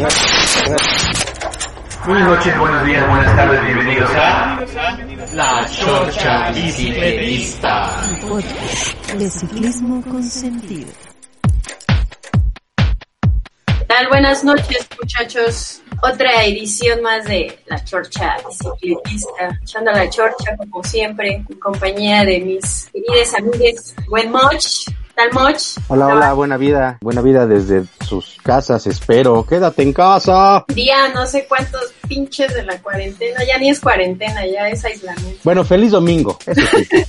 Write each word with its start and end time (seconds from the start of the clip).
Buenas 0.00 0.16
noches, 2.26 2.58
buenos 2.58 2.86
días, 2.86 3.06
buenas 3.06 3.36
tardes, 3.36 3.62
bienvenidos 3.66 4.10
a 4.14 4.64
La 5.34 5.68
Chorcha 5.70 6.50
Bicicletista. 6.52 8.00
de 9.18 9.30
ciclismo 9.30 10.02
con 10.02 10.22
sentido. 10.22 10.90
¿Qué 13.66 13.84
tal? 13.86 14.08
Buenas 14.08 14.42
noches, 14.42 14.88
muchachos. 14.98 15.82
Otra 16.02 16.44
edición 16.44 17.02
más 17.02 17.26
de 17.26 17.62
La 17.66 17.84
Chorcha 17.84 18.38
Bicicletista. 18.48 19.60
Echando 19.62 19.92
la 19.92 20.08
chorcha, 20.08 20.56
como 20.56 20.82
siempre, 20.82 21.34
en 21.34 21.44
compañía 21.58 22.24
de 22.24 22.40
mis 22.40 22.88
queridas 22.90 23.34
amigas. 23.34 23.94
Buen 24.08 24.30
Moch. 24.30 24.64
¿Tal 25.20 25.34
Moch? 25.34 25.76
Hola, 25.88 26.06
hola, 26.06 26.32
buena 26.32 26.56
vida. 26.56 26.96
Buena 27.02 27.20
vida 27.20 27.46
desde 27.46 27.84
sus 28.06 28.38
casas, 28.42 28.86
espero. 28.86 29.44
Quédate 29.44 29.82
en 29.82 29.92
casa. 29.92 30.64
Día 30.68 31.08
no 31.12 31.26
sé 31.26 31.44
cuántos 31.46 31.92
pinches 32.10 32.52
de 32.52 32.64
la 32.64 32.76
cuarentena. 32.82 33.40
Ya 33.44 33.56
ni 33.56 33.70
es 33.70 33.80
cuarentena, 33.80 34.44
ya 34.44 34.68
es 34.68 34.84
aislamiento. 34.84 35.40
Bueno, 35.44 35.64
feliz 35.64 35.92
domingo. 35.92 36.36
Eso 36.44 36.60
sí. 36.76 36.88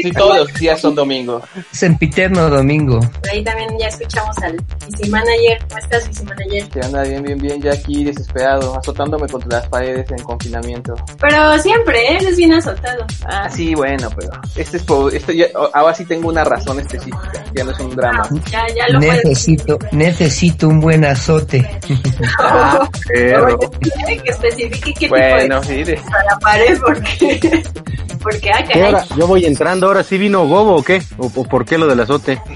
Sí, 0.00 0.10
todos 0.12 0.38
los 0.38 0.54
días 0.54 0.80
son 0.80 0.94
domingo. 0.94 1.42
Sempiterno 1.70 2.48
domingo. 2.48 2.98
Ahí 3.30 3.44
también 3.44 3.68
ya 3.78 3.88
escuchamos 3.88 4.36
al 4.38 4.56
Vice 4.88 5.10
Manager. 5.10 5.58
¿Cómo 5.68 5.78
estás, 5.78 6.08
Vice 6.08 6.24
Manager? 6.24 6.68
Que 6.68 6.80
anda 6.80 7.02
bien, 7.02 7.22
bien, 7.22 7.38
bien, 7.38 7.62
ya 7.62 7.72
aquí 7.72 8.04
desesperado, 8.04 8.78
azotándome 8.78 9.28
contra 9.28 9.60
las 9.60 9.68
paredes 9.68 10.10
en 10.10 10.22
confinamiento. 10.24 10.94
Pero 11.20 11.58
siempre, 11.58 12.00
¿eh? 12.00 12.16
eres 12.20 12.36
bien 12.38 12.54
azotado. 12.54 13.04
Ah, 13.26 13.50
sí, 13.50 13.74
bueno, 13.74 14.08
pero 14.16 14.30
este 14.56 14.78
es 14.78 14.82
por, 14.82 15.14
este 15.14 15.36
ya, 15.36 15.46
ahora 15.74 15.94
sí 15.94 16.06
tengo 16.06 16.30
una 16.30 16.42
razón 16.42 16.80
específica, 16.80 17.44
ya 17.54 17.64
no 17.64 17.72
es 17.72 17.80
un 17.80 17.94
drama. 17.94 18.22
Ah, 18.30 18.40
ya, 18.50 18.66
ya 18.74 18.88
lo 18.88 18.98
puedes. 18.98 19.24
Necesito, 19.24 19.78
necesito 19.92 20.68
un 20.68 20.80
buen 20.80 21.04
azote. 21.04 21.68
Ah, 22.38 22.88
perro. 23.08 23.58
Que 24.24 24.30
especifique 24.30 24.94
qué 24.98 25.08
Bueno, 25.08 25.60
tipo 25.60 25.72
de 25.72 25.76
mire. 25.78 25.98
a 25.98 26.24
la 26.32 26.38
pared 26.40 26.78
porque 26.80 27.62
porque 28.22 28.50
ah, 28.52 28.62
¿Qué 28.64 28.72
caray. 28.74 28.92
hora? 28.94 29.04
Yo 29.16 29.26
voy 29.26 29.44
entrando, 29.46 29.86
ahora 29.86 30.02
sí 30.02 30.18
vino 30.18 30.46
Gobo 30.46 30.76
o 30.76 30.82
qué? 30.82 31.02
¿O, 31.16 31.26
o 31.34 31.44
por 31.44 31.64
qué 31.64 31.78
lo 31.78 31.86
del 31.86 32.00
azote? 32.00 32.40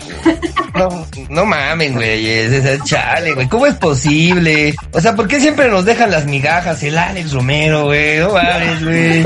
No, 0.75 0.89
no 1.29 1.45
mamen, 1.47 1.95
güey. 1.95 2.29
es- 2.29 2.83
Chale, 2.83 3.33
güey. 3.35 3.49
¿Cómo 3.49 3.65
es 3.65 3.77
posible? 3.77 4.75
O 4.93 5.01
sea, 5.01 5.15
¿por 5.15 5.29
qué 5.29 5.39
siempre 5.39 5.69
nos 5.69 5.85
dejan 5.85 6.11
las 6.11 6.27
migajas? 6.27 6.83
El 6.83 6.99
Alex 6.99 7.31
Romero, 7.33 7.85
güey. 7.85 8.19
No 8.19 8.33
mames, 8.33 8.83
güey. 8.83 9.25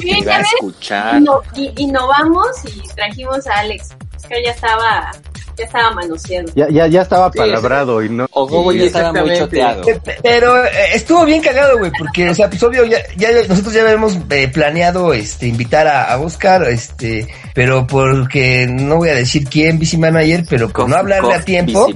Bien, 0.00 0.24
ya 0.24 0.38
ves, 0.38 1.72
innovamos 1.76 2.46
y 2.66 2.82
trajimos 2.94 3.44
a 3.48 3.58
Alex. 3.58 3.88
Es 4.16 4.26
que 4.26 4.44
ya 4.44 4.52
estaba 4.52 5.10
ya 5.56 5.64
estaba 5.64 5.90
manoseado. 5.92 6.48
Ya, 6.54 6.68
ya, 6.68 6.86
ya 6.86 7.02
estaba 7.02 7.30
Sí, 7.32 7.38
palabrado 7.38 8.02
y 8.02 8.08
no. 8.08 8.26
O 8.32 8.46
Gobo 8.46 8.72
Sí, 8.72 8.78
ya 8.78 8.84
estaba 8.86 9.12
muy 9.12 9.36
choteado. 9.36 9.82
Pe- 9.82 10.00
pe- 10.00 10.16
Pero 10.22 10.64
eh, 10.64 10.68
estuvo 10.94 11.24
bien 11.24 11.42
cagado, 11.42 11.78
güey, 11.78 11.90
porque, 11.98 12.30
o 12.30 12.34
sea, 12.34 12.48
pues 12.48 12.62
obvio, 12.62 12.84
ya, 12.84 12.98
ya 13.16 13.28
nosotros 13.48 13.72
ya 13.74 13.82
habíamos 13.82 14.16
eh, 14.30 14.48
planeado, 14.48 15.12
este, 15.12 15.46
invitar 15.46 15.86
a, 15.86 16.04
a 16.12 16.18
Oscar, 16.20 16.64
este, 16.68 17.26
pero 17.54 17.86
porque 17.86 18.66
no 18.68 18.96
voy 18.96 19.08
a 19.10 19.14
decir 19.14 19.44
quién, 19.48 19.78
Bici 19.78 19.96
Manager, 19.96 20.44
pero 20.48 20.68
por 20.68 20.88
no 20.88 20.96
hablarle 20.96 21.34
a 21.34 21.40
tiempo, 21.44 21.88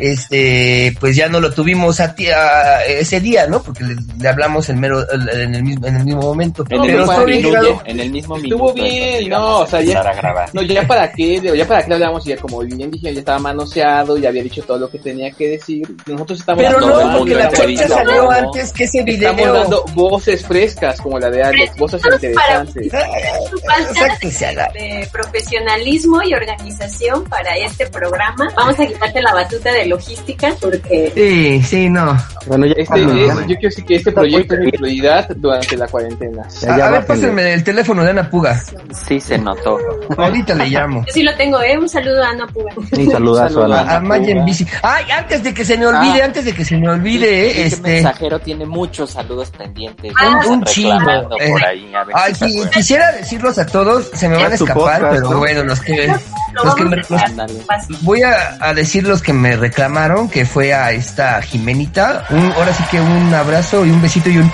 este, 0.00 0.96
pues 1.00 1.16
ya 1.16 1.28
no 1.28 1.40
lo 1.40 1.52
tuvimos 1.52 2.00
a 2.00 2.14
a- 2.34 2.84
ese 2.84 3.20
día, 3.20 3.46
¿no? 3.46 3.62
Porque 3.62 3.84
le, 3.84 3.96
le 4.18 4.28
hablamos 4.28 4.68
en 4.68 4.80
mero, 4.80 5.04
en 5.12 5.54
el 5.54 5.62
mismo, 5.62 5.86
en 5.86 5.96
el 5.96 6.04
mismo 6.04 6.22
momento. 6.22 6.64
En 6.68 6.80
el, 6.80 6.86
pero 6.86 6.98
mismo 6.98 7.12
estuvo 7.12 7.26
bien 7.26 7.38
minuto, 7.42 7.54
cagado. 7.60 7.82
en 7.86 8.00
el 8.00 8.10
mismo 8.10 8.36
Estuvo 8.36 8.72
minuto. 8.72 8.74
bien, 8.74 8.94
entonces, 9.24 9.28
no, 9.28 9.58
o 9.60 9.66
sea, 9.66 9.80
ya- 9.80 9.92
empezar 9.92 10.06
a 10.08 10.14
grabar. 10.14 10.50
No, 10.52 10.62
ya 10.62 10.86
para 10.86 11.12
qué, 11.12 11.40
ya 11.56 11.66
para 11.66 11.84
qué 11.84 11.92
hablamos, 11.94 12.26
y 12.26 12.30
ya 12.30 12.36
como 12.36 12.60
bien 12.60 12.90
dije, 12.90 13.01
ya 13.10 13.18
estaba 13.20 13.38
manoseado, 13.38 14.16
ya 14.16 14.28
había 14.28 14.42
dicho 14.42 14.62
todo 14.62 14.78
lo 14.78 14.88
que 14.90 14.98
tenía 14.98 15.30
que 15.32 15.48
decir. 15.48 15.86
Nosotros 16.06 16.40
estamos 16.40 16.62
Pero 16.64 16.80
dando, 16.80 17.04
no, 17.12 17.18
porque 17.18 17.34
la 17.34 17.50
fecha 17.50 17.88
salió 17.88 18.22
"No". 18.24 18.30
antes 18.30 18.72
que 18.72 18.84
ese 18.84 19.02
video. 19.02 19.30
estamos 19.32 19.54
dando 19.60 19.84
voces 19.94 20.46
frescas 20.46 21.00
como 21.00 21.18
la 21.18 21.30
de 21.30 21.42
Alex, 21.42 21.76
voces 21.76 22.02
interesantes. 22.04 22.92
Falta 22.92 23.90
Exacto, 23.90 24.30
se 24.30 24.46
haga. 24.46 24.68
de 24.74 25.08
profesionalismo 25.12 26.22
y 26.22 26.34
organización 26.34 27.24
para 27.24 27.56
este 27.56 27.86
programa. 27.88 28.48
Vamos 28.56 28.78
a 28.78 28.86
quitarte 28.86 29.20
la 29.22 29.34
batuta 29.34 29.72
de 29.72 29.86
logística 29.86 30.54
porque 30.60 31.12
Sí, 31.14 31.62
sí, 31.62 31.88
no. 31.88 32.16
Bueno, 32.46 32.66
ya, 32.66 32.74
Este, 32.76 33.00
ya- 33.00 33.06
es- 33.06 33.38
yo 33.40 33.46
quiero 33.46 33.60
decir 33.62 33.84
que 33.84 33.94
este 33.96 34.12
proyecto 34.12 34.54
es 34.54 34.60
mi 34.60 34.70
prioridad 34.70 35.28
durante 35.36 35.76
la 35.76 35.86
cuarentena. 35.88 36.46
ya- 36.60 36.74
A, 36.74 36.78
ya 36.78 36.86
a 36.86 36.90
ver, 36.90 37.06
pásenme 37.06 37.52
el 37.52 37.64
teléfono 37.64 38.04
de 38.04 38.10
Ana 38.10 38.28
Puga. 38.30 38.60
Sí 39.06 39.20
se 39.20 39.38
notó. 39.38 39.78
Ahorita 40.16 40.54
le 40.54 40.66
llamo. 40.66 41.04
yo 41.06 41.12
sí 41.12 41.22
lo 41.22 41.34
tengo, 41.36 41.60
¿eh? 41.62 41.78
Un 41.78 41.88
saludo 41.88 42.22
a 42.22 42.28
Ana 42.30 42.46
Puga. 42.46 42.72
Un 42.92 43.10
saludazo 43.10 43.62
a 43.62 43.64
A, 43.64 43.68
la. 43.68 43.96
a 43.96 44.00
Maya 44.00 44.32
en 44.32 44.44
bici. 44.44 44.66
Ay, 44.82 45.04
antes 45.10 45.42
de 45.42 45.54
que 45.54 45.64
se 45.64 45.76
me 45.78 45.86
olvide, 45.86 46.22
Ah. 46.22 46.26
antes 46.26 46.44
de 46.44 46.52
que 46.54 46.64
se 46.64 46.76
me 46.76 46.88
olvide, 46.88 47.50
Este 47.50 47.66
este. 47.66 47.80
mensajero 47.92 48.38
tiene 48.40 48.66
muchos 48.66 49.10
saludos 49.10 49.50
pendientes. 49.50 50.12
Ah, 50.18 50.40
un 50.46 50.62
chingo, 50.64 50.98
por 51.28 51.40
eh. 51.42 51.54
ahí, 51.66 51.92
a 51.94 52.04
ver 52.04 52.16
Ay, 52.16 52.34
si 52.34 52.50
sí, 52.52 52.68
quisiera 52.72 53.12
decirlos 53.12 53.58
a 53.58 53.66
todos, 53.66 54.10
se 54.14 54.28
me 54.28 54.36
van 54.36 54.52
a 54.52 54.54
escapar, 54.54 54.74
podcast, 55.00 55.14
pero 55.14 55.30
¿no? 55.30 55.38
bueno, 55.38 55.64
los 55.64 55.80
que, 55.80 56.06
Lo 56.52 56.64
los 56.64 56.74
que 56.74 56.84
me, 56.84 56.96
los- 56.96 58.02
voy 58.02 58.22
a, 58.22 58.58
a 58.60 58.74
decir 58.74 59.06
los 59.06 59.22
que 59.22 59.32
me 59.32 59.56
reclamaron, 59.56 60.28
que 60.28 60.44
fue 60.44 60.74
a 60.74 60.92
esta 60.92 61.40
Jimenita, 61.42 62.26
un, 62.30 62.52
ahora 62.52 62.72
sí 62.74 62.84
que 62.90 63.00
un 63.00 63.32
abrazo 63.34 63.86
y 63.86 63.90
un 63.90 64.02
besito 64.02 64.28
y 64.28 64.38
un 64.38 64.52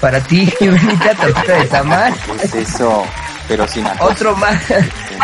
para 0.00 0.20
ti, 0.20 0.46
Jimenita, 0.58 1.14
tortita 1.14 1.52
de 1.58 1.64
tamal. 1.66 2.14
¿Qué 2.40 2.46
es 2.46 2.54
eso? 2.74 3.04
Pero 3.48 3.66
sin 3.68 3.86
acoso. 3.86 4.04
Otro 4.12 4.36
más, 4.36 4.56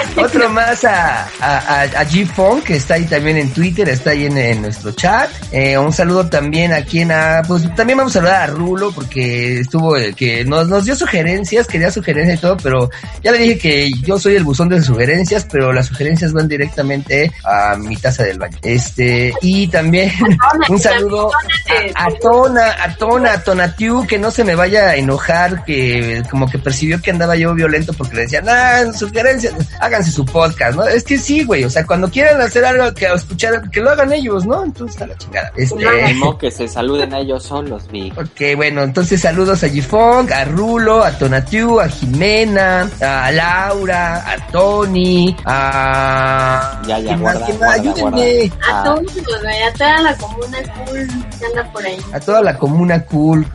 otro 0.17 0.49
más 0.51 0.85
a, 0.85 1.29
a, 1.41 1.83
a, 1.83 2.05
G-Funk, 2.05 2.65
que 2.65 2.77
está 2.77 2.95
ahí 2.95 3.05
también 3.05 3.37
en 3.37 3.51
Twitter, 3.53 3.89
está 3.89 4.11
ahí 4.11 4.27
en, 4.27 4.37
en 4.37 4.63
nuestro 4.63 4.93
chat. 4.93 5.31
Eh, 5.53 5.79
un 5.79 5.93
saludo 5.93 6.29
también 6.29 6.73
a 6.73 6.83
quien 6.83 7.11
a, 7.13 7.43
pues 7.47 7.63
también 7.75 7.99
vamos 7.99 8.13
a 8.13 8.21
saludar 8.21 8.43
a 8.43 8.47
Rulo, 8.47 8.93
porque 8.93 9.61
estuvo, 9.61 9.97
eh, 9.97 10.15
que 10.15 10.45
nos, 10.45 10.69
nos 10.69 10.85
dio 10.85 10.95
sugerencias, 10.95 11.67
quería 11.67 11.91
sugerencias 11.91 12.39
y 12.39 12.41
todo, 12.41 12.57
pero 12.57 12.91
ya 13.23 13.33
le 13.33 13.39
dije 13.39 13.59
que 13.59 13.93
yo 14.03 14.19
soy 14.19 14.37
el 14.37 14.45
buzón 14.45 14.69
de 14.69 14.83
sugerencias, 14.83 15.47
pero 15.51 15.73
las 15.73 15.87
sugerencias 15.87 16.33
van 16.33 16.49
directamente 16.49 17.31
a 17.45 17.77
mi 17.77 17.97
taza 17.97 18.25
del 18.25 18.39
baño. 18.39 18.59
Este, 18.63 19.33
y 19.43 19.69
también 19.69 20.13
un 20.69 20.79
saludo 20.79 21.31
a, 21.95 22.05
a 22.05 22.11
Tona, 22.21 22.77
a 22.83 22.95
Tona, 22.97 23.33
a 23.33 23.43
Tonatiu, 23.43 24.07
que 24.07 24.19
no 24.19 24.31
se 24.31 24.45
me 24.45 24.55
vaya 24.55 24.91
a 24.91 24.97
enojar, 24.97 25.65
que 25.65 26.23
como 26.31 26.49
que 26.49 26.59
percibió 26.59 27.01
que 27.01 27.11
andaba 27.11 27.37
yo 27.37 27.55
violento 27.55 27.93
porque 27.93 28.17
le 28.17 28.23
decían, 28.23 28.49
ah, 28.49 28.93
sugerencias, 28.93 29.55
háganse 29.89 30.11
su 30.13 30.25
podcast, 30.25 30.77
¿no? 30.77 30.85
Es 30.87 31.03
que 31.05 31.19
sí, 31.19 31.45
güey, 31.45 31.65
o 31.65 31.71
sea, 31.71 31.85
cuando 31.87 32.09
quieran 32.11 32.41
hacer 32.41 32.65
algo 32.65 32.93
que 32.95 33.07
escuchar, 33.07 33.69
que 33.71 33.81
lo 33.81 33.91
hagan 33.91 34.13
ellos, 34.13 34.47
¿no? 34.47 34.65
Entonces 34.65 35.01
a 35.03 35.07
la 35.07 35.17
chingada. 35.17 35.53
Este, 35.57 35.87
Animo 35.89 36.39
que 36.39 36.51
se 36.51 36.69
saluden 36.69 37.13
a 37.15 37.19
ellos 37.21 37.43
solos, 37.43 37.89
Vic. 37.91 38.17
Ok, 38.19 38.57
bueno, 38.57 38.83
entonces 38.83 39.21
saludos 39.21 39.63
a 39.65 39.69
Gifong, 39.69 40.33
a 40.33 40.45
Rulo, 40.45 41.03
a 41.03 41.11
Tonatiu, 41.13 41.81
a 41.81 41.89
Jimena, 41.89 42.89
a 43.01 43.31
Laura, 43.33 44.17
a 44.33 44.37
Tony, 44.53 45.35
a... 45.45 46.83
Ya, 46.87 46.99
ya, 47.01 47.17
guarda, 47.17 47.47
Ayúdenme. 47.73 48.53
A 48.71 48.85
todos, 48.85 49.03
güey, 49.43 49.63
a 49.63 49.73
toda 49.73 50.01
la 50.03 50.17
comuna 50.17 50.59
cool 50.75 51.09
que 51.39 51.47
anda 51.47 51.73
por 51.73 51.85
ahí. 51.87 51.99
A 52.13 52.21
toda 52.21 52.43
la 52.43 52.57
comuna 52.59 53.05
cool. 53.05 53.47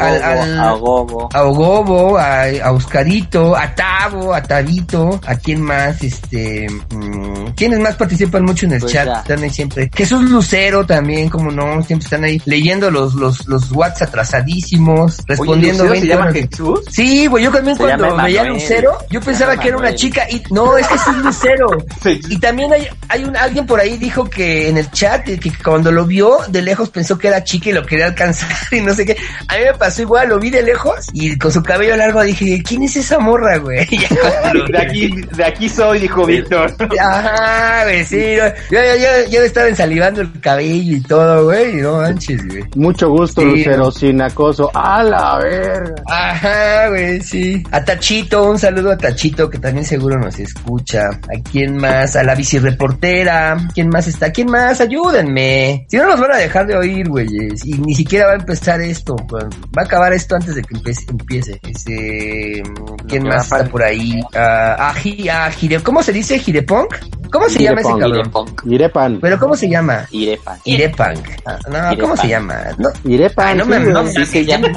Al- 0.00 0.22
al- 0.22 0.60
a 0.60 0.72
Gobo. 0.72 1.28
a 1.32 1.42
Ogobo, 1.44 2.18
a, 2.18 2.44
a 2.62 2.72
Oscarito, 2.72 3.56
a 3.56 3.74
Tavo, 3.74 4.34
a 4.34 4.42
Tabito, 4.42 5.20
a 5.26 5.34
quién 5.52 5.62
más, 5.62 6.02
este, 6.02 6.66
mm, 6.70 7.48
¿quiénes 7.54 7.78
más 7.80 7.94
participan 7.96 8.42
mucho 8.42 8.64
en 8.64 8.72
el 8.72 8.80
Pues 8.80 8.92
chat? 8.92 9.06
ya. 9.06 9.18
Están 9.20 9.42
ahí 9.42 9.50
siempre. 9.50 9.90
Jesús 9.94 10.22
Lucero 10.30 10.86
también, 10.86 11.28
como 11.28 11.50
no, 11.50 11.82
siempre 11.82 12.04
están 12.04 12.24
ahí 12.24 12.40
leyendo 12.46 12.90
los, 12.90 13.12
los, 13.14 13.46
los 13.46 13.70
WhatsApp 13.70 14.08
atrasadísimos, 14.08 15.18
respondiendo 15.26 15.84
Oye, 15.84 16.00
¿Lucero 16.00 16.00
se 16.00 16.00
20 16.00 16.08
llama 16.08 16.30
horas. 16.30 16.48
Jesús? 16.50 16.80
Sí, 16.90 17.26
güey, 17.26 17.44
yo 17.44 17.50
también 17.50 17.76
Se 17.76 17.82
cuando 17.82 18.16
veía. 18.16 18.44
Lucero, 18.44 18.96
yo 19.10 19.20
pensaba 19.20 19.58
que 19.58 19.68
era 19.68 19.76
una 19.76 19.94
chica 19.94 20.26
y 20.30 20.42
no, 20.50 20.78
es 20.78 20.86
es 20.90 21.16
Lucero. 21.18 21.66
Sí. 22.02 22.20
Y 22.30 22.38
también 22.38 22.72
hay, 22.72 22.88
hay 23.08 23.24
un, 23.24 23.36
alguien 23.36 23.66
por 23.66 23.78
ahí 23.78 23.98
dijo 23.98 24.24
que 24.24 24.68
en 24.68 24.78
el 24.78 24.90
chat, 24.90 25.24
que 25.24 25.52
cuando 25.62 25.92
lo 25.92 26.06
vio 26.06 26.38
de 26.48 26.62
lejos 26.62 26.88
pensó 26.88 27.18
que 27.18 27.28
era 27.28 27.44
chica 27.44 27.68
y 27.70 27.72
lo 27.72 27.84
quería 27.84 28.06
alcanzar 28.06 28.50
y 28.72 28.80
no 28.80 28.94
sé 28.94 29.04
qué. 29.04 29.16
A 29.48 29.56
mí 29.58 29.64
me 29.64 29.74
pasó 29.74 30.00
igual, 30.00 30.28
lo 30.30 30.38
vi 30.38 30.48
de 30.50 30.62
lejos 30.62 31.08
y 31.12 31.36
con 31.36 31.52
su 31.52 31.62
cabello 31.62 31.94
largo 31.96 32.22
dije, 32.22 32.62
¿quién 32.66 32.84
es 32.84 32.96
esa 32.96 33.18
morra, 33.18 33.58
güey? 33.58 33.86
De 34.72 34.78
aquí, 34.78 35.10
de 35.36 35.44
aquí 35.44 35.68
soy, 35.68 36.00
dijo 36.00 36.24
Víctor. 36.26 36.74
Ajá, 37.00 37.84
güey, 37.84 38.04
sí, 38.04 38.36
no, 38.38 38.46
yo, 38.70 38.80
yo, 38.82 38.96
yo, 38.96 39.30
yo 39.30 39.40
me 39.40 39.46
estaba 39.46 39.68
ensalivando 39.68 40.20
el 40.22 40.40
cabello 40.40 40.96
y 40.96 41.00
todo, 41.02 41.44
güey, 41.44 41.78
y 41.78 41.82
no 41.82 41.98
manches, 41.98 42.46
güey. 42.46 42.64
Mucho 42.76 43.08
gusto, 43.10 43.40
Sí. 43.42 43.46
Lucero, 43.46 43.90
sin 43.90 44.20
acoso. 44.22 44.70
¡A 44.74 45.02
la 45.02 45.38
verga! 45.38 45.94
Ajá, 46.08 46.88
güey, 46.88 47.20
sí. 47.22 47.62
A 47.70 47.84
Tachito, 47.84 48.50
un 48.50 48.58
saludo 48.58 48.92
a 48.92 48.96
Tachito 48.98 49.48
que 49.50 49.58
también 49.58 49.84
seguro 49.84 50.18
nos 50.18 50.38
escucha. 50.38 51.08
¿A 51.08 51.42
quién 51.50 51.76
más? 51.76 52.16
A 52.16 52.22
la 52.22 52.34
bicireportera. 52.34 53.56
¿Quién 53.74 53.88
más 53.88 54.06
está? 54.08 54.30
¿Quién 54.30 54.50
más? 54.50 54.80
Ayúdenme. 54.80 55.86
Si 55.88 55.96
no 55.96 56.06
nos 56.06 56.20
van 56.20 56.32
a 56.32 56.36
dejar 56.38 56.66
de 56.66 56.76
oír, 56.76 57.08
güeyes. 57.08 57.64
Y 57.64 57.72
ni 57.74 57.94
siquiera 57.94 58.26
va 58.26 58.32
a 58.32 58.36
empezar 58.36 58.80
esto. 58.80 59.14
pues, 59.28 59.44
Va 59.76 59.82
a 59.82 59.84
acabar 59.84 60.12
esto 60.12 60.36
antes 60.36 60.54
de 60.54 60.62
que 60.62 60.76
empiece. 60.76 61.04
empiece. 61.10 61.60
Este, 61.62 62.62
¿Quién 63.08 63.24
más 63.24 63.44
está 63.44 63.64
por 63.64 63.82
ahí? 63.82 64.20
Ah, 64.34 64.76
a 64.90 64.94
Gil 64.94 65.20
y 65.20 65.21
a 65.28 65.50
Gire, 65.50 65.80
¿cómo 65.82 66.02
se 66.02 66.12
dice? 66.12 66.38
¿Girepunk? 66.38 66.94
¿Cómo 67.30 67.48
se 67.48 67.62
llama 67.62 67.80
ese 67.80 67.90
cabrón? 67.98 69.18
Pero 69.20 69.38
¿cómo 69.38 69.56
se 69.56 69.68
llama? 69.68 70.06
Irepan. 70.10 70.58
Irepunk. 70.64 71.28
Ah, 71.46 71.58
no, 71.70 71.98
¿cómo 71.98 72.14
se 72.16 72.28
llama? 72.28 72.58
No, 72.76 72.90
Irepan. 73.04 73.48
Ay, 73.48 73.56
no 73.56 73.64
me- 73.64 73.78
no 73.80 74.06
Sí 74.06 74.26
se 74.26 74.44
llama 74.44 74.68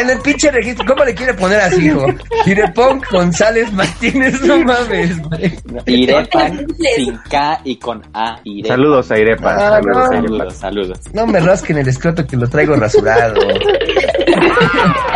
en 0.00 0.08
el 0.10 0.20
pinche 0.20 0.50
registro, 0.50 0.86
¿cómo 0.86 1.04
le 1.04 1.14
quiere 1.14 1.34
poner 1.34 1.60
así, 1.60 1.86
hijo? 1.86 2.06
Girepunk 2.44 3.10
González 3.10 3.70
Martínez, 3.72 4.40
no 4.42 4.58
mames, 4.64 5.20
güey. 5.22 5.58
Irepan 5.86 6.66
sin 6.78 7.18
K 7.28 7.60
y 7.64 7.76
con 7.76 8.02
A. 8.14 8.38
Irepan. 8.44 8.76
Saludos 8.76 9.10
a 9.10 9.18
Irepan. 9.18 9.56
Ah, 9.58 9.70
saludos 9.70 9.96
no. 9.96 10.02
a 10.02 10.06
Irepan. 10.06 10.20
Saludos, 10.20 10.54
saludos. 10.58 10.98
No 11.12 11.26
me 11.26 11.40
rasquen 11.40 11.78
el 11.78 11.88
escroto 11.88 12.26
que 12.26 12.36
lo 12.36 12.48
traigo 12.48 12.74
rasurado. 12.76 13.34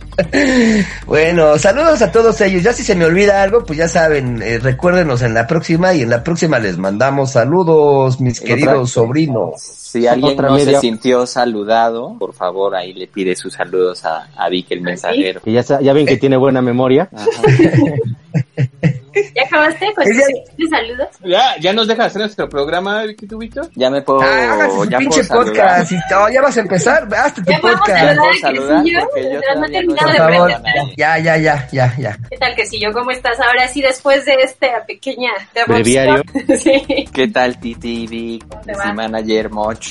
bueno, 1.06 1.58
saludos 1.58 2.02
a 2.02 2.12
todos 2.12 2.40
ellos. 2.40 2.62
Ya 2.62 2.72
si 2.72 2.82
se 2.82 2.94
me 2.94 3.04
olvida 3.04 3.42
algo, 3.42 3.64
pues 3.64 3.78
ya 3.78 3.88
saben, 3.88 4.42
eh, 4.42 4.58
recuérdenos 4.58 5.22
en 5.22 5.34
la 5.34 5.46
próxima 5.46 5.94
y 5.94 6.02
en 6.02 6.10
la 6.10 6.22
próxima 6.22 6.58
les 6.58 6.78
mandamos 6.78 7.32
saludos, 7.32 8.20
mis 8.20 8.40
queridos 8.40 8.92
sobrinos. 8.92 9.81
Si 9.92 10.06
alguien 10.06 10.32
Otra 10.32 10.48
no 10.48 10.54
media- 10.54 10.74
se 10.76 10.80
sintió 10.80 11.26
saludado, 11.26 12.16
por 12.18 12.32
favor, 12.32 12.74
ahí 12.74 12.94
le 12.94 13.06
pide 13.08 13.36
sus 13.36 13.52
saludos 13.52 14.04
a, 14.06 14.26
a 14.36 14.48
Vic 14.48 14.68
el 14.70 14.80
mensajero. 14.80 15.42
Que 15.42 15.52
ya, 15.52 15.62
ya 15.80 15.92
ven 15.92 16.06
que 16.06 16.16
tiene 16.16 16.38
buena 16.38 16.62
memoria. 16.62 17.10
¿Ya 19.34 19.42
acabaste 19.44 19.92
con 19.94 20.04
Ella- 20.08 20.24
tus 20.58 20.70
saludos? 20.70 21.08
Ya, 21.22 21.56
ya 21.60 21.72
nos 21.74 21.86
deja 21.86 22.06
hacer 22.06 22.22
nuestro 22.22 22.48
programa, 22.48 23.02
Vicky 23.02 23.26
Tubito. 23.26 23.60
Ya 23.74 23.90
me 23.90 24.00
puedo, 24.00 24.22
Ah, 24.22 24.68
su 24.74 24.88
ya 24.88 24.96
pinche 24.98 25.22
saludar. 25.22 25.46
podcast. 25.52 25.92
Y, 25.92 25.96
oh, 26.16 26.28
ya 26.30 26.40
vas 26.40 26.56
a 26.56 26.60
empezar. 26.60 27.08
Hazte 27.14 27.42
tu 27.42 27.50
Ya 27.50 27.58
vamos 27.62 27.76
a 27.76 27.78
podcast. 27.84 28.14
yo 28.54 28.60
no 28.62 29.60
no 29.60 30.12
de 30.12 30.16
favor, 30.16 30.50
ya, 30.96 31.18
ya, 31.18 31.36
ya, 31.36 31.68
ya, 31.70 31.94
ya. 31.98 32.18
¿Qué 32.30 32.38
tal, 32.38 32.54
Quesillo? 32.54 32.90
¿Cómo 32.94 33.10
estás 33.10 33.38
ahora 33.40 33.68
sí 33.68 33.82
después 33.82 34.24
de 34.24 34.32
esta 34.42 34.66
pequeña 34.86 35.30
Breviario. 35.68 36.22
sí. 36.58 37.04
¿Qué 37.12 37.28
tal, 37.28 37.60
Titi, 37.60 38.06
Vic, 38.06 38.44
Manager, 38.94 39.50
Moch? 39.50 39.81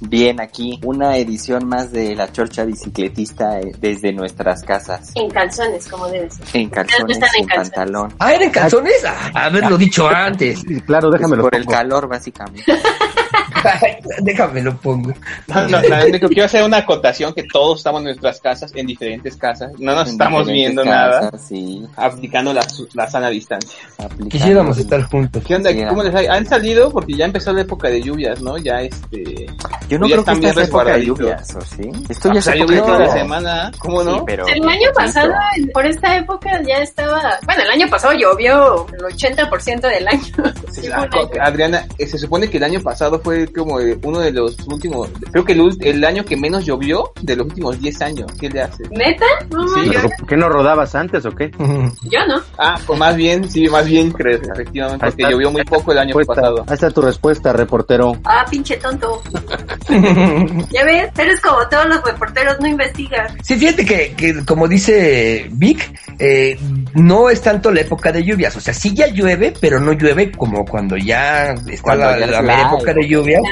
Bien, 0.00 0.40
aquí 0.40 0.78
una 0.84 1.16
edición 1.16 1.66
más 1.66 1.90
de 1.92 2.14
la 2.14 2.30
Chorcha 2.30 2.64
Bicicletista 2.64 3.60
eh, 3.60 3.72
desde 3.78 4.12
nuestras 4.12 4.62
casas. 4.62 5.12
En 5.14 5.30
calzones, 5.30 5.86
como 5.88 6.08
debe 6.08 6.28
ser. 6.30 6.44
En 6.54 6.68
calzones, 6.68 7.16
están 7.16 7.30
en 7.36 7.42
en 7.42 7.46
calzones. 7.48 7.70
pantalón. 7.70 8.14
Ah, 8.18 8.34
¿eran 8.34 8.50
calzones? 8.50 9.04
Ah, 9.06 9.30
haberlo 9.46 9.78
dicho 9.78 10.08
antes. 10.08 10.62
Claro, 10.86 11.08
Pues 11.08 11.20
déjamelo. 11.20 11.42
por 11.44 11.54
el 11.54 11.64
calor, 11.66 12.08
básicamente. 12.08 12.64
Déjame 14.22 14.62
lo 14.62 14.76
pongo. 14.76 15.12
No, 15.48 15.68
no, 15.68 15.78
única- 15.78 16.28
quiero 16.28 16.44
hacer 16.44 16.62
una 16.64 16.78
acotación 16.78 17.32
que 17.34 17.44
todos 17.52 17.78
estamos 17.78 18.00
en 18.00 18.06
nuestras 18.06 18.40
casas, 18.40 18.72
en 18.74 18.86
diferentes 18.86 19.36
casas. 19.36 19.72
No 19.78 19.94
nos 19.94 20.06
En 20.08 20.12
estamos 20.12 20.46
viendo 20.46 20.84
nada, 20.84 21.30
casas, 21.30 21.48
Sí, 21.48 21.84
aplicando 21.96 22.52
la, 22.52 22.64
la 22.94 23.10
sana 23.10 23.28
distancia. 23.30 23.70
aplicando- 23.98 24.28
Quisiéramos 24.28 24.78
estar 24.78 25.02
juntos. 25.02 25.42
¿Qué 25.46 25.54
onda? 25.54 25.70
¿Cómo 25.88 26.02
les 26.02 26.14
ha- 26.14 26.34
han 26.34 26.46
salido? 26.46 26.90
Porque 26.90 27.14
ya 27.14 27.24
empezó 27.26 27.52
la 27.52 27.62
época 27.62 27.88
de 27.88 28.02
lluvias, 28.02 28.40
¿no? 28.40 28.58
Ya 28.58 28.80
este... 28.82 29.46
Yo 29.88 29.98
no 29.98 30.06
creo 30.06 30.24
que 30.24 30.32
esta 30.32 30.62
es 30.62 30.68
época 30.68 30.84
de 30.96 31.04
lluvias, 31.06 31.54
¿o 31.54 31.60
sí? 31.60 31.90
Esto 32.08 32.32
ya 32.32 32.40
salió 32.42 32.66
de 32.66 32.78
toda 32.80 32.98
la 33.00 33.12
semana, 33.12 33.72
¿cómo 33.78 34.02
no? 34.02 34.14
Sí, 34.18 34.22
pero... 34.26 34.46
El 34.48 34.68
año 34.68 34.88
pasado, 34.94 35.32
por 35.72 35.86
esta 35.86 36.16
época, 36.16 36.60
ya 36.66 36.78
estaba. 36.78 37.38
Bueno, 37.44 37.62
el 37.62 37.70
año 37.70 37.88
pasado 37.88 38.12
llovió 38.14 38.86
el 38.92 39.00
80% 39.00 39.80
del 39.80 40.08
año. 40.08 40.22
Sí, 40.72 40.88
La. 40.88 41.08
Adriana, 41.42 41.86
eh, 41.98 42.06
se 42.06 42.18
supone 42.18 42.48
que 42.48 42.56
el 42.56 42.64
año 42.64 42.80
pasado 42.80 43.20
fue 43.20 43.46
como 43.54 43.76
uno 44.02 44.20
de 44.20 44.32
los 44.32 44.56
últimos, 44.66 45.08
creo 45.32 45.44
que 45.44 45.52
el, 45.52 45.76
el 45.80 46.04
año 46.04 46.24
que 46.24 46.36
menos 46.36 46.64
llovió 46.64 47.12
de 47.22 47.36
los 47.36 47.46
últimos 47.46 47.80
10 47.80 48.02
años. 48.02 48.32
¿Qué 48.40 48.48
le 48.50 48.62
hace? 48.62 48.84
¿Neta? 48.90 49.24
No, 49.50 49.66
Sí. 49.68 49.86
yo, 49.86 49.92
¿Pero 49.92 50.08
¿Por 50.18 50.28
qué 50.28 50.36
no 50.36 50.48
rodabas 50.48 50.94
antes 50.94 51.24
o 51.26 51.30
qué? 51.30 51.50
yo 51.58 52.26
no. 52.28 52.40
Ah, 52.58 52.78
pues 52.86 52.98
más 52.98 53.16
bien, 53.16 53.48
sí, 53.50 53.68
más 53.68 53.86
bien, 53.86 54.10
creo, 54.12 54.38
efectivamente, 54.52 55.06
porque 55.06 55.22
llovió 55.30 55.50
muy 55.50 55.64
poco 55.64 55.92
el 55.92 55.98
año 55.98 56.14
Respuesta. 56.16 56.34
pasado. 56.42 56.64
Ahí 56.68 56.74
está 56.74 56.90
tu 56.90 57.00
respuesta, 57.02 57.52
reportero. 57.52 58.16
Ah, 58.24 58.44
pinche 58.50 58.76
tonto. 58.76 59.22
Ya 60.70 60.84
ves, 60.84 61.10
eres 61.18 61.40
como 61.40 61.66
todos 61.68 61.86
los 61.86 62.02
reporteros, 62.04 62.58
no 62.60 62.66
investigan. 62.66 63.26
Sí, 63.42 63.56
fíjate 63.56 63.84
que, 63.84 64.14
que 64.16 64.44
como 64.44 64.66
dice 64.68 65.48
Vic, 65.52 65.92
eh, 66.18 66.58
no 66.94 67.30
es 67.30 67.40
tanto 67.42 67.70
la 67.70 67.80
época 67.80 68.12
de 68.12 68.24
lluvias. 68.24 68.56
O 68.56 68.60
sea, 68.60 68.74
sí 68.74 68.94
ya 68.94 69.06
llueve, 69.08 69.52
pero 69.60 69.80
no 69.80 69.92
llueve 69.92 70.30
como 70.32 70.64
cuando 70.64 70.96
ya 70.96 71.52
está 71.68 71.82
Cuando 71.82 72.04
la, 72.04 72.26
ya 72.26 72.42
la 72.42 72.62
época 72.62 72.92
de 72.94 73.06
lluvias, 73.08 73.42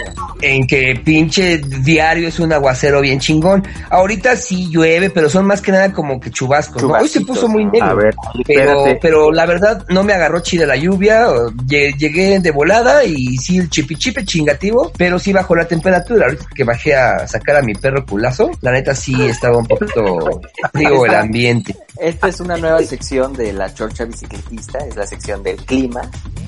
en 0.40 0.66
que 0.66 1.00
pinche 1.04 1.58
diario 1.58 2.28
es 2.28 2.40
un 2.40 2.52
aguacero 2.52 3.00
bien 3.00 3.20
chingón. 3.20 3.66
Ahorita 3.90 4.36
sí 4.36 4.68
llueve, 4.70 5.10
pero 5.10 5.30
son 5.30 5.46
más 5.46 5.60
que 5.60 5.72
nada 5.72 5.92
como 5.92 6.20
que 6.20 6.30
chubascos. 6.30 6.82
¿no? 6.82 6.88
Hoy 6.88 7.08
se 7.08 7.20
puso 7.22 7.48
muy 7.48 7.64
negro. 7.64 7.84
A 7.84 7.94
ver, 7.94 8.14
Pero, 8.46 8.84
pero 9.00 9.32
la 9.32 9.46
verdad 9.46 9.84
no 9.88 10.02
me 10.02 10.12
agarró 10.12 10.40
chida 10.40 10.66
la 10.66 10.76
lluvia, 10.76 11.26
llegué 11.66 12.40
de 12.40 12.50
volada 12.50 13.04
y 13.04 13.36
sí 13.38 13.58
el 13.58 13.70
chipichipe 13.70 14.24
chingativo, 14.24 14.92
pero 14.96 15.18
sí 15.18 15.32
bajó 15.32 15.54
la 15.54 15.66
temperatura. 15.66 16.26
Ahorita 16.26 16.46
que 16.54 16.64
bajé 16.64 16.94
a 16.94 17.26
sacar 17.26 17.56
a 17.56 17.62
mi 17.62 17.74
perro 17.74 18.04
culazo, 18.04 18.50
la 18.60 18.72
neta 18.72 18.94
sí 18.94 19.14
estaba 19.26 19.58
un 19.58 19.66
poquito 19.66 20.40
frío 20.72 21.06
el 21.06 21.14
ambiente. 21.14 21.74
Esta 21.98 22.28
es 22.28 22.40
una 22.40 22.56
nueva 22.56 22.82
sección 22.82 23.32
de 23.34 23.52
la 23.52 23.72
Chorcha 23.72 24.04
Bicicletista, 24.04 24.78
es 24.78 24.96
la 24.96 25.06
sección 25.06 25.42
del 25.42 25.56
clima. 25.56 26.02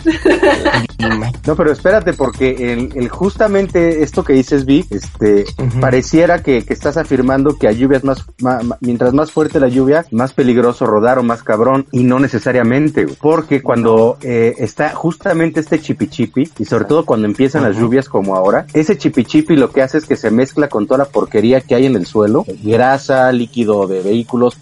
No, 1.47 1.57
pero 1.57 1.73
espérate, 1.73 2.13
porque 2.13 2.73
el, 2.73 2.91
el 2.95 3.09
justamente 3.09 4.03
esto 4.03 4.25
que 4.25 4.33
dices, 4.33 4.65
Vic, 4.65 4.87
este, 4.91 5.45
pareciera 5.81 6.43
que, 6.43 6.65
que 6.65 6.73
estás 6.73 6.97
afirmando 6.97 7.57
que 7.57 7.69
a 7.69 7.73
lluvias 7.73 8.05
más, 8.05 8.25
ma- 8.41 8.63
ma- 8.63 8.79
mientras 8.81 9.13
más 9.13 9.31
fuerte 9.31 9.61
la 9.61 9.69
lluvia, 9.69 10.07
más 10.11 10.33
peligroso 10.33 10.87
rodar 10.87 11.19
o 11.19 11.23
más 11.23 11.43
cabrón, 11.43 11.87
y 11.93 12.05
no 12.05 12.19
necesariamente, 12.19 13.07
porque 13.21 13.61
cuando 13.63 14.17
eh, 14.23 14.55
está 14.59 14.91
justamente 14.95 15.61
este 15.61 15.81
chipichipi, 15.81 16.51
y 16.59 16.65
sobre 16.65 16.85
todo 16.85 17.05
cuando 17.05 17.27
empiezan 17.27 17.63
las 17.63 17.77
lluvias 17.77 18.09
como 18.09 18.37
ahora, 18.37 18.67
ese 18.73 18.97
chipichipi 18.97 19.57
lo 19.57 19.71
que 19.71 19.83
hace 19.83 19.99
es 19.99 20.07
que 20.07 20.17
se 20.17 20.31
mezcla 20.31 20.69
con 20.69 20.87
toda 20.87 20.99
la 20.99 21.05
porquería 21.07 21.61
que 21.61 21.75
hay 21.75 21.87
en 21.87 21.97
el 21.97 22.07
suelo, 22.07 22.45
grasa, 22.63 23.31
líquido 23.33 23.87
de 23.87 24.01
vehículos, 24.03 24.57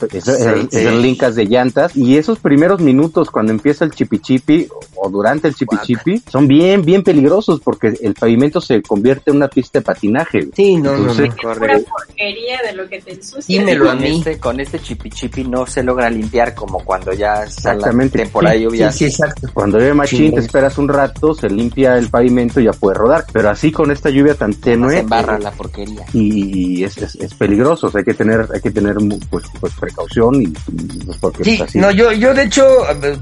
lincas 1.03 1.35
de 1.35 1.45
llantas, 1.47 1.95
y 1.97 2.17
esos 2.17 2.39
primeros 2.39 2.81
minutos 2.81 3.31
cuando 3.31 3.53
empieza 3.53 3.85
el 3.85 3.93
chipichipi, 3.93 4.69
o 4.97 5.11
durante 5.11 5.49
el 5.49 5.55
chipichipi, 5.55 6.22
son 6.31 6.47
bien, 6.49 6.83
bien 6.85 7.03
peligrosos, 7.03 7.61
porque 7.61 7.93
el 8.03 8.15
pavimento 8.15 8.61
se 8.61 8.83
convierte 8.83 9.31
en 9.31 9.37
una 9.37 9.49
pista 9.49 9.79
de 9.79 9.85
patinaje. 9.85 10.49
Sí, 10.55 10.77
no, 10.77 10.93
no, 10.93 10.99
Entonces, 11.11 11.29
no. 11.43 11.55
Pura 11.55 11.79
porquería 11.79 12.61
de 12.65 12.73
lo 12.75 12.89
que 12.89 13.01
te 13.01 13.13
ensucia. 13.13 13.59
Dímelo 13.59 13.91
a 13.91 13.95
con 13.95 14.03
mí. 14.03 14.19
Este, 14.19 14.39
con 14.39 14.61
este 14.61 14.79
chipi 14.79 15.11
chipi 15.11 15.45
no 15.45 15.67
se 15.67 15.83
logra 15.83 16.09
limpiar 16.11 16.55
como 16.55 16.79
cuando 16.85 17.13
ya 17.13 17.45
está 17.45 17.71
la 17.71 17.75
Exactamente. 17.77 18.19
temporada 18.21 18.55
de 18.57 18.71
Sí, 18.71 18.99
sí, 18.99 19.05
exacto. 19.07 19.49
Cuando 19.53 19.79
llueve 19.79 19.95
machín, 19.95 20.19
Chingón. 20.19 20.35
te 20.35 20.41
esperas 20.47 20.79
un 20.79 20.89
rato, 20.89 21.35
se 21.35 21.49
limpia 21.49 21.97
el 21.99 22.09
pavimento 22.09 22.61
y 22.61 22.65
ya 22.65 22.73
puedes 22.73 22.99
rodar. 22.99 23.25
Pero 23.33 23.51
así 23.51 23.71
con 23.73 23.91
esta 23.91 24.11
lluvia 24.11 24.35
tan 24.35 24.53
se 24.53 24.61
tenue, 24.61 24.99
embarra 25.01 25.37
eh, 25.37 25.41
la 25.41 25.51
porquería. 25.51 26.05
y 26.13 26.83
es, 26.85 26.97
es, 26.99 27.15
es 27.17 27.35
peligroso, 27.35 27.89
o 27.89 27.91
sea, 27.91 27.99
hay 28.01 28.05
que 28.05 28.15
tener, 28.15 28.47
hay 28.55 28.61
que 28.61 28.71
tener 28.71 28.97
pues, 29.31 29.45
pues 29.61 29.73
precaución 29.79 30.41
y, 30.43 30.45
y, 30.45 30.99
pues, 31.05 31.19
porque 31.19 31.45
Sí, 31.45 31.57
pues, 31.59 31.71
así. 31.71 31.79
no, 31.79 31.91
yo, 31.91 32.13
yo 32.13 32.35
de 32.35 32.45
hecho, 32.45 32.67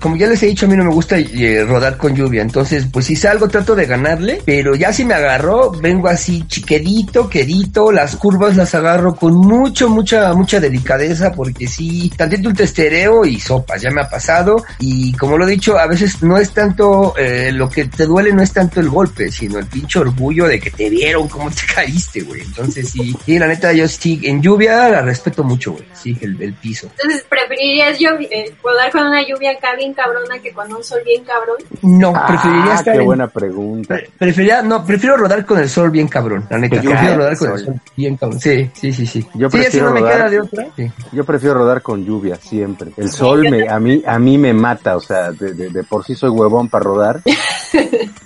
como 0.01 0.17
ya 0.17 0.27
les 0.27 0.43
he 0.43 0.47
dicho, 0.47 0.67
a 0.67 0.69
mí 0.69 0.77
no 0.77 0.85
me 0.85 0.93
gusta 0.95 1.19
eh, 1.19 1.65
rodar 1.67 1.97
con 1.97 2.15
lluvia, 2.15 2.43
entonces, 2.43 2.90
pues 2.93 3.07
si 3.07 3.17
salgo 3.17 3.49
trato 3.49 3.75
de 3.75 3.87
ganarle, 3.87 4.43
pero 4.45 4.75
ya 4.75 4.93
si 4.93 5.05
me 5.05 5.15
agarró, 5.15 5.71
vengo 5.71 6.09
así 6.09 6.45
chiquedito, 6.47 7.29
quedito, 7.29 7.93
las 7.93 8.17
curvas 8.17 8.57
las 8.57 8.75
agarro 8.75 9.15
con 9.15 9.35
mucho, 9.35 9.89
mucha, 9.89 10.33
mucha 10.35 10.61
delicadeza, 10.61 11.33
porque 11.33 11.67
sí, 11.67 12.11
tantito 12.17 12.49
un 12.49 12.55
testereo 12.55 13.25
y 13.25 13.39
sopas, 13.39 13.83
ya 13.83 13.91
me 13.91 14.03
ha 14.03 14.09
pasado, 14.09 14.65
y 14.79 15.13
como 15.15 15.39
lo 15.39 15.47
he 15.47 15.51
dicho, 15.51 15.79
a 15.79 15.87
veces 15.87 16.23
no 16.23 16.39
es 16.39 16.53
tanto, 16.53 17.15
eh, 17.17 17.51
lo 17.53 17.69
que 17.69 17.87
te 17.87 18.07
duele 18.07 18.33
no 18.33 18.43
es 18.43 18.53
tanto 18.53 18.81
el 18.81 18.89
golpe, 18.89 19.31
sino 19.31 19.59
el 19.59 19.67
pinche 19.67 19.99
orgullo 19.99 20.47
de 20.47 20.59
que 20.59 20.71
te 20.71 20.89
vieron 20.89 21.29
cómo 21.29 21.51
te 21.51 21.63
caíste, 21.75 22.23
güey, 22.23 22.43
entonces 22.43 22.91
sí, 22.91 23.17
sí, 23.25 23.39
la 23.39 23.47
neta, 23.47 23.73
yo 23.73 23.87
sí, 23.89 24.21
en 24.25 24.43
lluvia 24.43 24.89
la 24.89 25.03
respeto 25.03 25.45
mucho, 25.45 25.73
güey, 25.73 25.85
sí, 25.95 26.17
el, 26.21 26.41
el 26.41 26.55
piso. 26.55 26.91
Entonces, 26.99 27.25
¿preferirías 27.29 27.99
yo 27.99 28.11
eh, 28.19 28.55
con 28.93 29.07
una 29.07 29.23
lluvia 29.23 29.53
acá 29.53 29.75
bien 29.77 29.95
cabrona 29.95 30.39
que 30.39 30.53
con 30.53 30.73
un 30.73 30.83
sol 30.83 31.01
bien 31.05 31.25
cabrón? 31.25 31.57
No, 31.83 32.13
preferiría 32.27 32.75
estar 32.81 32.95
qué 32.95 33.01
en- 33.01 33.07
buena 33.07 33.27
pregunta. 33.29 33.95
Pre- 33.95 34.11
Preferiría, 34.19 34.63
no, 34.63 34.85
prefiero 34.85 35.17
rodar 35.17 35.47
con 35.47 35.59
el 35.59 35.69
sol 35.69 35.91
bien 35.91 36.09
cabrón, 36.09 36.45
la 36.51 36.59
neta. 36.59 36.81
Prefiero 36.81 37.17
rodar 37.17 37.37
con 37.39 37.51
el 37.53 37.57
sol. 37.59 37.67
sol 37.67 37.81
bien 37.97 38.17
cabrón. 38.17 38.41
Sí, 38.41 38.71
sí, 38.75 38.93
sí, 38.93 39.07
sí. 39.07 39.27
Yo 39.35 39.49
sí, 39.51 39.59
prefiero 39.59 39.87
no 39.89 39.95
me 39.95 40.01
rodar- 40.01 40.17
queda 40.17 40.31
de 40.31 40.41
otra. 40.41 40.67
Sí. 40.77 40.93
Yo 41.13 41.25
prefiero 41.25 41.55
rodar 41.55 41.83
con 41.83 42.05
lluvia 42.05 42.37
siempre. 42.37 42.91
El 42.97 43.11
sol 43.11 43.43
me, 43.51 43.69
a 43.69 43.79
mí, 43.79 44.03
a 44.07 44.19
mí 44.19 44.37
me 44.39 44.53
mata, 44.53 44.97
o 44.97 45.01
sea, 45.01 45.31
de, 45.33 45.55
de, 45.55 45.71
de 45.71 45.85
por 45.85 46.05
sí 46.05 46.15
soy 46.15 46.31
huevón 46.31 46.69
para 46.69 46.85
rodar. 46.85 47.21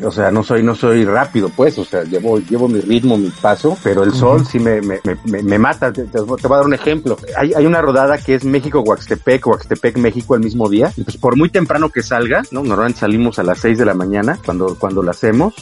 O 0.03 0.11
sea, 0.11 0.31
no 0.31 0.43
soy, 0.43 0.63
no 0.63 0.75
soy 0.75 1.05
rápido, 1.05 1.49
pues, 1.55 1.79
o 1.79 1.85
sea, 1.85 2.03
llevo, 2.03 2.39
llevo 2.39 2.67
mi 2.69 2.81
ritmo, 2.81 3.17
mi 3.17 3.31
paso, 3.31 3.77
pero 3.83 4.03
el 4.03 4.13
sol 4.13 4.45
sí 4.47 4.59
me, 4.59 4.81
me, 4.81 4.99
me, 5.05 5.17
me- 5.25 5.43
me 5.43 5.59
mata. 5.59 5.93
Te, 5.93 6.05
te 6.05 6.21
voy 6.21 6.37
a 6.43 6.49
dar 6.49 6.65
un 6.65 6.75
ejemplo. 6.75 7.17
Hay, 7.37 7.53
hay 7.55 7.65
una 7.65 7.81
rodada 7.81 8.19
que 8.19 8.35
es 8.35 8.45
México-Huaxtepec, 8.45 9.47
Huaxtepec, 9.47 9.97
México 9.99 10.35
el 10.35 10.41
mismo 10.43 10.69
día. 10.69 10.93
Y 10.97 11.05
pues 11.05 11.17
por 11.17 11.37
muy 11.37 11.49
temprano 11.51 11.91
que 11.91 12.03
salga, 12.03 12.43
¿no? 12.51 12.63
Normalmente 12.63 13.01
salimos 13.01 13.39
a 13.39 13.43
las 13.45 13.59
6 13.61 13.79
de 13.79 13.85
la 13.85 13.95
mañana. 13.95 14.39
Cuando, 14.45 14.77
cuando 14.79 15.03
la 15.03 15.11
hacemos, 15.13 15.55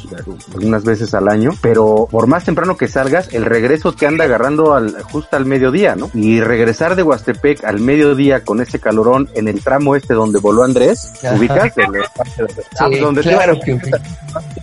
algunas 0.55 0.85
veces 0.85 1.15
al 1.15 1.29
año, 1.29 1.51
pero 1.61 2.09
por 2.11 2.27
más 2.27 2.45
temprano 2.45 2.77
que 2.77 2.89
salgas, 2.89 3.33
el 3.33 3.45
regreso 3.45 3.93
te 3.93 4.07
anda 4.07 4.25
agarrando 4.25 4.75
al, 4.75 5.01
justo 5.03 5.37
al 5.37 5.47
mediodía, 5.47 5.95
¿no? 5.97 6.11
Y 6.15 6.41
regresar 6.41 6.97
de 6.97 7.03
Huastepec 7.03 7.65
al 7.65 7.81
mediodía 7.81 8.45
con 8.45 8.61
ese 8.61 8.79
calorón 8.81 9.29
en 9.35 9.49
el 9.49 9.63
tramo 9.63 9.97
este 9.97 10.15
donde 10.15 10.39
voló 10.41 10.65
Andrés, 10.65 11.13
¿ubicas? 11.37 11.73
Ah, 12.79 12.89
Sí, 12.91 12.99
donde 12.99 13.23
te- 13.23 13.31
claro 13.31 13.59
que 13.65 13.75
ubico. 13.75 13.99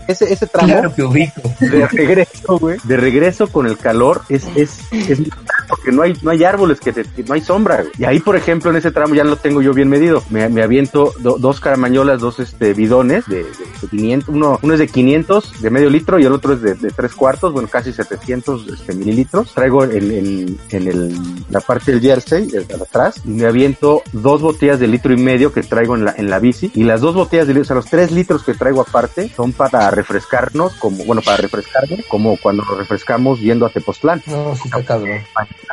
ese, 0.07 0.31
ese 0.33 0.47
tramo 0.47 0.67
Claro 0.67 0.93
que 0.93 1.03
ubico. 1.03 1.41
de 1.59 1.87
regreso, 1.87 2.57
güey, 2.59 2.77
de 2.83 2.97
regreso 2.97 3.47
con 3.47 3.67
el 3.67 3.77
calor 3.77 4.21
es, 4.29 4.45
es, 4.55 4.79
es 4.91 5.19
porque 5.67 5.91
no 5.91 6.01
hay, 6.01 6.13
no 6.23 6.31
hay 6.31 6.43
árboles 6.43 6.79
que, 6.79 6.91
te- 6.91 7.03
que 7.03 7.23
no 7.23 7.33
hay 7.35 7.41
sombra, 7.41 7.77
güey. 7.81 7.91
Y 7.99 8.05
ahí, 8.05 8.19
por 8.19 8.35
ejemplo, 8.35 8.71
en 8.71 8.77
ese 8.77 8.91
tramo 8.91 9.13
ya 9.15 9.23
lo 9.23 9.35
tengo 9.37 9.61
yo 9.61 9.73
bien 9.73 9.87
medido. 9.89 10.23
Me, 10.29 10.49
me 10.49 10.63
aviento 10.63 11.13
do- 11.19 11.37
dos 11.37 11.59
caramañolas, 11.59 12.19
dos 12.19 12.39
este 12.39 12.73
bidones 12.73 13.25
de, 13.27 13.43
de- 13.43 13.43
de 13.43 13.87
500, 14.09 14.29
uno, 14.29 14.59
uno 14.61 14.73
es 14.73 14.79
de 14.79 14.87
500 14.87 15.61
de 15.61 15.69
medio 15.69 15.89
litro 15.89 16.19
y 16.19 16.25
el 16.25 16.31
otro 16.31 16.53
es 16.53 16.61
de, 16.61 16.73
de 16.73 16.89
tres 16.89 17.13
cuartos, 17.13 17.53
bueno, 17.53 17.67
casi 17.67 17.93
700 17.93 18.67
este, 18.67 18.93
mililitros. 18.93 19.53
Traigo 19.53 19.83
en, 19.83 20.11
en, 20.11 20.59
en 20.69 20.87
el, 20.87 21.15
la 21.49 21.59
parte 21.59 21.91
del 21.91 22.01
jersey, 22.01 22.49
atrás, 22.73 23.21
y 23.23 23.29
me 23.29 23.45
aviento 23.45 24.01
dos 24.11 24.41
botellas 24.41 24.79
de 24.79 24.87
litro 24.87 25.13
y 25.13 25.17
medio 25.17 25.53
que 25.53 25.61
traigo 25.61 25.95
en 25.95 26.05
la, 26.05 26.15
en 26.17 26.29
la 26.29 26.39
bici. 26.39 26.71
Y 26.73 26.83
las 26.83 27.01
dos 27.01 27.13
botellas 27.13 27.47
de 27.47 27.53
litro, 27.53 27.63
o 27.63 27.65
sea, 27.65 27.75
los 27.75 27.85
tres 27.85 28.11
litros 28.11 28.43
que 28.43 28.53
traigo 28.53 28.81
aparte 28.81 29.29
son 29.29 29.53
para 29.53 29.91
refrescarnos, 29.91 30.73
como, 30.75 31.05
bueno, 31.05 31.21
para 31.21 31.37
refrescarme, 31.37 32.03
como 32.07 32.37
cuando 32.37 32.63
nos 32.63 32.77
refrescamos 32.77 33.39
yendo 33.39 33.65
a 33.65 33.69
Tepoztlán. 33.69 34.23
No, 34.25 34.55
sí 34.55 34.63
está 34.65 34.83
cabrón. 34.83 35.19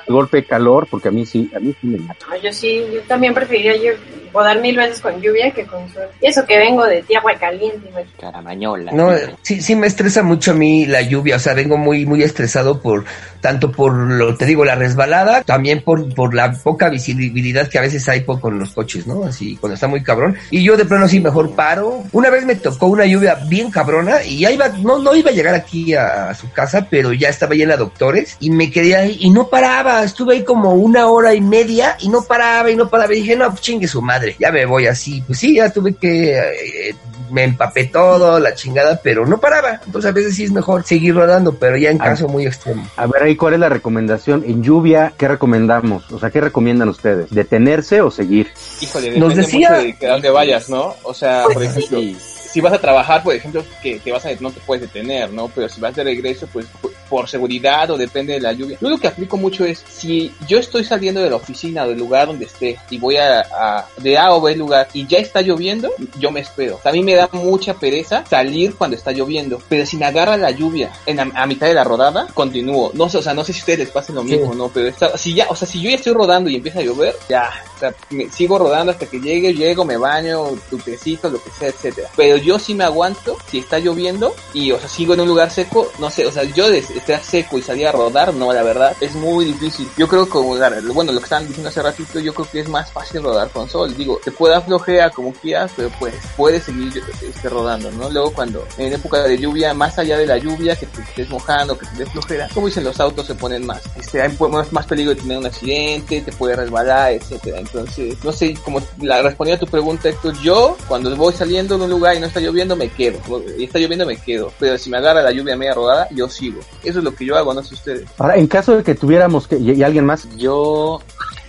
Golpe 0.08 0.38
de 0.38 0.44
calor, 0.44 0.86
porque 0.90 1.08
a 1.08 1.10
mí 1.10 1.24
sí, 1.26 1.50
a 1.56 1.58
mí 1.58 1.74
sí 1.80 1.86
me 1.86 1.98
mata. 1.98 2.26
Yo 2.42 2.52
sí, 2.52 2.84
yo 2.92 3.00
también 3.02 3.34
preferiría 3.34 3.76
yo 3.76 3.92
podar 4.36 4.60
mil 4.60 4.76
veces 4.76 5.00
con 5.00 5.18
lluvia 5.20 5.50
que 5.50 5.64
con 5.64 5.88
sol. 5.92 6.08
Y 6.20 6.26
eso 6.26 6.44
que 6.44 6.58
vengo 6.58 6.84
de 6.84 7.02
tierra 7.02 7.34
caliente, 7.38 7.88
güey. 7.90 8.04
Caramañola. 8.26 8.90
No, 8.90 9.12
sí, 9.42 9.62
sí 9.62 9.76
me 9.76 9.87
estresa 9.87 10.25
mucho 10.25 10.50
a 10.50 10.54
mí 10.54 10.85
la 10.85 11.00
lluvia, 11.00 11.37
o 11.37 11.38
sea, 11.38 11.54
vengo 11.54 11.76
muy, 11.76 12.06
muy 12.06 12.25
estresado 12.25 12.80
por, 12.80 13.04
tanto 13.40 13.71
por 13.71 13.92
lo, 13.92 14.37
te 14.37 14.47
digo, 14.47 14.64
la 14.64 14.75
resbalada, 14.75 15.45
también 15.45 15.83
por, 15.83 16.12
por 16.12 16.35
la 16.35 16.52
poca 16.52 16.88
visibilidad 16.88 17.68
que 17.68 17.78
a 17.78 17.83
veces 17.83 18.09
hay 18.09 18.25
con 18.25 18.59
los 18.59 18.73
coches, 18.73 19.06
¿no? 19.06 19.23
Así, 19.25 19.56
cuando 19.56 19.75
está 19.75 19.87
muy 19.87 20.02
cabrón. 20.02 20.37
Y 20.50 20.64
yo 20.64 20.76
de 20.76 20.85
plano 20.85 21.06
sí 21.06 21.21
mejor 21.21 21.54
paro. 21.54 22.02
Una 22.11 22.28
vez 22.28 22.45
me 22.45 22.56
tocó 22.56 22.87
una 22.87 23.06
lluvia 23.06 23.37
bien 23.49 23.71
cabrona 23.71 24.25
y 24.25 24.40
ya 24.40 24.50
iba, 24.50 24.68
no, 24.68 24.99
no 24.99 25.14
iba 25.14 25.30
a 25.30 25.35
llegar 25.35 25.54
aquí 25.54 25.95
a, 25.95 26.30
a 26.30 26.35
su 26.35 26.50
casa, 26.50 26.88
pero 26.90 27.12
ya 27.12 27.28
estaba 27.28 27.54
llena 27.54 27.75
de 27.75 27.78
doctores 27.78 28.37
y 28.40 28.50
me 28.50 28.73
quedé 28.73 28.97
ahí 28.97 29.18
y 29.21 29.30
no 29.30 29.47
paraba, 29.47 30.02
estuve 30.02 30.35
ahí 30.35 30.45
como 30.45 30.73
una 30.73 31.06
hora 31.06 31.33
y 31.33 31.40
media 31.40 31.97
y 32.00 32.09
no 32.09 32.23
paraba 32.23 32.68
y 32.71 32.75
no 32.75 32.90
paraba 32.90 33.14
y 33.14 33.21
dije, 33.21 33.37
no, 33.37 33.49
pues 33.50 33.61
chingue 33.61 33.87
su 33.87 34.02
madre, 34.02 34.35
ya 34.40 34.50
me 34.50 34.66
voy 34.66 34.88
así. 34.88 35.23
Pues 35.25 35.38
sí, 35.38 35.54
ya 35.54 35.71
tuve 35.71 35.95
que, 35.95 36.37
eh, 36.37 36.95
me 37.30 37.45
empapé 37.45 37.85
todo, 37.87 38.38
la 38.40 38.54
chingada, 38.54 39.00
pero 39.02 39.26
no 39.26 39.38
paraba. 39.38 39.80
Entonces 39.85 40.09
a 40.11 40.12
veces 40.12 40.35
sí 40.37 40.45
es 40.45 40.50
mejor 40.52 40.85
seguir 40.85 41.14
rodando, 41.14 41.54
pero 41.54 41.76
ya 41.76 41.90
en 41.90 41.99
caso 41.99 42.28
muy 42.28 42.47
extremo. 42.47 42.87
A 42.97 43.06
ver, 43.06 43.23
ahí, 43.23 43.37
¿cuál 43.37 43.54
es 43.54 43.61
la 43.61 43.68
recomendación? 43.68 44.45
En 44.47 44.62
lluvia, 44.62 45.12
¿qué 45.16 45.28
recomendamos? 45.28 46.11
O 46.12 46.18
sea, 46.18 46.30
¿qué 46.30 46.40
recomiendan 46.40 46.88
ustedes? 46.88 47.30
¿Detenerse 47.30 48.00
o 48.00 48.11
seguir? 48.11 48.49
Híjole, 48.80 49.18
Nos 49.18 49.35
decía- 49.35 49.71
mucho 49.71 49.97
de 50.00 50.06
dónde 50.09 50.30
vayas, 50.30 50.68
¿no? 50.68 50.95
O 51.02 51.14
sea, 51.14 51.45
por 51.52 51.62
ejemplo, 51.62 51.99
Sí. 52.00 52.16
si 52.18 52.61
vas 52.61 52.73
a 52.73 52.78
trabajar, 52.80 53.23
por 53.23 53.35
ejemplo, 53.35 53.62
que 53.83 53.99
te 53.99 54.12
vas 54.12 54.25
a, 54.25 54.30
no 54.40 54.50
te 54.50 54.61
puedes 54.61 54.83
detener, 54.83 55.30
¿no? 55.33 55.49
Pero 55.49 55.68
si 55.68 55.80
vas 55.80 55.95
de 55.95 56.04
regreso, 56.04 56.47
pues 56.52 56.66
por- 57.08 57.28
seguridad 57.28 57.90
o 57.90 57.96
depende 57.96 58.34
de 58.34 58.40
la 58.40 58.52
lluvia. 58.52 58.78
Yo 58.80 58.88
lo 58.88 58.98
que 58.98 59.08
aplico 59.08 59.36
mucho 59.36 59.64
es, 59.64 59.82
si 59.88 60.32
yo 60.46 60.58
estoy 60.58 60.84
saliendo 60.84 61.20
de 61.20 61.30
la 61.30 61.36
oficina 61.36 61.84
o 61.84 61.88
del 61.88 61.98
lugar 61.98 62.26
donde 62.28 62.44
esté 62.46 62.78
y 62.90 62.98
voy 62.98 63.16
a, 63.16 63.40
a- 63.40 63.86
de 63.98 64.16
A 64.18 64.32
o 64.34 64.40
B 64.40 64.54
lugar 64.56 64.88
y 64.92 65.06
ya 65.06 65.18
está 65.18 65.40
lloviendo, 65.42 65.90
yo 66.18 66.30
me 66.30 66.40
espero. 66.40 66.80
También 66.82 67.04
me 67.04 67.14
da 67.14 67.28
mucha 67.32 67.75
pereza 67.75 68.25
salir 68.28 68.75
cuando 68.76 68.96
está 68.96 69.12
lloviendo, 69.12 69.60
pero 69.68 69.84
si 69.86 69.96
me 69.96 70.06
agarra 70.06 70.36
la 70.36 70.50
lluvia 70.50 70.90
en 71.06 71.20
a, 71.20 71.30
a 71.34 71.46
mitad 71.46 71.66
de 71.66 71.75
la 71.75 71.84
rodada, 71.84 72.26
continúo. 72.34 72.90
No 72.94 73.08
sé, 73.08 73.18
o 73.18 73.22
sea, 73.22 73.34
no 73.34 73.44
sé 73.44 73.52
si 73.52 73.60
a 73.60 73.62
ustedes 73.62 73.78
les 73.94 74.08
lo 74.10 74.22
mismo, 74.22 74.54
¿no? 74.54 74.68
Pero 74.68 74.88
está- 74.88 75.16
si 75.18 75.34
ya, 75.34 75.46
o 75.48 75.56
sea, 75.56 75.66
si 75.66 75.80
yo 75.80 75.90
ya 75.90 75.96
estoy 75.96 76.12
rodando 76.12 76.48
y 76.50 76.56
empieza 76.56 76.78
a 76.80 76.82
llover, 76.82 77.14
ya, 77.28 77.50
o 77.76 77.78
sea, 77.78 77.95
me- 78.11 78.30
sigo 78.30 78.59
rodando 78.59 78.92
hasta 78.92 79.06
que 79.06 79.21
llegue, 79.21 79.54
llego, 79.54 79.85
me 79.85 79.97
baño, 79.97 80.49
tu 80.71 80.78
tecito, 80.78 81.28
lo 81.28 81.42
que 81.42 81.50
sea, 81.50 81.68
etcétera. 81.68 82.09
Pero 82.16 82.37
yo 82.37 82.59
sí 82.59 82.75
me 82.75 82.85
aguanto 82.85 83.37
si 83.50 83.59
está 83.59 83.78
lloviendo 83.78 84.35
y, 84.54 84.73
o 84.73 84.78
sea, 84.80 84.88
sigo 84.88 85.14
en 85.14 85.21
un 85.21 85.28
lugar 85.28 85.50
seco, 85.50 85.90
no 85.99 86.11
sé, 86.11 86.26
o 86.26 86.33
sea, 86.33 86.45
yo 86.45 86.71
de 86.71 86.78
estar 86.78 87.23
seco 87.23 87.59
y 87.59 87.62
salir 87.62 87.87
a 87.87 87.92
rodar, 87.92 88.35
no, 88.35 88.52
la 88.52 88.62
verdad, 88.62 88.97
es 89.00 89.14
muy 89.14 89.45
difícil. 89.45 89.88
Yo 89.97 90.09
creo 90.09 90.26
que, 90.28 90.38
bueno, 90.38 91.12
lo 91.12 91.18
que 91.21 91.25
estaban 91.25 91.47
diciendo 91.47 91.68
hace 91.68 91.83
ratito, 91.83 92.18
yo 92.21 92.33
creo 92.35 92.49
que 92.50 92.61
es 92.61 92.68
más 92.68 92.90
fácil 92.92 93.23
rodar 93.23 93.50
con 93.50 93.68
sol. 93.68 93.95
Digo, 93.97 94.21
te 94.25 94.30
puede 94.33 94.54
dar 94.54 94.64
flojera 94.64 95.11
como 95.11 95.33
quieras, 95.33 95.71
pero 95.76 95.90
pues 95.99 96.14
puedes 96.37 96.64
seguir 96.64 97.02
este, 97.23 97.49
rodando, 97.49 97.90
¿no? 97.92 98.11
Luego 98.11 98.33
cuando 98.33 98.66
en 98.78 98.92
época 98.92 99.23
de 99.23 99.38
lluvia, 99.38 99.75
más 99.75 99.99
allá 99.99 100.18
de 100.18 100.26
la 100.26 100.38
lluvia, 100.38 100.76
que 100.76 100.87
te 100.87 101.02
estés 101.02 101.28
mojando, 101.30 101.76
que 101.78 101.87
te 101.87 101.97
dé 101.97 102.06
flojera, 102.06 102.49
como 102.54 102.66
dicen 102.66 102.85
los 102.85 102.99
autos 103.00 103.26
se 103.26 103.35
ponen 103.35 103.66
más, 103.66 103.83
este, 103.99 104.23
hay 104.23 104.37
más, 104.50 104.73
más 104.73 104.87
peligro 104.87 105.14
de 105.14 105.21
tener 105.21 105.38
un 105.38 105.47
accidente, 105.47 106.21
te 106.21 106.33
puede 106.33 106.56
resbalar, 106.56 107.12
etcétera. 107.12 107.59
Entonces, 107.66 108.23
no 108.25 108.32
sé, 108.32 108.54
como 108.64 108.80
la 109.00 109.23
respondiendo 109.23 109.62
a 109.62 109.66
tu 109.66 109.70
pregunta, 109.70 110.08
Héctor, 110.08 110.35
yo 110.42 110.76
cuando 110.88 111.14
voy 111.16 111.32
saliendo 111.32 111.76
de 111.76 111.85
un 111.85 111.90
lugar 111.90 112.16
y 112.16 112.20
no 112.20 112.26
está 112.26 112.40
lloviendo, 112.40 112.76
me 112.76 112.88
quedo. 112.88 113.18
Y 113.58 113.64
está 113.64 113.78
lloviendo, 113.78 114.06
me 114.06 114.16
quedo. 114.16 114.52
Pero 114.58 114.78
si 114.78 114.90
me 114.90 114.99
agarra 114.99 115.23
la 115.23 115.32
lluvia 115.32 115.56
media 115.56 115.75
rodada, 115.75 116.08
yo 116.11 116.28
sigo. 116.28 116.61
Eso 116.82 116.99
es 116.99 117.04
lo 117.04 117.14
que 117.14 117.26
yo 117.26 117.37
hago, 117.37 117.52
no 117.54 117.62
sé 117.62 117.75
ustedes. 117.75 118.04
Ahora, 118.18 118.37
en 118.37 118.46
caso 118.46 118.76
de 118.76 118.82
que 118.82 118.94
tuviéramos 118.94 119.46
que, 119.46 119.56
y, 119.56 119.73
y 119.73 119.82
alguien 119.82 120.04
más, 120.04 120.28
Yo, 120.37 121.00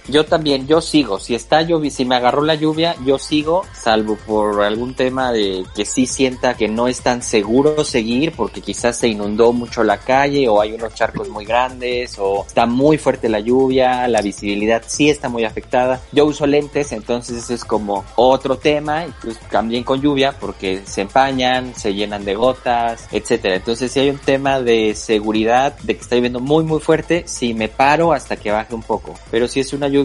yo 0.08 0.26
también, 0.26 0.68
yo 0.68 0.82
sigo. 0.82 1.20
Si 1.20 1.36
está 1.36 1.62
llovi, 1.62 1.92
si 1.92 2.06
me 2.06 2.16
agarró 2.16 2.42
la 2.42 2.56
lluvia, 2.56 2.96
yo 3.06 3.18
sigo, 3.18 3.64
salvo 3.74 4.18
por 4.26 4.64
algún 4.64 4.94
tema 4.94 5.32
de 5.32 5.66
que 5.76 5.86
sí 5.86 6.06
sienta 6.06 6.56
que 6.56 6.68
no 6.68 6.88
es 6.88 7.02
tan 7.02 7.22
seguro 7.22 7.84
seguir, 7.84 8.32
porque 8.32 8.62
quizás 8.62 8.98
se 8.98 9.08
inundó 9.08 9.52
mucho 9.52 9.84
la 9.84 9.98
calle, 9.98 10.48
o 10.48 10.62
hay 10.62 10.74
unos 10.74 10.94
charcos 10.94 11.30
muy 11.30 11.46
grandes, 11.46 12.18
o 12.20 12.46
está 12.48 12.66
muy 12.66 12.98
fuerte 12.98 13.30
la 13.30 13.40
lluvia, 13.40 14.08
la 14.08 14.22
visibilidad 14.22 14.84
sí 14.88 15.10
está 15.10 15.30
muy 15.30 15.44
afectada. 15.44 16.02
Yo 16.12 16.26
uso 16.26 16.48
lentes, 16.48 16.92
entonces 16.92 17.38
eso 17.38 17.54
es 17.54 17.66
como 17.66 18.06
otro 18.16 18.58
tema, 18.58 19.06
y 19.06 19.14
pues 19.22 19.38
también 19.52 19.84
con 19.84 20.02
lluvia, 20.02 20.34
porque 20.40 20.82
se 20.86 21.02
empañan, 21.02 21.76
se 21.76 21.94
llenan 21.94 22.24
de 22.24 22.36
gotas, 22.36 23.08
etcétera. 23.12 23.56
Entonces 23.56 23.92
si 23.92 24.00
hay 24.00 24.10
un 24.10 24.20
tema 24.20 24.62
de 24.62 24.96
seguridad, 24.96 25.78
de 25.80 25.96
que 25.96 26.02
está 26.02 26.16
lloviendo 26.16 26.40
muy 26.40 26.64
muy 26.64 26.80
fuerte, 26.80 27.24
sí 27.28 27.54
me 27.54 27.68
paro 27.68 28.14
hasta 28.14 28.38
que 28.38 28.52
baje 28.52 28.74
un 28.74 28.84
poco. 28.84 29.14
Pero 29.32 29.48
si 29.48 29.60
es 29.60 29.74
una 29.74 29.88
lluvia 29.88 29.97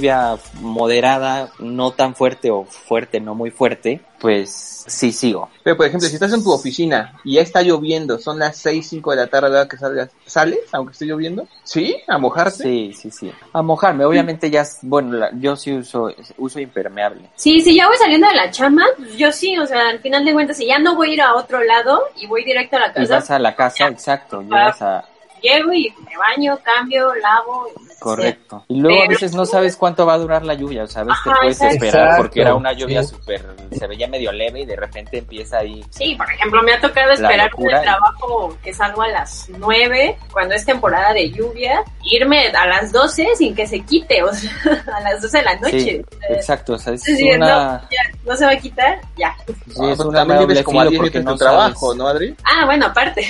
moderada, 0.61 1.51
no 1.59 1.93
tan 1.93 2.15
fuerte 2.15 2.51
o 2.51 2.65
fuerte, 2.65 3.21
no 3.21 3.35
muy 3.35 3.51
fuerte, 3.51 4.01
pues 4.21 4.85
sí 4.87 5.13
sigo. 5.13 5.49
Pero 5.63 5.77
por 5.77 5.87
ejemplo, 5.87 6.09
si 6.09 6.15
estás 6.15 6.33
en 6.33 6.43
tu 6.43 6.53
oficina 6.53 7.21
y 7.25 7.35
ya 7.35 7.43
está 7.43 7.63
lloviendo, 7.63 8.19
son 8.19 8.39
las 8.39 8.57
6, 8.57 8.89
5 8.89 9.11
de 9.11 9.17
la 9.17 9.27
tarde 9.27 9.47
a 9.47 9.51
la 9.51 9.59
hora 9.61 9.69
que 9.69 9.77
salgas, 9.77 10.11
¿sales 10.27 10.61
aunque 10.73 10.93
esté 10.93 11.07
lloviendo? 11.07 11.47
¿Sí? 11.65 11.97
¿A 12.09 12.19
mojarte? 12.19 12.63
Sí, 12.63 12.93
sí, 12.95 13.11
sí. 13.11 13.33
A 13.53 13.63
mojarme, 13.63 14.05
obviamente 14.05 14.51
ya, 14.51 14.63
es- 14.63 14.79
bueno, 14.83 15.13
la- 15.17 15.31
yo 15.35 15.57
sí 15.57 15.73
uso, 15.73 16.11
uso 16.39 16.61
impermeable. 16.61 17.29
Sí, 17.37 17.61
si 17.61 17.75
ya 17.77 17.87
voy 17.89 17.97
saliendo 17.97 18.29
de 18.29 18.35
la 18.35 18.51
chamba, 18.51 18.85
pues 18.97 19.17
yo 19.17 19.33
sí, 19.33 19.59
o 19.59 19.67
sea, 19.67 19.89
al 19.89 19.99
final 20.01 20.25
de 20.25 20.33
cuentas, 20.33 20.57
si 20.57 20.67
ya 20.67 20.79
no 20.79 20.95
voy 20.95 21.11
a 21.11 21.15
ir 21.15 21.23
a 21.23 21.35
otro 21.35 21.63
lado 21.63 22.01
y 22.17 22.27
voy 22.27 22.45
directo 22.45 22.77
a 22.77 22.81
la 22.81 22.89
Y 22.89 22.95
casa, 22.95 23.15
vas 23.15 23.31
a 23.31 23.39
la 23.39 23.55
casa, 23.57 23.89
exacto, 23.89 24.43
llegas 24.43 24.81
a, 24.83 25.05
llego 25.43 25.73
y 25.73 25.93
me 26.05 26.17
baño, 26.17 26.59
cambio, 26.63 27.13
lavo. 27.17 27.69
Correcto. 28.03 28.65
Y 28.69 28.81
luego 28.81 28.99
a 28.99 29.07
Pero- 29.07 29.11
veces 29.21 29.35
no 29.35 29.47
sabes 29.47 29.77
cuánto 29.77 30.05
va 30.07 30.15
a 30.15 30.19
durar 30.19 30.45
la 30.45 30.55
lluvia, 30.55 30.85
o 30.85 30.87
sea, 30.87 31.03
a 31.03 31.05
veces 31.05 31.21
te 31.25 31.31
Ajá, 31.31 31.39
puedes 31.41 31.61
exacto. 31.61 31.85
esperar 31.85 32.17
porque 32.19 32.41
era 32.41 32.55
una 32.55 32.73
lluvia 32.73 33.03
sí. 33.03 33.15
súper, 33.15 33.45
se 33.77 33.87
veía 33.87 34.09
medio 34.09 34.33
leve 34.33 34.61
y 34.61 34.67
de 34.67 34.77
repente 34.77 35.19
empieza 35.19 35.59
ahí. 35.59 35.85
Sí, 35.91 36.15
por 36.17 36.31
ejemplo, 36.31 36.63
me 36.63 36.73
ha 36.75 36.81
tocado 36.81 37.13
esperar 37.13 37.51
locura. 37.51 37.77
del 37.79 37.85
trabajo 37.87 38.57
que 38.63 38.73
salgo 38.75 39.03
a 39.03 39.09
las 39.09 39.49
9, 39.59 40.17
cuando 40.33 40.55
es 40.55 40.65
temporada 40.65 41.13
de 41.13 41.31
lluvia, 41.31 41.83
irme 42.05 42.49
a 42.49 42.67
las 42.67 42.93
12 42.93 43.29
sin 43.37 43.55
que 43.55 43.67
se 43.67 43.81
quite, 43.81 44.23
o 44.23 44.33
sea, 44.33 44.51
a 44.97 45.01
las 45.01 45.23
12 45.23 45.39
de 45.39 45.45
la 45.45 45.55
noche. 45.57 45.81
Sí, 45.81 46.03
exacto, 46.31 46.75
o 46.75 46.79
sea, 46.79 46.93
es 46.95 47.03
una, 47.09 47.39
no, 47.39 47.81
ya, 47.91 48.19
no 48.25 48.37
se 48.37 48.45
va 48.45 48.53
a 48.53 48.57
quitar, 48.57 49.01
ya. 49.17 49.35
sí, 49.47 49.81
Ah, 49.81 49.93
es 49.93 49.99
una 50.01 50.25
vives 50.25 50.63
como 50.63 50.81
a 50.81 50.85
filo 50.85 50.91
10 50.91 51.03
porque 51.03 51.21
no 51.21 51.33
tu 51.33 51.39
trabajo, 51.39 51.87
sabes, 51.87 51.99
¿no, 51.99 52.07
Adri? 52.09 52.35
Ah, 52.45 52.65
bueno, 52.67 52.87
aparte. 52.87 53.23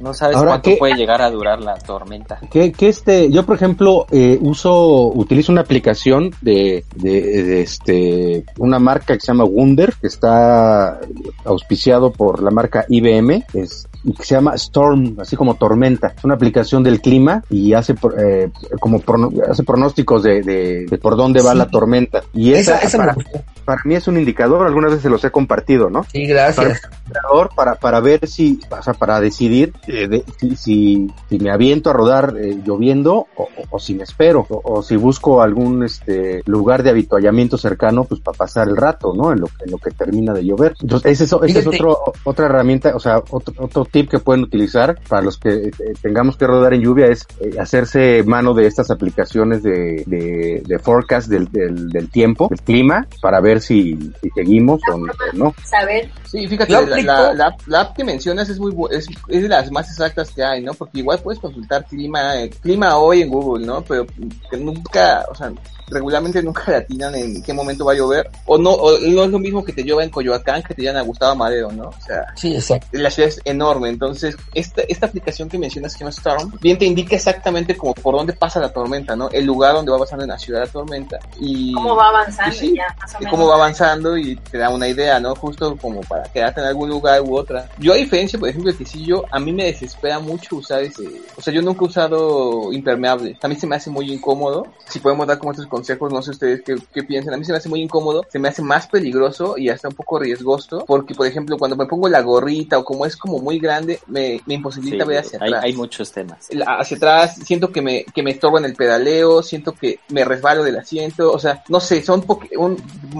no 0.00 0.12
sabes 0.14 0.36
Ahora, 0.36 0.50
cuánto 0.52 0.70
¿qué? 0.70 0.76
puede 0.76 0.94
llegar 0.94 1.22
a 1.22 1.30
durar 1.30 1.60
la 1.60 1.74
tormenta. 1.76 2.38
que, 2.50 2.72
que 2.72 2.88
este, 2.88 3.30
yo 3.30 3.44
por 3.44 3.56
ejemplo, 3.56 4.01
eh, 4.10 4.38
uso, 4.40 5.08
utilizo 5.08 5.52
una 5.52 5.60
aplicación 5.60 6.34
de, 6.40 6.84
de, 6.96 7.42
de 7.42 7.62
este, 7.62 8.44
una 8.58 8.78
marca 8.78 9.14
que 9.14 9.20
se 9.20 9.28
llama 9.28 9.44
Wunder, 9.44 9.94
que 10.00 10.06
está 10.06 11.00
auspiciado 11.44 12.12
por 12.12 12.42
la 12.42 12.50
marca 12.50 12.84
IBM, 12.88 13.44
es, 13.54 13.86
y 13.91 13.91
que 14.16 14.24
se 14.24 14.34
llama 14.34 14.54
Storm, 14.54 15.16
así 15.20 15.36
como 15.36 15.54
tormenta. 15.54 16.14
Es 16.16 16.24
una 16.24 16.34
aplicación 16.34 16.82
del 16.82 17.00
clima 17.00 17.42
y 17.50 17.72
hace 17.74 17.94
eh, 18.18 18.50
como 18.80 19.00
hace 19.48 19.62
pronósticos 19.62 20.22
de, 20.22 20.42
de, 20.42 20.86
de 20.86 20.98
por 20.98 21.16
dónde 21.16 21.40
va 21.42 21.52
Sí. 21.52 21.58
la 21.58 21.66
tormenta. 21.68 22.22
Y 22.34 22.52
Esa, 22.52 22.76
esa, 22.78 22.86
esa 22.86 22.98
para- 22.98 23.14
me 23.14 23.24
para 23.64 23.80
mí 23.84 23.94
es 23.94 24.08
un 24.08 24.18
indicador, 24.18 24.66
algunas 24.66 24.90
veces 24.90 25.04
se 25.04 25.08
los 25.08 25.22
he 25.24 25.30
compartido, 25.30 25.88
¿no? 25.88 26.02
Sí, 26.10 26.26
gracias. 26.26 26.80
Para, 27.12 27.48
para, 27.54 27.74
para 27.76 28.00
ver 28.00 28.26
si, 28.26 28.58
o 28.68 28.82
sea, 28.82 28.92
para 28.94 29.20
decidir 29.20 29.72
eh, 29.86 30.08
de, 30.08 30.24
si, 30.40 30.56
si, 30.56 31.10
si, 31.28 31.38
me 31.38 31.50
aviento 31.52 31.90
a 31.90 31.92
rodar 31.92 32.34
eh, 32.40 32.58
lloviendo 32.64 33.28
o, 33.36 33.48
o, 33.70 33.78
si 33.78 33.94
me 33.94 34.02
espero, 34.02 34.44
o, 34.48 34.78
o, 34.78 34.82
si 34.82 34.96
busco 34.96 35.42
algún 35.42 35.84
este 35.84 36.42
lugar 36.46 36.82
de 36.82 36.90
habituallamiento 36.90 37.56
cercano, 37.56 38.02
pues 38.02 38.20
para 38.20 38.36
pasar 38.36 38.66
el 38.68 38.76
rato, 38.76 39.12
¿no? 39.14 39.32
En 39.32 39.40
lo, 39.40 39.46
en 39.64 39.70
lo 39.70 39.78
que 39.78 39.90
termina 39.92 40.32
de 40.32 40.44
llover. 40.44 40.74
Entonces, 40.80 41.12
ese 41.12 41.24
es, 41.24 41.32
ese 41.48 41.58
es 41.60 41.66
otro, 41.68 41.98
otra 42.24 42.46
herramienta, 42.46 42.96
o 42.96 43.00
sea, 43.00 43.18
otro, 43.30 43.54
otro 43.58 43.84
tip 43.92 44.10
que 44.10 44.18
pueden 44.18 44.42
utilizar 44.42 44.98
para 45.08 45.22
los 45.22 45.38
que 45.38 45.50
eh, 45.50 45.72
tengamos 46.00 46.36
que 46.36 46.46
rodar 46.46 46.74
en 46.74 46.80
lluvia 46.80 47.06
es 47.06 47.26
eh, 47.40 47.52
hacerse 47.60 48.24
mano 48.24 48.54
de 48.54 48.66
estas 48.66 48.90
aplicaciones 48.90 49.62
de, 49.62 50.02
de, 50.06 50.62
de 50.66 50.78
forecast 50.78 51.28
del, 51.28 51.50
del, 51.52 51.88
del, 51.90 52.10
tiempo, 52.10 52.48
del 52.48 52.60
clima, 52.60 53.06
para 53.20 53.40
ver 53.40 53.60
si, 53.60 53.96
si 54.20 54.30
seguimos 54.30 54.80
o 54.90 54.98
no. 55.34 55.54
Saber. 55.64 56.10
Sí, 56.24 56.48
fíjate, 56.48 56.72
la, 56.72 56.80
la, 56.80 57.34
la, 57.34 57.56
la, 57.66 57.80
app 57.80 57.94
que 57.94 58.04
mencionas 58.04 58.48
es 58.48 58.58
muy 58.58 58.74
es, 58.90 59.06
es 59.28 59.42
de 59.42 59.48
las 59.48 59.70
más 59.70 59.88
exactas 59.90 60.30
que 60.30 60.42
hay, 60.42 60.62
¿no? 60.62 60.72
Porque 60.72 61.00
igual 61.00 61.20
puedes 61.22 61.38
consultar 61.38 61.84
clima, 61.84 62.40
eh, 62.40 62.48
clima 62.48 62.96
hoy 62.96 63.20
en 63.20 63.28
Google, 63.28 63.66
¿no? 63.66 63.82
Pero 63.82 64.06
que 64.50 64.56
nunca, 64.56 65.26
o 65.30 65.34
sea, 65.34 65.52
regularmente 65.92 66.42
nunca 66.42 66.64
le 66.68 66.76
atinan 66.76 67.14
en 67.14 67.42
qué 67.42 67.52
momento 67.52 67.84
va 67.84 67.92
a 67.92 67.96
llover. 67.96 68.30
O 68.46 68.58
no, 68.58 68.70
o 68.70 68.98
no 68.98 69.24
es 69.24 69.30
lo 69.30 69.38
mismo 69.38 69.64
que 69.64 69.72
te 69.72 69.82
llueva 69.82 70.04
en 70.04 70.10
Coyoacán 70.10 70.62
que 70.62 70.74
te 70.74 70.82
llegan 70.82 70.96
a 70.96 71.02
Gustavo 71.02 71.36
Madero, 71.36 71.70
¿no? 71.70 71.88
O 71.88 72.00
sea, 72.04 72.24
sí, 72.34 72.54
exacto. 72.54 72.88
la 72.92 73.10
ciudad 73.10 73.28
es 73.28 73.40
enorme. 73.44 73.81
Entonces, 73.86 74.36
esta, 74.54 74.82
esta 74.82 75.06
aplicación 75.06 75.48
que 75.48 75.58
mencionas, 75.58 75.96
que 75.96 76.04
no 76.04 76.10
Storm, 76.10 76.52
bien 76.60 76.78
te 76.78 76.84
indica 76.84 77.16
exactamente 77.16 77.76
como 77.76 77.94
por 77.94 78.14
dónde 78.14 78.32
pasa 78.32 78.60
la 78.60 78.72
tormenta, 78.72 79.16
¿no? 79.16 79.30
El 79.30 79.44
lugar 79.44 79.74
donde 79.74 79.92
va 79.92 79.98
pasando 79.98 80.24
en 80.24 80.30
la 80.30 80.38
ciudad 80.38 80.60
la 80.60 80.66
tormenta. 80.66 81.18
Y 81.40 81.72
cómo 81.72 81.96
va 81.96 82.08
avanzando, 82.08 82.54
sí, 82.54 82.74
ya, 82.76 82.94
más 83.00 83.14
o 83.14 83.18
menos. 83.18 83.30
cómo 83.30 83.46
va 83.48 83.54
avanzando 83.56 84.16
y 84.16 84.36
te 84.36 84.58
da 84.58 84.70
una 84.70 84.88
idea, 84.88 85.20
¿no? 85.20 85.34
Justo 85.34 85.76
como 85.76 86.00
para 86.02 86.24
quedarte 86.24 86.60
en 86.60 86.66
algún 86.66 86.88
lugar 86.88 87.20
u 87.22 87.36
otra. 87.36 87.68
Yo 87.78 87.92
a 87.92 87.96
diferencia, 87.96 88.38
por 88.38 88.48
ejemplo, 88.48 88.76
que 88.76 88.84
si 88.84 89.04
yo, 89.04 89.24
a 89.30 89.38
mí 89.38 89.52
me 89.52 89.64
desespera 89.64 90.18
mucho 90.18 90.56
usar 90.56 90.82
ese, 90.82 91.04
o 91.36 91.40
sea, 91.40 91.52
yo 91.52 91.62
nunca 91.62 91.84
he 91.84 91.88
usado 91.88 92.72
impermeable. 92.72 93.38
A 93.42 93.48
mí 93.48 93.56
se 93.56 93.66
me 93.66 93.76
hace 93.76 93.90
muy 93.90 94.12
incómodo. 94.12 94.66
Si 94.86 95.00
podemos 95.00 95.26
dar 95.26 95.38
como 95.38 95.52
estos 95.52 95.66
consejos, 95.66 96.12
no 96.12 96.22
sé 96.22 96.30
ustedes 96.30 96.62
qué, 96.62 96.76
qué 96.92 97.02
piensan. 97.02 97.34
A 97.34 97.36
mí 97.36 97.44
se 97.44 97.52
me 97.52 97.58
hace 97.58 97.68
muy 97.68 97.80
incómodo, 97.80 98.24
se 98.28 98.38
me 98.38 98.48
hace 98.48 98.62
más 98.62 98.86
peligroso 98.86 99.56
y 99.56 99.68
hasta 99.68 99.88
un 99.88 99.94
poco 99.94 100.18
riesgoso, 100.18 100.84
porque 100.86 101.14
por 101.14 101.26
ejemplo, 101.26 101.58
cuando 101.58 101.76
me 101.76 101.86
pongo 101.86 102.08
la 102.08 102.20
gorrita 102.20 102.78
o 102.78 102.84
como 102.84 103.06
es 103.06 103.16
como 103.16 103.38
muy 103.38 103.58
grande, 103.58 103.71
me, 104.06 104.40
me 104.46 104.54
imposibilita 104.54 105.04
Sí, 105.04 105.08
ver 105.08 105.18
hacia 105.18 105.38
hay, 105.40 105.48
atrás. 105.50 105.64
hay 105.64 105.72
muchos 105.74 106.12
temas. 106.12 106.48
La- 106.52 106.76
hacia 106.78 106.96
atrás, 106.96 107.36
siento 107.44 107.70
que 107.72 107.82
me, 107.82 108.04
que 108.04 108.22
me 108.22 108.30
estorba 108.32 108.58
en 108.58 108.64
el 108.66 108.74
pedaleo, 108.74 109.42
siento 109.42 109.72
que 109.72 109.98
me 110.08 110.24
resbalo 110.24 110.62
del 110.62 110.76
asiento, 110.78 111.32
o 111.32 111.38
sea, 111.38 111.62
no 111.68 111.80
sé, 111.80 112.02
son 112.02 112.24
un- 112.58 112.76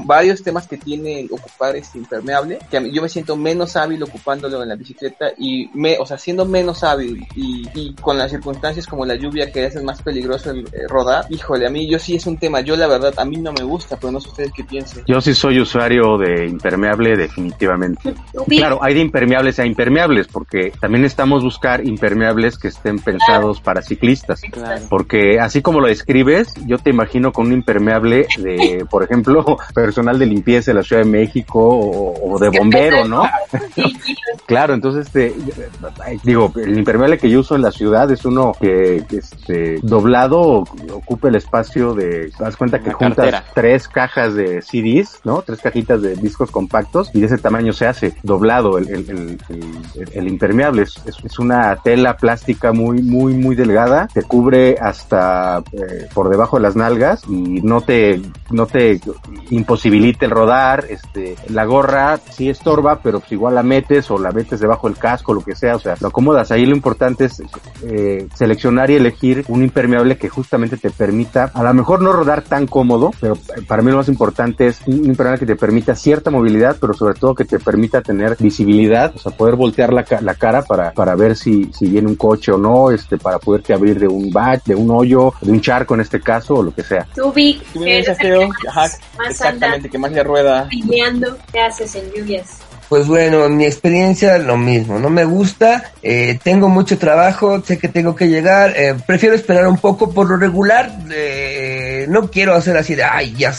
varios 0.06 0.42
temas 0.42 0.66
que 0.66 0.76
tiene 0.78 1.26
ocupar 1.30 1.76
este 1.76 1.99
impermeable, 1.99 2.59
que 2.71 2.76
a 2.76 2.80
mí- 2.80 2.90
yo 2.92 3.02
me 3.02 3.09
siento 3.09 3.37
menos 3.37 3.76
hábil 3.76 4.02
ocupándolo 4.02 4.62
en 4.62 4.68
la 4.68 4.75
bicicleta 4.76 5.32
y 5.38 5.68
me, 5.75 5.99
o 5.99 6.06
sea, 6.06 6.18
siendo 6.18 6.44
menos 6.44 6.82
hábil 6.85 7.26
y, 7.37 7.68
y 7.75 7.94
con 7.94 8.18
las 8.18 8.30
circunstancias 8.30 8.87
como 8.87 9.04
la 9.06 9.14
lluvia 9.14 9.50
que 9.52 9.66
hacen 9.66 9.85
más 9.85 10.02
peligroso 10.02 10.50
el, 10.50 10.66
eh, 10.66 10.87
rodar, 10.88 11.26
híjole, 11.30 11.66
a 11.66 11.71
mí 11.71 11.88
yo 11.88 11.99
sí 11.99 12.16
es 12.16 12.26
un 12.26 12.38
tema, 12.38 12.61
yo 12.61 12.76
la 12.76 12.87
verdad, 12.87 13.14
a 13.16 13.25
mí 13.25 13.37
no 13.37 13.52
me 13.52 13.64
gusta, 13.64 13.97
pero 13.97 14.11
no 14.12 14.21
sé 14.21 14.28
ustedes 14.28 14.52
qué 14.54 14.64
piensan. 14.64 15.02
Yo 15.06 15.21
sí 15.21 15.35
soy 15.35 15.61
usuario 15.61 16.18
de 16.18 16.47
impermeable 16.47 17.16
definitivamente. 17.16 18.14
Claro, 18.49 18.78
hay 18.82 18.94
de 18.94 19.00
impermeables 19.00 19.59
a 19.59 19.66
impermeables, 19.66 20.26
porque 20.28 20.41
también 20.80 21.04
estamos 21.04 21.42
buscar 21.42 21.84
impermeables 21.87 22.58
que 22.58 22.68
estén 22.68 22.99
pensados 22.99 23.61
para 23.61 23.82
ciclistas. 23.82 24.40
Claro. 24.50 24.82
Porque 24.88 25.38
así 25.40 25.62
como 25.62 25.80
lo 25.80 25.87
describes, 25.88 26.52
yo 26.66 26.78
te 26.78 26.90
imagino 26.90 27.32
con 27.32 27.46
un 27.49 27.52
impermeable 27.52 28.26
de, 28.38 28.84
por 28.90 29.02
ejemplo, 29.02 29.44
personal 29.75 30.18
de 30.18 30.26
limpieza 30.26 30.70
de 30.70 30.75
la 30.76 30.82
Ciudad 30.82 31.02
de 31.02 31.11
México 31.11 31.61
o, 31.61 32.34
o 32.34 32.38
de 32.38 32.50
bombero, 32.50 33.06
¿no? 33.06 33.22
Claro, 34.46 34.75
entonces 34.75 35.06
este, 35.06 35.34
digo, 36.25 36.52
el 36.56 36.76
impermeable 36.76 37.16
que 37.18 37.30
yo 37.30 37.40
uso 37.40 37.54
en 37.54 37.62
la 37.62 37.70
ciudad 37.70 38.11
es 38.11 38.25
uno 38.25 38.52
que 38.61 39.02
este 39.11 39.78
doblado 39.82 40.64
ocupa 40.92 41.28
el 41.28 41.37
espacio 41.37 41.94
de, 41.94 42.30
te 42.37 42.44
das 42.44 42.56
cuenta 42.56 42.78
que 42.80 42.88
Una 42.90 42.99
juntas 42.99 43.16
cartera. 43.30 43.44
tres 43.54 43.88
cajas 43.88 44.34
de 44.34 44.61
CDs, 44.61 45.20
¿no? 45.25 45.42
Tres 45.42 45.61
cajitas 45.61 46.02
de 46.02 46.16
discos 46.16 46.50
compactos 46.50 47.11
y 47.14 47.20
de 47.20 47.26
ese 47.26 47.38
tamaño 47.38 47.72
se 47.72 47.87
hace 47.87 48.14
doblado 48.22 48.78
el, 48.78 48.88
el, 48.90 49.11
el, 49.11 49.38
el- 49.94 50.21
el 50.22 50.28
impermeable. 50.28 50.82
Es, 50.82 50.96
es- 51.06 51.22
es 51.24 51.38
una 51.38 51.76
tela 51.76 52.16
plástica 52.16 52.72
muy, 52.72 53.02
muy, 53.02 53.34
muy 53.34 53.54
delgada, 53.56 54.08
te 54.12 54.22
cubre 54.22 54.76
hasta 54.80 55.62
eh, 55.72 56.08
por 56.14 56.28
debajo 56.28 56.56
de 56.56 56.62
las 56.62 56.76
nalgas 56.76 57.22
y 57.28 57.60
no 57.62 57.80
te, 57.80 58.20
no 58.50 58.66
te 58.66 59.00
imposibilita 59.50 60.24
el 60.24 60.30
rodar, 60.30 60.84
este, 60.88 61.36
la 61.48 61.64
gorra 61.64 62.18
sí 62.30 62.48
estorba, 62.48 63.00
pero 63.02 63.20
pues 63.20 63.32
igual 63.32 63.54
la 63.54 63.62
metes 63.62 64.10
o 64.10 64.18
la 64.18 64.30
metes 64.32 64.60
debajo 64.60 64.88
del 64.88 64.98
casco, 64.98 65.34
lo 65.34 65.42
que 65.42 65.54
sea, 65.54 65.76
o 65.76 65.78
sea, 65.78 65.94
lo 66.00 66.08
acomodas. 66.08 66.50
Ahí 66.50 66.66
lo 66.66 66.74
importante 66.76 67.26
es 67.26 67.42
eh, 67.84 68.26
seleccionar 68.34 68.90
y 68.90 68.94
elegir 68.96 69.44
un 69.48 69.62
impermeable 69.62 70.16
que 70.16 70.28
justamente 70.28 70.76
te 70.76 70.90
permita, 70.90 71.50
a 71.54 71.62
lo 71.62 71.74
mejor 71.74 72.02
no 72.02 72.12
rodar 72.12 72.42
tan 72.42 72.66
cómodo, 72.66 73.11
pero 73.20 73.35
para 73.66 73.82
mí 73.82 73.90
lo 73.90 73.98
más 73.98 74.08
importante 74.08 74.66
es 74.66 74.80
un 74.87 75.04
impermeable 75.04 75.40
que 75.40 75.46
te 75.46 75.56
permita 75.56 75.94
cierta 75.94 76.30
movilidad, 76.30 76.76
pero 76.80 76.94
sobre 76.94 77.14
todo 77.18 77.35
que 77.35 77.44
te 77.44 77.58
permita 77.58 78.00
tener 78.02 78.37
visibilidad, 78.38 79.12
o 79.14 79.18
sea, 79.18 79.32
poder 79.32 79.56
voltear 79.56 79.92
la, 79.92 80.04
la 80.20 80.35
cara 80.35 80.62
para, 80.62 80.92
para 80.92 81.14
ver 81.14 81.37
si, 81.37 81.70
si 81.72 81.87
viene 81.87 82.09
un 82.09 82.16
coche 82.16 82.53
o 82.53 82.59
no, 82.59 82.90
este, 82.90 83.16
para 83.16 83.38
poderte 83.38 83.72
abrir 83.72 83.98
de 83.98 84.09
un 84.09 84.31
bache, 84.31 84.62
de 84.66 84.75
un 84.75 84.90
hoyo, 84.90 85.33
de 85.40 85.53
un 85.53 85.61
charco 85.61 85.94
en 85.94 86.01
este 86.01 86.20
caso, 86.20 86.57
o 86.57 86.62
lo 86.62 86.75
que 86.75 86.83
sea. 86.83 87.07
Tú, 87.14 87.33
Vic, 87.33 87.62
Tú 87.72 87.81
que 87.83 87.98
eres 87.98 88.09
ajá, 88.09 88.81
más, 88.81 89.01
anda 89.18 89.31
exactamente, 89.31 89.88
que 89.88 89.98
más 89.98 90.12
le 90.12 90.22
rueda. 90.25 90.68
peleando, 90.68 91.37
¿qué 91.53 91.61
haces 91.61 91.94
en 91.94 92.11
lluvias? 92.12 92.59
Pues 92.88 93.07
bueno, 93.07 93.46
en 93.46 93.57
mi 93.57 93.64
experiencia 93.64 94.37
lo 94.37 94.59
mismo, 94.59 94.98
no 94.98 95.09
me 95.09 95.25
gusta, 95.25 95.92
eh, 96.03 96.38
tengo 96.42 96.68
mucho 96.68 96.98
trabajo, 96.98 97.62
sé 97.62 97.79
que 97.79 97.88
tengo 97.88 98.14
que 98.14 98.29
llegar, 98.29 98.75
eh, 98.77 98.94
prefiero 99.07 99.35
esperar 99.35 99.66
un 99.66 99.79
poco 99.79 100.12
por 100.12 100.29
lo 100.29 100.37
regular, 100.37 100.92
eh, 101.11 101.91
no 102.06 102.30
quiero 102.30 102.54
hacer 102.54 102.76
así 102.76 102.94
de, 102.94 103.04
ay, 103.04 103.34
ya 103.36 103.54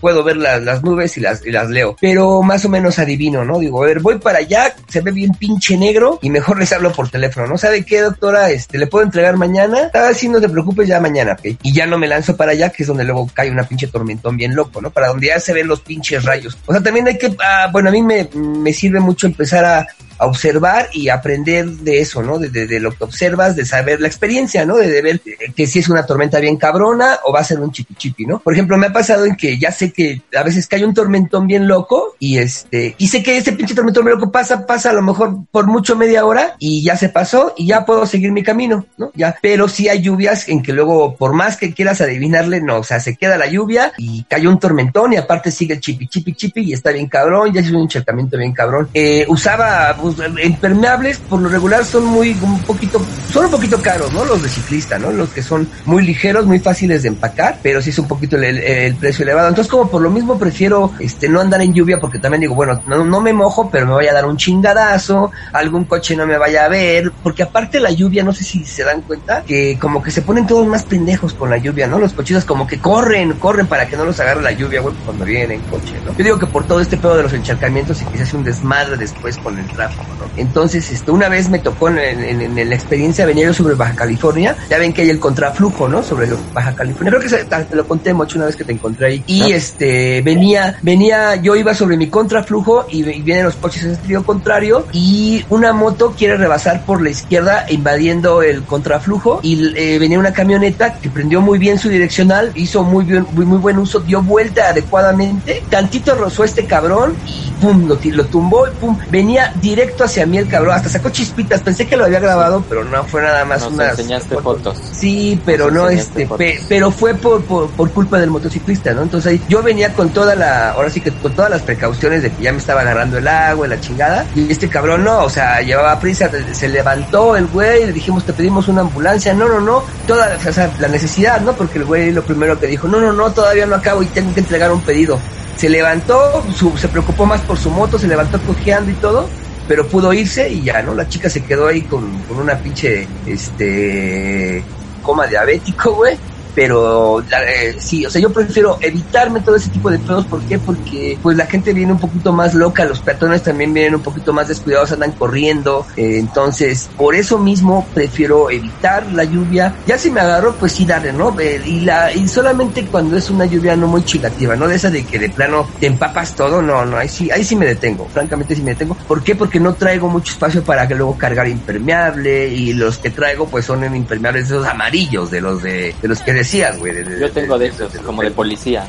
puedo 0.00 0.22
ver 0.24 0.36
las, 0.36 0.62
las 0.62 0.82
nubes 0.82 1.16
y 1.16 1.20
las, 1.20 1.44
y 1.44 1.50
las 1.50 1.68
leo, 1.68 1.96
pero 2.00 2.42
más 2.42 2.64
o 2.64 2.68
menos 2.68 2.98
adivino, 2.98 3.44
¿no? 3.44 3.58
Digo, 3.58 3.82
a 3.82 3.86
ver, 3.86 4.00
voy 4.00 4.18
para 4.18 4.38
allá, 4.38 4.74
se 4.88 5.00
ve 5.00 5.12
bien 5.12 5.32
pinche 5.32 5.76
negro 5.76 6.18
y 6.22 6.30
mejor 6.30 6.58
les 6.58 6.72
hablo 6.72 6.92
por 6.92 7.08
teléfono, 7.08 7.46
¿no 7.46 7.58
sabe 7.58 7.84
qué, 7.84 8.00
doctora? 8.00 8.50
Este, 8.50 8.78
¿le 8.78 8.86
puedo 8.86 9.04
entregar 9.04 9.36
mañana? 9.36 9.90
Ah, 9.94 10.10
sí, 10.14 10.28
no 10.28 10.40
te 10.40 10.48
preocupes, 10.48 10.88
ya 10.88 11.00
mañana, 11.00 11.32
¿ok? 11.32 11.58
Y 11.62 11.72
ya 11.72 11.86
no 11.86 11.98
me 11.98 12.06
lanzo 12.06 12.36
para 12.36 12.52
allá, 12.52 12.70
que 12.70 12.82
es 12.82 12.86
donde 12.86 13.04
luego 13.04 13.28
cae 13.32 13.50
una 13.50 13.64
pinche 13.64 13.86
tormentón 13.86 14.36
bien 14.36 14.54
loco, 14.54 14.80
¿no? 14.80 14.90
Para 14.90 15.08
donde 15.08 15.28
ya 15.28 15.40
se 15.40 15.52
ven 15.52 15.68
los 15.68 15.80
pinches 15.80 16.24
rayos. 16.24 16.56
O 16.66 16.72
sea, 16.72 16.82
también 16.82 17.06
hay 17.06 17.18
que, 17.18 17.34
ah, 17.42 17.68
bueno, 17.72 17.88
a 17.88 17.92
mí 17.92 18.02
me, 18.02 18.28
me 18.34 18.72
sirve 18.72 19.00
mucho 19.00 19.26
empezar 19.26 19.64
a, 19.64 19.86
a 20.18 20.26
observar 20.26 20.88
y 20.92 21.08
aprender 21.08 21.66
de 21.66 22.00
eso, 22.00 22.22
¿no? 22.22 22.38
De, 22.38 22.80
lo 22.80 22.92
que 22.92 23.04
observas, 23.04 23.56
de 23.56 23.64
saber 23.64 24.00
la 24.00 24.08
experiencia, 24.08 24.64
¿no? 24.64 24.76
De, 24.76 25.02
ver 25.02 25.20
que 25.54 25.66
si 25.66 25.78
es 25.78 25.88
una 25.88 26.06
tormenta 26.06 26.40
bien 26.40 26.56
cabrona 26.56 27.18
o 27.24 27.32
va 27.32 27.40
a 27.40 27.44
ser 27.44 27.60
un 27.60 27.70
chipi 27.70 27.94
chipi, 27.94 28.26
¿no? 28.26 28.38
Por 28.38 28.52
ejemplo, 28.52 28.76
me 28.76 28.86
ha 28.86 28.92
pasado 28.92 29.24
en 29.24 29.36
que 29.36 29.58
ya 29.58 29.72
sé 29.72 29.92
que 29.92 30.22
a 30.36 30.42
veces 30.42 30.66
cae 30.66 30.84
un 30.84 30.94
tormentón 30.94 31.46
bien 31.46 31.68
loco 31.68 32.14
y 32.18 32.38
este, 32.38 32.94
y 32.98 33.08
sé 33.08 33.22
que 33.22 33.36
ese 33.36 33.52
pinche 33.52 33.74
tormentón 33.74 34.04
bien 34.04 34.18
loco 34.18 34.30
pasa, 34.30 34.66
pasa 34.66 34.90
a 34.90 34.94
lo 34.94 35.02
mejor 35.02 35.38
por 35.50 35.66
mucho 35.66 35.96
media 35.96 36.24
hora 36.24 36.56
y 36.58 36.82
ya 36.82 36.96
se 36.96 37.08
pasó 37.08 37.54
y 37.56 37.66
ya 37.66 37.84
puedo 37.84 38.06
seguir 38.06 38.32
mi 38.32 38.42
camino, 38.42 38.86
¿no? 38.96 39.10
Ya, 39.14 39.36
pero 39.40 39.68
sí 39.68 39.88
hay 39.88 40.02
lluvias 40.02 40.48
en 40.48 40.62
que 40.62 40.72
luego, 40.72 41.16
por 41.16 41.32
más 41.32 41.56
que 41.56 41.74
quieras 41.74 42.00
adivinarle, 42.00 42.60
no, 42.60 42.78
o 42.78 42.84
sea, 42.84 43.00
se 43.00 43.16
queda 43.16 43.38
la 43.38 43.46
lluvia 43.46 43.92
y 43.98 44.24
cayó 44.24 44.50
un 44.50 44.58
tormentón 44.58 45.12
y 45.12 45.16
aparte 45.16 45.50
sigue 45.50 45.74
el 45.74 45.80
chipi 45.80 46.06
chipi 46.08 46.34
chipi 46.34 46.60
y 46.62 46.72
está 46.72 46.90
bien 46.90 47.08
cabrón, 47.08 47.52
ya 47.52 47.60
es 47.60 47.70
un 47.70 47.82
encharcamiento 47.82 48.36
bien 48.38 48.52
cabrón. 48.52 48.88
Eh, 48.94 49.24
usaba 49.28 49.96
pues, 50.14 50.30
impermeables, 50.44 51.18
por 51.18 51.40
lo 51.40 51.48
regular 51.48 51.84
son 51.84 52.04
muy, 52.04 52.36
un 52.42 52.60
poquito, 52.60 53.00
son 53.32 53.46
un 53.46 53.50
poquito 53.50 53.80
caros, 53.80 54.12
¿no? 54.12 54.24
Los 54.24 54.42
de 54.42 54.48
ciclista, 54.48 54.98
¿no? 54.98 55.10
Los 55.10 55.30
que 55.30 55.42
son 55.42 55.68
muy 55.84 56.04
ligeros, 56.04 56.46
muy 56.46 56.58
fáciles 56.58 57.02
de 57.02 57.08
empacar, 57.08 57.58
pero 57.62 57.82
sí 57.82 57.90
es 57.90 57.98
un 57.98 58.08
poquito 58.08 58.36
el 58.36 58.94
precio 58.96 59.22
elevado. 59.24 59.48
Entonces, 59.48 59.70
como 59.70 59.90
por 59.90 60.02
lo 60.02 60.10
mismo 60.10 60.38
prefiero, 60.38 60.92
este, 60.98 61.28
no 61.28 61.40
andar 61.40 61.60
en 61.62 61.74
lluvia 61.74 61.98
porque 61.98 62.18
también 62.18 62.40
digo, 62.40 62.54
bueno, 62.54 62.80
no, 62.86 63.04
no 63.04 63.20
me 63.20 63.32
mojo, 63.32 63.70
pero 63.70 63.86
me 63.86 63.94
vaya 63.94 64.10
a 64.10 64.14
dar 64.14 64.26
un 64.26 64.36
chingadazo, 64.36 65.30
algún 65.52 65.84
coche 65.84 66.16
no 66.16 66.26
me 66.26 66.38
vaya 66.38 66.64
a 66.64 66.68
ver, 66.68 67.12
porque 67.22 67.42
aparte 67.42 67.80
la 67.80 67.90
lluvia, 67.90 68.22
no 68.22 68.32
sé 68.32 68.44
si 68.44 68.64
se 68.64 68.84
dan 68.84 69.02
cuenta, 69.02 69.42
que 69.42 69.78
como 69.78 70.02
que 70.02 70.10
se 70.10 70.22
ponen 70.22 70.46
todos 70.46 70.66
más 70.66 70.84
pendejos 70.84 71.34
con 71.34 71.50
la 71.50 71.56
lluvia, 71.56 71.86
¿no? 71.86 71.98
Los 71.98 72.12
cochitos 72.12 72.44
como 72.44 72.66
que 72.66 72.78
corren, 72.78 73.32
corren 73.34 73.66
para 73.66 73.86
que 73.86 73.96
no 73.96 74.04
los 74.04 74.18
agarre 74.20 74.42
la 74.42 74.52
lluvia, 74.52 74.80
güey, 74.80 74.94
cuando 75.04 75.24
vienen 75.24 75.52
en 75.52 75.60
coche, 75.62 75.94
¿no? 76.04 76.12
Yo 76.16 76.24
digo 76.24 76.38
que 76.38 76.46
por 76.46 76.66
todo 76.66 76.80
este 76.80 76.96
pedo 76.96 77.16
de 77.16 77.22
los 77.24 77.32
encharcamientos 77.32 78.02
y 78.02 78.04
que 78.06 78.18
se 78.18 78.24
hace 78.24 78.36
un 78.36 78.44
desmadre 78.44 78.96
después 78.96 79.36
con 79.38 79.58
el 79.58 79.66
tráfico. 79.66 79.95
Entonces, 80.36 80.90
este, 80.90 81.10
una 81.10 81.28
vez 81.28 81.48
me 81.48 81.58
tocó 81.58 81.88
en, 81.88 81.98
en- 81.98 82.58
en 82.58 82.68
la 82.68 82.74
experiencia 82.74 83.24
venir 83.24 83.54
sobre 83.54 83.74
Baja 83.74 83.94
California, 83.94 84.54
ya 84.68 84.76
ven 84.78 84.92
que 84.92 85.02
hay 85.02 85.10
el 85.10 85.18
contraflujo, 85.18 85.88
¿no? 85.88 86.02
Sobre 86.02 86.28
Baja 86.52 86.74
California. 86.74 87.10
Creo 87.10 87.22
que 87.22 87.28
se- 87.28 87.44
te 87.44 87.76
lo 87.76 87.86
conté 87.88 88.12
mucho 88.12 88.36
una 88.38 88.46
vez 88.46 88.56
que 88.56 88.64
te 88.64 88.72
encontré 88.72 89.06
ahí. 89.06 89.24
Y 89.26 89.52
este, 89.52 90.20
venía, 90.22 90.78
venía, 90.82 91.36
yo 91.36 91.56
iba 91.56 91.74
sobre 91.74 91.96
mi 91.96 92.08
contraflujo 92.08 92.86
y, 92.90 93.08
y 93.08 93.22
vienen 93.22 93.44
los 93.44 93.56
coches 93.56 93.84
en 93.84 93.96
sentido 93.96 94.24
contrario 94.24 94.86
y 94.92 95.44
una 95.48 95.72
moto 95.72 96.14
quiere 96.16 96.36
rebasar 96.36 96.84
por 96.84 97.00
la 97.02 97.10
izquierda 97.10 97.64
invadiendo 97.70 98.42
el 98.42 98.62
contraflujo 98.64 99.40
y 99.42 99.72
eh, 99.76 99.98
venía 99.98 100.18
una 100.18 100.32
camioneta 100.32 100.94
que 100.98 101.08
prendió 101.08 101.40
muy 101.40 101.58
bien 101.58 101.78
su 101.78 101.88
direccional, 101.88 102.52
hizo 102.54 102.82
muy 102.82 103.04
bien, 103.04 103.26
muy, 103.32 103.46
muy 103.46 103.58
buen 103.58 103.78
uso, 103.78 104.00
dio 104.00 104.22
vuelta 104.22 104.68
adecuadamente, 104.68 105.62
tantito 105.70 106.14
rozó 106.14 106.44
este 106.44 106.66
cabrón 106.66 107.14
y 107.26 107.55
pum, 107.60 107.86
lo, 107.88 107.98
lo 108.02 108.24
tumbó 108.26 108.66
y 108.66 108.70
pum, 108.72 108.98
venía 109.10 109.52
directo 109.60 110.04
hacia 110.04 110.26
mí 110.26 110.38
el 110.38 110.48
cabrón, 110.48 110.74
hasta 110.74 110.88
sacó 110.88 111.10
chispitas, 111.10 111.60
pensé 111.62 111.86
que 111.86 111.96
lo 111.96 112.04
había 112.04 112.20
grabado, 112.20 112.64
pero 112.68 112.84
no, 112.84 113.04
fue 113.04 113.22
nada 113.22 113.44
más 113.44 113.62
Nos 113.62 113.72
unas 113.72 113.90
enseñaste 113.98 114.36
fotos. 114.38 114.78
Sí, 114.92 115.40
pero 115.44 115.66
Nos 115.70 115.74
no, 115.74 115.88
este, 115.88 116.26
pe- 116.26 116.60
pero 116.68 116.90
fue 116.90 117.14
por, 117.14 117.42
por, 117.44 117.70
por 117.70 117.90
culpa 117.90 118.18
del 118.18 118.30
motociclista, 118.30 118.92
¿no? 118.94 119.02
Entonces 119.02 119.32
ahí 119.32 119.42
yo 119.48 119.62
venía 119.62 119.92
con 119.92 120.10
toda 120.10 120.34
la, 120.34 120.70
ahora 120.70 120.90
sí 120.90 121.00
que 121.00 121.10
con 121.12 121.32
todas 121.34 121.50
las 121.50 121.62
precauciones 121.62 122.22
de 122.22 122.30
que 122.30 122.42
ya 122.44 122.52
me 122.52 122.58
estaba 122.58 122.80
agarrando 122.82 123.18
el 123.18 123.26
agua 123.28 123.66
la 123.66 123.80
chingada, 123.80 124.26
y 124.34 124.50
este 124.50 124.68
cabrón 124.68 125.04
no, 125.04 125.24
o 125.24 125.30
sea, 125.30 125.60
llevaba 125.60 125.98
prisa, 125.98 126.30
se 126.52 126.68
levantó 126.68 127.36
el 127.36 127.46
güey, 127.46 127.86
le 127.86 127.92
dijimos 127.92 128.24
te 128.24 128.32
pedimos 128.32 128.68
una 128.68 128.82
ambulancia, 128.82 129.32
no, 129.34 129.48
no, 129.48 129.60
no, 129.60 129.82
toda, 130.06 130.36
o 130.48 130.52
sea, 130.52 130.70
la 130.78 130.88
necesidad, 130.88 131.40
¿no? 131.40 131.52
Porque 131.54 131.78
el 131.78 131.84
güey 131.84 132.12
lo 132.12 132.22
primero 132.22 132.58
que 132.58 132.66
dijo, 132.66 132.86
no, 132.88 133.00
no, 133.00 133.12
no, 133.12 133.30
todavía 133.32 133.66
no 133.66 133.76
acabo 133.76 134.02
y 134.02 134.06
tengo 134.06 134.32
que 134.34 134.40
entregar 134.40 134.70
un 134.72 134.80
pedido. 134.82 135.18
Se 135.56 135.68
levantó, 135.68 136.44
su- 136.54 136.76
se 136.76 136.88
preocupó 136.88 137.24
más 137.26 137.40
por 137.42 137.58
su 137.58 137.70
moto, 137.70 137.98
se 137.98 138.06
levantó 138.08 138.40
cojeando 138.42 138.90
y 138.90 138.94
todo, 138.94 139.28
pero 139.66 139.88
pudo 139.88 140.12
irse 140.12 140.48
y 140.50 140.62
ya, 140.64 140.82
¿no? 140.82 140.94
La 140.94 141.08
chica 141.08 141.30
se 141.30 141.42
quedó 141.44 141.66
ahí 141.68 141.82
con, 141.82 142.22
con 142.24 142.38
una 142.38 142.58
pinche, 142.58 143.08
este, 143.24 144.62
coma 145.02 145.26
diabético, 145.26 145.94
güey. 145.94 146.18
Pero 146.56 147.20
eh, 147.20 147.76
sí, 147.78 148.06
o 148.06 148.10
sea, 148.10 148.20
yo 148.20 148.32
prefiero 148.32 148.78
evitarme 148.80 149.40
todo 149.40 149.56
ese 149.56 149.68
tipo 149.68 149.90
de 149.90 149.98
pedos. 149.98 150.24
¿Por 150.24 150.40
qué? 150.40 150.58
Porque 150.58 151.18
pues 151.22 151.36
la 151.36 151.44
gente 151.44 151.74
viene 151.74 151.92
un 151.92 152.00
poquito 152.00 152.32
más 152.32 152.54
loca, 152.54 152.86
los 152.86 153.00
peatones 153.00 153.42
también 153.42 153.74
vienen 153.74 153.94
un 153.94 154.02
poquito 154.02 154.32
más 154.32 154.48
descuidados, 154.48 154.90
andan 154.90 155.12
corriendo. 155.12 155.86
eh, 155.96 156.18
entonces, 156.18 156.88
por 156.96 157.14
eso 157.14 157.38
mismo 157.38 157.86
prefiero 157.92 158.50
evitar 158.50 159.06
la 159.12 159.24
lluvia. 159.24 159.74
Ya 159.86 159.98
si 159.98 160.10
me 160.10 160.20
agarro, 160.20 160.54
pues 160.54 160.72
sí 160.72 160.86
darle, 160.86 161.12
¿no? 161.12 161.38
Eh, 161.38 161.60
y, 161.64 161.80
la, 161.80 162.10
y 162.12 162.26
solamente 162.26 162.86
cuando 162.86 163.18
es 163.18 163.28
una 163.28 163.44
lluvia 163.44 163.76
no 163.76 163.86
muy 163.86 164.02
chingativa, 164.04 164.56
¿no? 164.56 164.66
De 164.66 164.76
esa 164.76 164.90
de 164.90 165.04
que 165.04 165.18
de 165.18 165.28
plano 165.28 165.68
te 165.78 165.86
empapas 165.86 166.34
todo, 166.34 166.62
no, 166.62 166.86
no, 166.86 166.96
ahí 166.96 167.08
sí, 167.08 167.30
ahí 167.30 167.44
sí 167.44 167.54
me 167.54 167.66
detengo. 167.66 168.08
Francamente 168.08 168.56
sí 168.56 168.62
me 168.62 168.70
detengo. 168.70 168.94
¿Por 169.06 169.22
qué? 169.22 169.34
Porque 169.34 169.60
no 169.60 169.74
traigo 169.74 170.08
mucho 170.08 170.32
espacio 170.32 170.64
para 170.64 170.88
que 170.88 170.94
luego 170.94 171.18
cargar 171.18 171.48
impermeable 171.48 172.48
y 172.48 172.72
los 172.72 172.96
que 172.96 173.10
traigo 173.10 173.46
pues 173.46 173.66
son 173.66 173.84
en 173.84 173.94
impermeables 173.94 174.46
esos 174.46 174.66
amarillos, 174.66 175.30
de 175.30 175.42
los 175.42 175.62
de, 175.62 175.94
de 176.00 176.08
los 176.08 176.20
que 176.20 176.32
decías, 176.46 176.78
güey. 176.78 176.94
de- 176.94 177.04
de- 177.04 177.20
Yo 177.20 177.30
tengo 177.32 177.58
de 177.58 177.66
de- 177.68 177.74
esos, 177.74 177.92
de- 177.92 177.98
como 178.00 178.22
de 178.22 178.30
policía. 178.30 178.86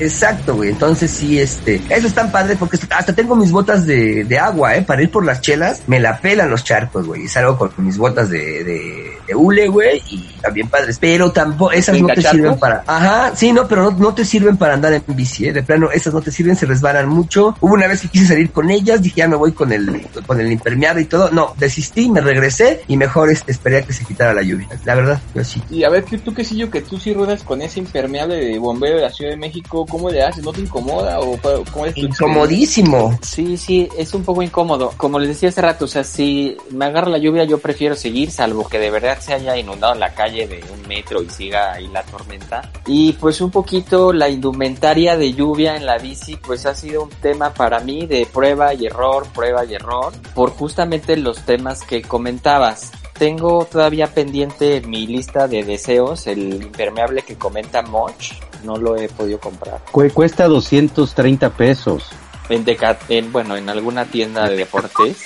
Exacto, 0.00 0.54
güey. 0.56 0.70
Entonces 0.70 1.10
sí, 1.10 1.38
este, 1.38 1.76
eso 1.90 2.06
es 2.06 2.14
tan 2.14 2.30
padre 2.32 2.56
porque 2.56 2.78
hasta 2.90 3.12
tengo 3.14 3.36
mis 3.36 3.50
botas 3.50 3.86
de, 3.86 4.24
de 4.24 4.38
agua, 4.38 4.76
eh, 4.76 4.82
para 4.82 5.02
ir 5.02 5.10
por 5.10 5.24
las 5.24 5.40
chelas, 5.40 5.82
me 5.86 6.00
la 6.00 6.18
pelan 6.18 6.50
los 6.50 6.64
charcos, 6.64 7.06
güey. 7.06 7.22
Y 7.24 7.28
salgo 7.28 7.56
con 7.58 7.70
mis 7.78 7.96
botas 7.98 8.30
de, 8.30 8.64
de, 8.64 9.12
de 9.26 9.34
hule, 9.34 9.68
güey, 9.68 10.02
y 10.10 10.34
también 10.42 10.68
padres. 10.68 10.98
Pero 10.98 11.30
tampoco, 11.32 11.72
esas 11.72 11.98
no 12.00 12.06
te 12.08 12.14
¿Brinca 12.14 12.30
sirven 12.30 12.58
para, 12.58 12.82
ajá, 12.86 13.32
sí, 13.36 13.52
no, 13.52 13.68
pero 13.68 13.90
no, 13.90 13.98
no 13.98 14.14
te 14.14 14.24
sirven 14.24 14.56
para 14.56 14.74
andar 14.74 14.92
en 14.92 15.02
bici, 15.08 15.46
eh. 15.46 15.52
De 15.52 15.62
plano, 15.62 15.90
esas 15.92 16.12
no 16.14 16.20
te 16.20 16.30
sirven, 16.30 16.56
se 16.56 16.66
resbalan 16.66 17.08
mucho. 17.08 17.56
Hubo 17.60 17.74
una 17.74 17.86
vez 17.86 18.00
que 18.00 18.08
quise 18.08 18.26
salir 18.28 18.50
con 18.50 18.70
ellas, 18.70 19.02
dije 19.02 19.16
ya 19.16 19.28
me 19.28 19.36
voy 19.36 19.52
con 19.52 19.72
el, 19.72 20.06
con 20.26 20.40
el 20.40 20.50
impermeable 20.50 21.02
y 21.02 21.04
todo. 21.06 21.30
No, 21.30 21.54
desistí, 21.58 22.10
me 22.10 22.20
regresé 22.20 22.82
y 22.88 22.96
mejor 22.96 23.30
este, 23.30 23.52
esperé 23.52 23.78
a 23.78 23.82
que 23.82 23.92
se 23.92 24.04
quitara 24.04 24.32
la 24.34 24.42
lluvia. 24.42 24.68
La 24.84 24.94
verdad, 24.94 25.20
yo 25.34 25.44
sí. 25.44 25.62
Y 25.70 25.84
a 25.84 25.88
ver, 25.90 26.04
¿qué- 26.04 26.18
tú 26.18 26.32
qué 26.34 26.44
sé 26.44 26.56
yo 26.56 26.70
que 26.70 26.80
tú 26.80 26.93
sí 26.98 27.12
ruedas 27.14 27.42
con 27.42 27.62
ese 27.62 27.80
impermeable 27.80 28.36
de 28.36 28.58
bombero 28.58 28.96
de 28.96 29.02
la 29.02 29.10
Ciudad 29.10 29.30
de 29.32 29.36
México, 29.36 29.86
¿cómo 29.88 30.10
le 30.10 30.22
haces? 30.22 30.44
¿No 30.44 30.52
te 30.52 30.60
incomoda 30.60 31.20
o 31.20 31.38
cómo- 31.72 31.86
es? 31.86 31.96
Incomodísimo. 31.96 33.18
Sí, 33.22 33.56
sí, 33.56 33.88
es 33.96 34.12
un 34.14 34.24
poco 34.24 34.42
incómodo. 34.42 34.92
Como 34.96 35.18
les 35.18 35.28
decía 35.28 35.48
hace 35.48 35.60
rato, 35.62 35.84
o 35.84 35.88
sea, 35.88 36.04
si 36.04 36.56
me 36.70 36.84
agarra 36.86 37.08
la 37.10 37.18
lluvia, 37.18 37.44
yo 37.44 37.58
prefiero 37.58 37.94
seguir, 37.94 38.30
salvo 38.30 38.68
que 38.68 38.78
de 38.78 38.90
verdad 38.90 39.18
se 39.20 39.34
haya 39.34 39.56
inundado 39.56 39.94
la 39.94 40.14
calle 40.14 40.46
de 40.46 40.62
un 40.72 40.86
metro 40.88 41.22
y 41.22 41.28
siga 41.30 41.72
ahí 41.72 41.88
la 41.88 42.02
tormenta. 42.02 42.70
Y 42.86 43.12
pues 43.14 43.40
un 43.40 43.50
poquito 43.50 44.12
la 44.12 44.28
indumentaria 44.28 45.16
de 45.16 45.32
lluvia 45.32 45.76
en 45.76 45.86
la 45.86 45.98
bici, 45.98 46.36
pues 46.36 46.66
ha 46.66 46.74
sido 46.74 47.04
un 47.04 47.10
tema 47.10 47.52
para 47.54 47.80
mí 47.80 48.06
de 48.06 48.26
prueba 48.32 48.74
y 48.74 48.86
error, 48.86 49.26
prueba 49.34 49.64
y 49.64 49.74
error, 49.74 50.12
por 50.34 50.50
justamente 50.50 51.16
los 51.16 51.40
temas 51.44 51.82
que 51.82 52.02
comentabas. 52.02 52.90
Tengo 53.18 53.64
todavía 53.64 54.08
pendiente 54.08 54.76
en 54.78 54.90
mi 54.90 55.06
lista 55.06 55.46
de 55.48 55.62
deseos 55.62 56.26
el 56.26 56.54
impermeable 56.54 57.22
que 57.22 57.36
comenta 57.36 57.82
Moch. 57.82 58.32
No 58.64 58.76
lo 58.76 58.96
he 58.96 59.08
podido 59.08 59.38
comprar. 59.38 59.80
Cu- 59.92 60.10
cuesta 60.12 60.46
230 60.48 61.50
pesos. 61.50 62.10
En 62.48 62.64
Decat, 62.64 63.00
en, 63.08 63.32
bueno, 63.32 63.56
en 63.56 63.68
alguna 63.68 64.04
tienda 64.04 64.48
de 64.48 64.56
deportes. 64.56 65.16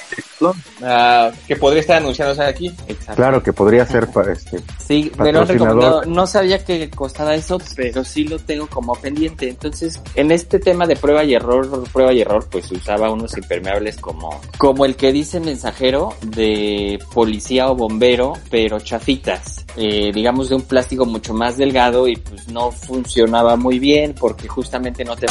Ah, 0.82 1.32
que 1.48 1.56
podría 1.56 1.80
estar 1.80 1.96
anunciándose 1.96 2.42
aquí. 2.42 2.68
Exacto. 2.86 3.16
Claro 3.16 3.42
que 3.42 3.52
podría 3.52 3.84
ser 3.86 4.06
para 4.08 4.32
este. 4.32 4.58
Sí, 4.78 5.10
me 5.18 5.32
lo 5.32 5.40
han 5.40 5.46
Patrocinador. 5.46 5.76
recomendado. 5.76 6.04
No 6.06 6.26
sabía 6.28 6.64
que 6.64 6.88
costaba 6.90 7.34
eso, 7.34 7.58
pero 7.74 8.04
sí 8.04 8.24
lo 8.24 8.38
tengo 8.38 8.68
como 8.68 8.94
pendiente. 8.94 9.48
Entonces, 9.48 10.00
en 10.14 10.30
este 10.30 10.60
tema 10.60 10.86
de 10.86 10.94
prueba 10.94 11.24
y 11.24 11.34
error, 11.34 11.82
prueba 11.92 12.12
y 12.12 12.20
error, 12.20 12.46
pues 12.48 12.70
usaba 12.70 13.10
unos 13.10 13.36
impermeables 13.36 13.96
como, 13.96 14.40
como 14.56 14.84
el 14.84 14.94
que 14.94 15.12
dice 15.12 15.40
mensajero 15.40 16.14
de 16.22 16.98
policía 17.12 17.68
o 17.68 17.74
bombero, 17.74 18.34
pero 18.50 18.78
chafitas. 18.78 19.64
Eh, 19.76 20.10
digamos 20.12 20.48
de 20.48 20.56
un 20.56 20.62
plástico 20.62 21.04
mucho 21.04 21.34
más 21.34 21.56
delgado 21.56 22.08
y 22.08 22.16
pues 22.16 22.48
no 22.48 22.70
funcionaba 22.72 23.56
muy 23.56 23.78
bien 23.78 24.14
porque 24.18 24.48
justamente 24.48 25.04
no 25.04 25.14
te 25.14 25.26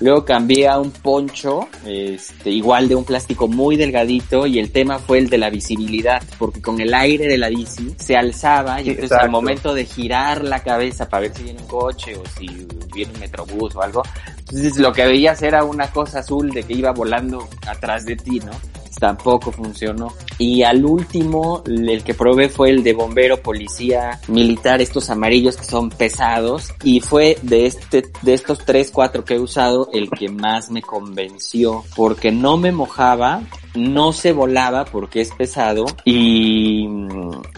Luego 0.00 0.24
cambié 0.24 0.68
a 0.68 0.78
un 0.78 0.90
poncho, 0.90 1.68
este, 1.84 2.50
igual 2.50 2.88
de 2.88 2.94
un 2.94 3.04
plástico 3.04 3.48
muy 3.48 3.76
delgadito 3.76 4.46
y 4.46 4.58
el 4.58 4.70
tema 4.70 4.98
fue 4.98 5.18
el 5.18 5.28
de 5.28 5.38
la 5.38 5.50
visibilidad, 5.50 6.22
porque 6.38 6.60
con 6.60 6.80
el 6.80 6.94
aire 6.94 7.26
de 7.26 7.38
la 7.38 7.48
bici 7.48 7.94
se 7.98 8.16
alzaba 8.16 8.80
y 8.80 8.90
entonces 8.90 9.12
al 9.12 9.18
exacto. 9.18 9.30
momento 9.30 9.74
de 9.74 9.84
girar 9.84 10.44
la 10.44 10.62
cabeza 10.62 11.08
para 11.08 11.22
ver 11.22 11.34
si 11.34 11.44
viene 11.44 11.60
un 11.60 11.68
coche 11.68 12.16
o 12.16 12.22
si 12.38 12.46
viene 12.94 13.12
un 13.14 13.20
metrobús 13.20 13.74
o 13.76 13.82
algo, 13.82 14.02
entonces 14.38 14.76
lo 14.76 14.92
que 14.92 15.06
veías 15.06 15.42
era 15.42 15.64
una 15.64 15.90
cosa 15.90 16.20
azul 16.20 16.50
de 16.50 16.62
que 16.62 16.74
iba 16.74 16.92
volando 16.92 17.48
atrás 17.66 18.04
de 18.04 18.16
ti, 18.16 18.40
¿no? 18.40 18.52
Tampoco 19.02 19.50
funcionó. 19.50 20.12
Y 20.38 20.62
al 20.62 20.84
último, 20.84 21.64
el 21.66 22.04
que 22.04 22.14
probé 22.14 22.48
fue 22.48 22.70
el 22.70 22.84
de 22.84 22.92
bombero, 22.92 23.42
policía, 23.42 24.20
militar, 24.28 24.80
estos 24.80 25.10
amarillos 25.10 25.56
que 25.56 25.64
son 25.64 25.90
pesados. 25.90 26.72
Y 26.84 27.00
fue 27.00 27.36
de 27.42 27.66
este, 27.66 28.04
de 28.22 28.32
estos 28.32 28.64
tres, 28.64 28.92
cuatro 28.92 29.24
que 29.24 29.34
he 29.34 29.40
usado, 29.40 29.88
el 29.92 30.08
que 30.08 30.28
más 30.28 30.70
me 30.70 30.82
convenció. 30.82 31.82
Porque 31.96 32.30
no 32.30 32.56
me 32.58 32.70
mojaba, 32.70 33.42
no 33.74 34.12
se 34.12 34.32
volaba 34.32 34.84
porque 34.84 35.20
es 35.20 35.32
pesado. 35.32 35.84
Y, 36.04 36.86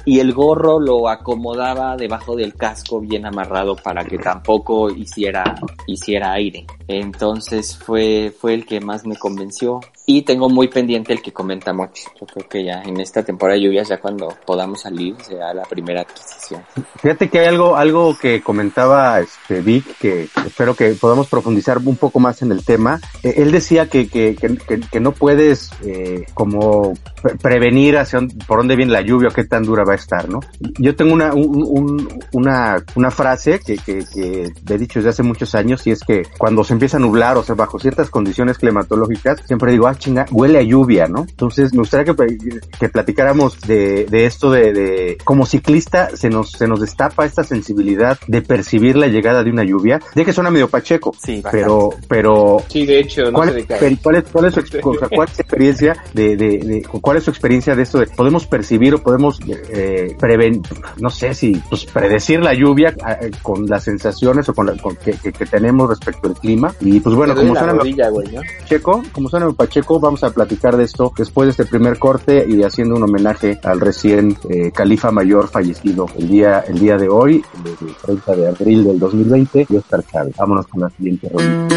y 0.06 0.20
el 0.20 0.32
gorro 0.32 0.80
lo 0.80 1.10
acomodaba 1.10 1.94
debajo 1.98 2.36
del 2.36 2.54
casco 2.54 3.00
bien 3.00 3.26
amarrado 3.26 3.76
para 3.76 4.02
que 4.02 4.16
tampoco 4.16 4.88
hiciera, 4.88 5.56
hiciera 5.86 6.32
aire. 6.32 6.64
Entonces 6.88 7.76
fue, 7.76 8.32
fue 8.38 8.54
el 8.54 8.66
que 8.66 8.80
más 8.80 9.06
me 9.06 9.16
convenció. 9.16 9.80
Y 10.06 10.22
tengo 10.22 10.50
muy 10.50 10.68
pendiente 10.68 11.14
el 11.14 11.22
que 11.22 11.32
comenta 11.32 11.72
Moch. 11.72 11.96
Yo 12.20 12.26
creo 12.26 12.46
que 12.46 12.62
ya 12.64 12.82
en 12.82 13.00
esta 13.00 13.22
temporada 13.22 13.58
de 13.58 13.64
lluvias, 13.64 13.88
ya 13.88 13.98
cuando 13.98 14.28
podamos 14.44 14.82
salir, 14.82 15.16
será 15.22 15.54
la 15.54 15.62
primera 15.62 16.02
adquisición. 16.02 16.62
Fíjate 17.00 17.30
que 17.30 17.38
hay 17.38 17.46
algo, 17.46 17.74
algo 17.76 18.14
que 18.20 18.42
comentaba 18.42 19.18
este 19.20 19.62
Vic, 19.62 19.96
que 19.98 20.28
espero 20.46 20.74
que 20.74 20.90
podamos 20.92 21.26
profundizar 21.28 21.78
un 21.78 21.96
poco 21.96 22.20
más 22.20 22.42
en 22.42 22.52
el 22.52 22.62
tema. 22.66 23.00
Eh, 23.22 23.32
él 23.38 23.50
decía 23.50 23.88
que, 23.88 24.06
que, 24.08 24.36
que, 24.36 24.80
que- 24.80 25.00
no 25.00 25.12
puedes 25.12 25.70
eh, 25.86 26.26
como 26.34 26.92
pre- 27.22 27.36
prevenir 27.36 27.96
hacia 27.96 28.18
dónde- 28.18 28.44
por 28.46 28.58
dónde 28.58 28.76
viene 28.76 28.92
la 28.92 29.00
lluvia 29.00 29.28
o 29.28 29.32
qué 29.32 29.44
tan 29.44 29.62
dura 29.62 29.84
va 29.84 29.92
a 29.92 29.96
estar, 29.96 30.28
¿no? 30.28 30.40
Yo 30.78 30.94
tengo 30.94 31.14
una, 31.14 31.32
un- 31.32 31.64
un- 31.66 32.20
una, 32.32 32.76
una 32.94 33.10
frase 33.10 33.58
que, 33.58 33.78
que, 33.78 34.04
que 34.14 34.52
he 34.68 34.78
dicho 34.78 34.98
desde 34.98 35.10
hace 35.10 35.22
muchos 35.22 35.54
años 35.54 35.86
y 35.86 35.92
es 35.92 36.00
que 36.00 36.24
cuando 36.36 36.62
se 36.62 36.73
empieza 36.74 36.96
a 36.98 37.00
nublar, 37.00 37.36
o 37.36 37.42
sea, 37.42 37.54
bajo 37.54 37.78
ciertas 37.78 38.10
condiciones 38.10 38.58
climatológicas, 38.58 39.40
siempre 39.46 39.72
digo, 39.72 39.86
ah, 39.86 39.94
chinga, 39.94 40.26
huele 40.30 40.58
a 40.58 40.62
lluvia, 40.62 41.06
¿no? 41.08 41.26
Entonces 41.28 41.72
me 41.72 41.78
gustaría 41.80 42.12
que, 42.14 42.38
que 42.78 42.88
platicáramos 42.88 43.60
de, 43.62 44.06
de 44.06 44.26
esto 44.26 44.50
de, 44.50 44.72
de, 44.72 45.18
como 45.24 45.46
ciclista 45.46 46.16
se 46.16 46.28
nos, 46.30 46.52
se 46.52 46.66
nos 46.68 46.80
destapa 46.80 47.24
esta 47.24 47.44
sensibilidad 47.44 48.18
de 48.26 48.42
percibir 48.42 48.96
la 48.96 49.06
llegada 49.06 49.42
de 49.42 49.50
una 49.50 49.64
lluvia, 49.64 50.00
de 50.14 50.24
que 50.24 50.32
suena 50.32 50.50
medio 50.50 50.68
pacheco, 50.68 51.14
Sí, 51.22 51.40
bastante. 51.40 51.58
pero, 51.58 51.90
pero 52.08 52.56
Sí, 52.68 52.86
de 52.86 53.00
hecho, 53.00 53.22
no 53.24 53.32
¿Cuál, 53.32 53.50
se 53.52 53.58
es, 53.60 53.68
decae. 53.68 53.98
cuál 54.02 54.16
es, 54.16 54.24
cuál 54.30 54.44
es 54.46 54.54
su, 54.54 54.60
o 54.60 54.94
sea, 54.98 55.08
cuál 55.08 55.28
es 55.28 55.34
su 55.36 55.42
experiencia 55.42 55.96
de, 56.12 56.36
de, 56.36 56.58
de- 56.58 56.82
cuál 57.00 57.16
es 57.16 57.24
su 57.24 57.30
experiencia 57.30 57.74
de 57.74 57.82
esto 57.82 57.98
de 57.98 58.06
podemos 58.06 58.46
percibir 58.46 58.94
o 58.94 58.98
podemos 59.02 59.38
eh, 59.48 60.16
preven, 60.18 60.62
no 61.00 61.10
sé 61.10 61.34
si 61.34 61.60
pues 61.68 61.84
predecir 61.86 62.40
la 62.40 62.54
lluvia 62.54 62.94
eh, 63.20 63.30
con 63.42 63.66
las 63.66 63.84
sensaciones 63.84 64.48
o 64.48 64.54
con, 64.54 64.66
la, 64.66 64.76
con 64.76 64.96
que, 64.96 65.12
que- 65.12 65.32
que 65.32 65.46
tenemos 65.46 65.88
respecto 65.88 66.28
al 66.28 66.34
clima 66.34 66.63
y 66.80 67.00
pues 67.00 67.14
bueno 67.14 67.34
como 67.34 67.54
suena 67.54 67.72
rodilla, 67.72 68.08
güey, 68.08 68.28
¿no? 68.32 68.40
Pacheco 68.60 69.02
como 69.12 69.28
suena 69.28 69.46
Pacheco 69.46 69.64
Pacheco. 69.64 70.00
Vamos 70.00 70.24
a 70.24 70.30
platicar 70.30 70.76
de 70.76 70.84
esto 70.84 71.12
después 71.16 71.46
de 71.46 71.50
este 71.50 71.64
primer 71.64 71.98
corte 71.98 72.44
y 72.48 72.62
haciendo 72.62 72.96
un 72.96 73.02
homenaje 73.02 73.58
al 73.62 73.80
recién 73.80 74.36
eh, 74.48 74.70
califa 74.72 75.10
mayor 75.10 75.48
fallecido 75.48 76.06
el 76.18 76.28
día, 76.28 76.60
el 76.60 76.78
día 76.78 76.96
de 76.96 77.08
hoy, 77.08 77.44
el 77.64 77.94
30 77.94 78.36
de 78.36 78.48
abril 78.48 78.84
del 78.84 78.98
2020, 78.98 79.66
y 79.68 79.76
Oscar 79.76 80.04
Chávez. 80.10 80.34
Vámonos 80.36 80.66
con 80.66 80.80
la 80.80 80.90
siguiente 80.90 81.28
ronda. 81.28 81.76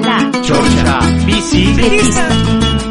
La 0.00 0.30
Chorcha 0.42 1.00
bicicletista. 1.26 2.87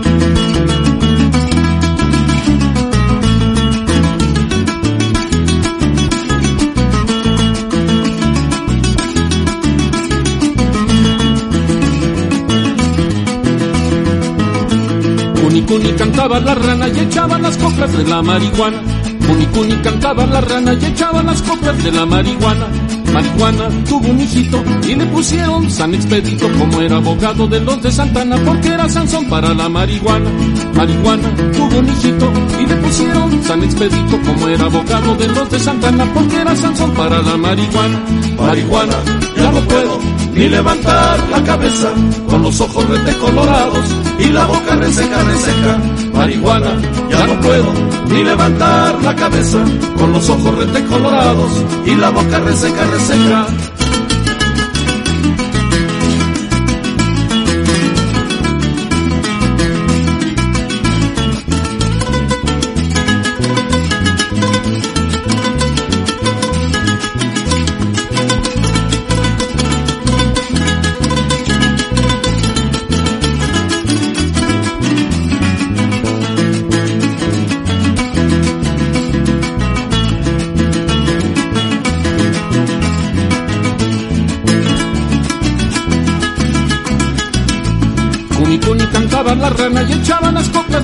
Cuni 15.67 15.84
Cuni 15.84 15.97
cantaba 15.97 16.39
la 16.39 16.56
rana 16.56 16.88
y 16.88 16.99
echaba 16.99 17.38
las 17.39 17.58
coplas 17.58 17.91
de 17.91 18.03
la 18.06 18.21
marihuana. 18.21 18.82
Cuni 19.27 19.45
Cuni 19.47 19.75
cantaba 19.82 20.25
la 20.25 20.39
rana 20.39 20.73
y 20.73 20.86
echaba 20.86 21.21
las 21.21 21.41
coplas 21.41 21.84
de 21.84 21.91
la 21.91 22.06
marihuana. 22.06 22.67
Marihuana 23.13 23.69
tuvo 23.84 24.08
un 24.08 24.19
hijito 24.21 24.63
y 24.88 24.95
le 24.95 25.06
pusieron 25.08 25.69
San 25.69 25.93
Expedito 25.93 26.47
como 26.58 26.82
era 26.82 26.95
abogado 26.95 27.47
de 27.47 27.60
los 27.60 27.82
de 27.84 27.91
Santana 27.91 28.38
porque 28.45 28.69
era 28.69 28.88
Sansón 28.88 29.25
para 29.25 29.53
la 29.53 29.67
marihuana. 29.67 30.30
Marihuana 30.73 31.36
tuvo 31.36 31.80
un 31.80 31.89
hijito 31.89 32.32
y 32.60 32.65
le 32.65 32.75
pusieron 32.77 33.43
San 33.43 33.63
Expedito 33.63 34.21
como 34.21 34.47
era 34.47 34.65
abogado 34.65 35.15
de 35.15 35.27
los 35.27 35.49
de 35.49 35.60
Santana 35.60 36.06
porque 36.13 36.36
era 36.38 36.56
Sansón 36.56 36.91
para 36.93 37.21
la 37.21 37.36
marihuana. 37.36 38.01
Marihuana, 38.38 38.95
ya 39.36 39.51
no 39.51 39.60
puedo 39.67 40.16
ni 40.38 40.47
levantar 40.50 41.30
la 41.30 41.43
cabeza 41.43 41.91
con 42.30 42.43
los 42.43 42.62
ojos 42.62 42.88
rete 42.88 43.17
colorados 43.17 43.95
y 44.19 44.26
la 44.30 44.45
boca 44.45 44.76
reseca, 44.76 45.23
reseca. 45.23 45.82
Marihuana, 46.13 46.80
ya 47.10 47.26
no 47.26 47.39
puedo 47.41 47.73
ni 48.10 48.23
levantar 48.23 49.02
la 49.04 49.15
cabeza 49.15 49.58
con 49.97 50.13
los 50.13 50.30
ojos 50.30 50.58
rete 50.58 50.84
colorados 50.86 51.52
y 51.86 51.95
la 51.95 52.12
boca 52.12 52.39
reseca, 52.39 52.86
reseca. 52.86 53.47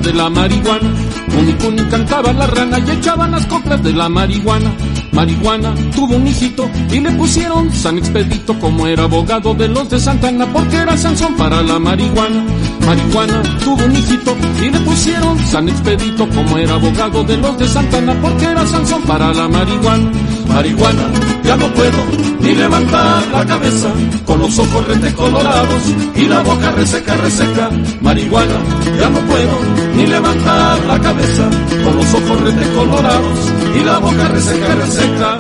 De 0.04 0.14
la 0.14 0.30
marihuana. 0.30 0.90
Cuni 1.34 1.54
Cuni 1.54 1.82
cantaba 1.90 2.34
la 2.34 2.48
rana 2.48 2.80
y 2.80 2.92
echaban 2.92 3.32
las 3.32 3.46
coplas 3.48 3.82
de 3.82 3.94
la 3.94 4.10
marihuana. 4.10 4.72
Marihuana 5.12 5.74
tuvo 5.96 6.16
un 6.16 6.28
hijito 6.28 6.70
y 6.92 7.00
le 7.00 7.12
pusieron 7.12 7.72
San 7.72 7.98
Expedito 7.98 8.60
como 8.60 8.88
era 8.88 9.04
abogado 9.04 9.54
de 9.54 9.68
los 9.68 9.90
de 9.90 10.00
Santana 10.00 10.46
porque 10.52 10.76
era 10.78 10.98
Sansón 10.98 11.36
para 11.36 11.62
la 11.62 11.80
marihuana. 11.80 12.44
Marihuana 12.86 13.42
tuvo 13.64 13.86
un 13.86 13.96
hijito 13.96 14.36
y 14.62 14.70
le 14.70 14.80
pusieron 14.82 15.40
San 15.40 15.70
Expedito 15.70 16.28
como 16.30 16.58
era 16.58 16.74
abogado 16.76 17.24
de 17.24 17.38
los 17.38 17.58
de 17.58 17.68
Santana 17.68 18.14
porque 18.22 18.46
era 18.46 18.66
Sansón 18.68 19.02
para 19.04 19.34
la 19.34 19.48
marihuana. 19.48 20.12
Marihuana, 20.48 21.04
ya 21.44 21.56
no 21.56 21.68
puedo 21.74 22.33
ni 22.44 22.54
levantar 22.56 23.26
la 23.28 23.46
cabeza 23.46 23.90
con 24.26 24.40
los 24.40 24.60
ojos 24.60 24.88
rete 24.88 25.14
colorados 25.14 25.84
y 26.16 26.28
la 26.28 26.44
boca 26.44 26.72
reseca, 26.72 27.16
reseca. 27.16 27.70
Marihuana, 28.02 28.60
ya 29.00 29.10
no 29.10 29.20
puedo 29.20 29.60
ni 29.96 30.08
levantar 30.08 30.84
la 30.86 31.00
cabeza 31.00 31.50
con 31.84 31.96
los 31.96 32.14
ojos 32.14 32.42
rete 32.42 32.74
colorados 32.74 33.54
y 33.76 33.84
la 33.84 33.98
boca 34.00 34.28
reseca, 34.28 34.76
reseca. 34.76 35.40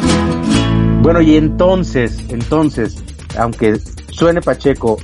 Bueno, 1.01 1.21
y 1.21 1.35
entonces, 1.35 2.17
entonces, 2.29 3.03
aunque 3.37 3.77
suene 4.09 4.41
Pacheco, 4.41 4.97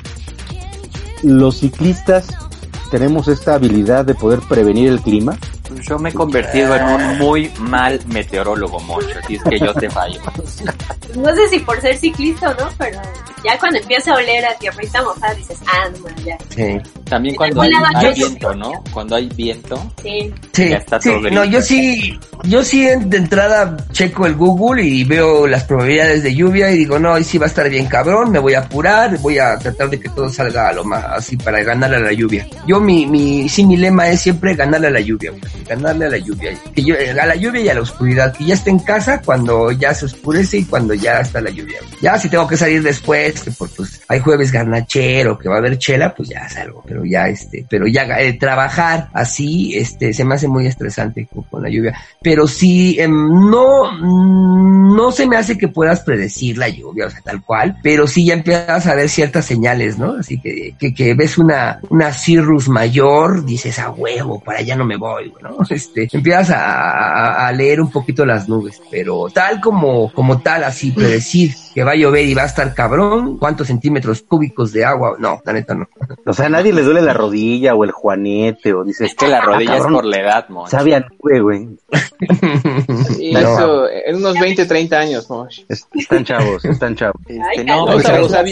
los 1.24 1.58
ciclistas 1.58 2.28
tenemos 2.90 3.28
esta 3.28 3.56
habilidad 3.56 4.06
de 4.06 4.16
poder 4.16 4.40
prevenir 4.48 4.88
el 4.88 5.02
clima. 5.02 5.38
Yo 5.82 6.00
me 6.00 6.10
he 6.10 6.14
convertido 6.14 6.76
en 6.76 6.84
un 6.84 7.18
muy 7.20 7.52
mal 7.60 8.00
meteorólogo, 8.08 8.80
Mocho, 8.80 9.20
así 9.22 9.36
es 9.36 9.44
que 9.44 9.60
yo 9.60 9.74
te 9.74 9.90
fallo. 9.90 10.20
No 11.16 11.34
sé 11.36 11.48
si 11.50 11.60
por 11.60 11.80
ser 11.82 11.98
ciclista 11.98 12.52
o 12.52 12.54
no, 12.54 12.70
pero 12.78 13.00
ya 13.44 13.58
cuando 13.58 13.80
empieza 13.80 14.14
a 14.14 14.18
oler 14.18 14.46
a 14.46 14.56
tierrita 14.56 15.02
mojada 15.02 15.34
dices, 15.34 15.60
ah, 15.68 15.90
no, 15.90 16.24
ya. 16.24 16.38
También 17.10 17.36
cuando 17.36 17.62
hay, 17.62 17.72
viento, 18.16 18.56
¿no? 18.56 18.72
Cuando 18.94 19.16
hay 19.16 19.28
viento, 19.36 19.92
Sí. 20.02 20.32
Sí, 20.54 20.70
Ya 20.70 20.78
está 20.78 21.02
sí, 21.02 21.10
todo 21.10 21.30
no, 21.30 21.44
yo 21.46 21.62
sí, 21.62 22.20
yo 22.44 22.64
sí 22.64 22.84
de 22.84 23.18
entrada 23.18 23.78
checo 23.92 24.26
el 24.26 24.36
Google 24.36 24.84
y 24.84 25.04
veo 25.04 25.48
las 25.48 25.64
probabilidades 25.64 26.24
de 26.24 26.36
lluvia 26.36 26.72
y 26.72 26.78
digo, 26.78 27.00
no, 27.00 27.14
hoy 27.14 27.24
sí 27.24 27.38
va 27.38 27.46
a 27.46 27.50
estar 27.50 27.70
bien 27.70 27.88
cabrón, 27.88 28.32
me 28.32 28.40
voy 28.40 28.54
a 28.54 28.60
apurar, 28.60 29.18
voy 29.20 29.40
a 29.40 29.58
tratar 29.58 29.90
de 29.90 30.00
que 30.00 30.10
todo 30.10 30.30
salga 30.30 30.70
a 30.70 30.74
lo 30.74 30.84
más 30.84 31.04
así 31.06 31.36
para 31.38 31.64
ganarle 31.64 31.98
a 31.98 32.00
la 32.00 32.14
lluvia. 32.14 32.48
Yo 32.68 32.80
mi, 32.80 33.06
mi, 33.06 33.50
sí, 33.50 33.66
mi 33.66 33.78
lema 33.78 34.10
es 34.10 34.22
siempre 34.22 34.54
ganarle 34.56 34.88
a 34.88 34.92
la 34.92 35.02
lluvia, 35.02 35.32
güey, 35.32 35.42
ganarle 35.68 36.06
a 36.06 36.10
la 36.10 36.18
lluvia, 36.18 36.54
que 36.74 36.84
yo, 36.84 36.96
a 36.96 37.26
la 37.26 37.36
lluvia 37.36 37.62
y 37.62 37.70
a 37.70 37.74
la 37.74 37.82
oscuridad, 37.82 38.34
que 38.34 38.46
ya 38.46 38.54
esté 38.54 38.70
en 38.70 38.80
casa 38.80 39.22
cuando 39.24 39.72
ya 39.72 39.94
se 39.94 40.06
oscurece 40.06 40.60
y 40.60 40.66
cuando 40.66 40.94
ya 40.94 41.22
está 41.22 41.42
la 41.42 41.50
lluvia. 41.50 41.80
güey. 41.82 42.02
Ya 42.02 42.20
si 42.20 42.30
tengo 42.30 42.48
que 42.48 42.58
salir 42.58 42.84
después, 42.84 43.42
que 43.42 43.52
por, 43.52 43.70
pues 43.72 44.02
hay 44.08 44.20
jueves 44.20 44.52
garnachero, 44.52 45.38
que 45.38 45.50
va 45.50 45.56
a 45.56 45.60
haber 45.60 45.78
chela, 45.78 46.14
pues 46.14 46.30
ya 46.30 46.48
salgo, 46.50 46.84
pero 46.86 46.99
ya 47.06 47.28
este, 47.28 47.66
pero 47.70 47.88
ya 47.88 48.04
eh, 48.20 48.34
trabajar 48.34 49.10
así, 49.14 49.78
este, 49.78 50.14
se 50.14 50.26
me 50.26 50.36
hace 50.36 50.48
muy 50.48 50.68
estresante 50.68 51.28
con, 51.50 51.62
la 51.62 51.70
lluvia. 51.70 51.98
Pero 52.22 52.48
sí, 52.48 52.98
em, 53.00 53.12
no, 53.50 53.92
mm, 53.92 54.96
no 54.96 55.12
se 55.12 55.28
me 55.28 55.38
hace 55.38 55.58
que 55.58 55.68
puedas 55.68 56.02
predecir 56.02 56.58
la 56.58 56.70
lluvia, 56.70 57.08
o 57.08 57.10
sea, 57.10 57.22
tal 57.22 57.44
cual, 57.44 57.78
pero 57.84 58.08
sí 58.08 58.26
ya 58.26 58.34
empiezas 58.34 58.88
a 58.88 58.96
ver 58.96 59.10
ciertas 59.10 59.46
señales, 59.46 59.98
¿no? 59.98 60.14
Así 60.14 60.40
que, 60.40 60.76
que, 60.78 61.14
ves 61.14 61.38
una, 61.38 61.80
una 61.90 62.12
cirrus 62.14 62.70
mayor, 62.70 63.46
dices, 63.46 63.80
a 63.80 63.92
huevo, 63.92 64.40
para 64.40 64.60
allá 64.60 64.76
no 64.76 64.86
me 64.86 64.98
voy, 64.98 65.34
¿no? 65.42 65.58
Este, 65.70 66.10
empiezas 66.12 66.50
a, 66.50 67.48
a- 67.48 67.52
leer 67.52 67.80
un 67.80 67.92
poquito 67.92 68.26
las 68.26 68.50
nubes, 68.50 68.82
pero 68.90 69.28
tal 69.34 69.62
como, 69.62 70.12
como 70.12 70.42
tal, 70.42 70.64
así, 70.64 70.92
predecir 70.92 71.54
que 71.74 71.84
va 71.84 71.92
a 71.92 71.96
llover 71.96 72.26
y 72.26 72.34
va 72.34 72.44
a 72.44 72.48
estar 72.48 72.74
cabrón, 72.74 73.38
cuántos 73.38 73.68
centímetros 73.68 74.24
cúbicos 74.24 74.72
de 74.72 74.86
agua, 74.86 75.16
no, 75.20 75.42
la 75.46 75.54
neta 75.54 75.76
no. 75.76 75.88
O 76.26 76.34
sea, 76.34 76.50
nadie 76.50 76.74
le 76.74 76.84
duele 76.90 77.02
la 77.06 77.14
rodilla 77.14 77.76
o 77.76 77.84
el 77.84 77.92
juanete 77.92 78.74
o 78.74 78.84
dice, 78.84 79.06
es 79.06 79.16
que 79.16 79.28
la 79.28 79.42
rodilla 79.42 79.72
"Ah, 79.72 79.76
es 79.76 79.82
cabrón, 79.82 79.96
por 79.96 80.06
la 80.06 80.18
edad, 80.18 80.50
Mocho. 80.50 80.72
Sabe 80.72 80.96
a 80.96 81.00
nube, 81.02 81.40
güey. 81.40 81.68
Y 83.20 83.32
No. 83.34 83.40
eso, 83.40 83.90
en 83.90 84.16
unos 84.18 84.40
20, 84.40 84.66
30 84.66 85.00
años, 85.00 85.30
Mosh. 85.30 85.62
Es- 85.70 85.88
Están 85.94 86.26
chavos, 86.26 86.66
están 86.66 86.96
chavos. 86.96 87.16
Este, 87.28 87.64
no. 87.64 87.86
O 87.86 88.00
sea, 88.00 88.22
o 88.24 88.30
sea, 88.30 88.44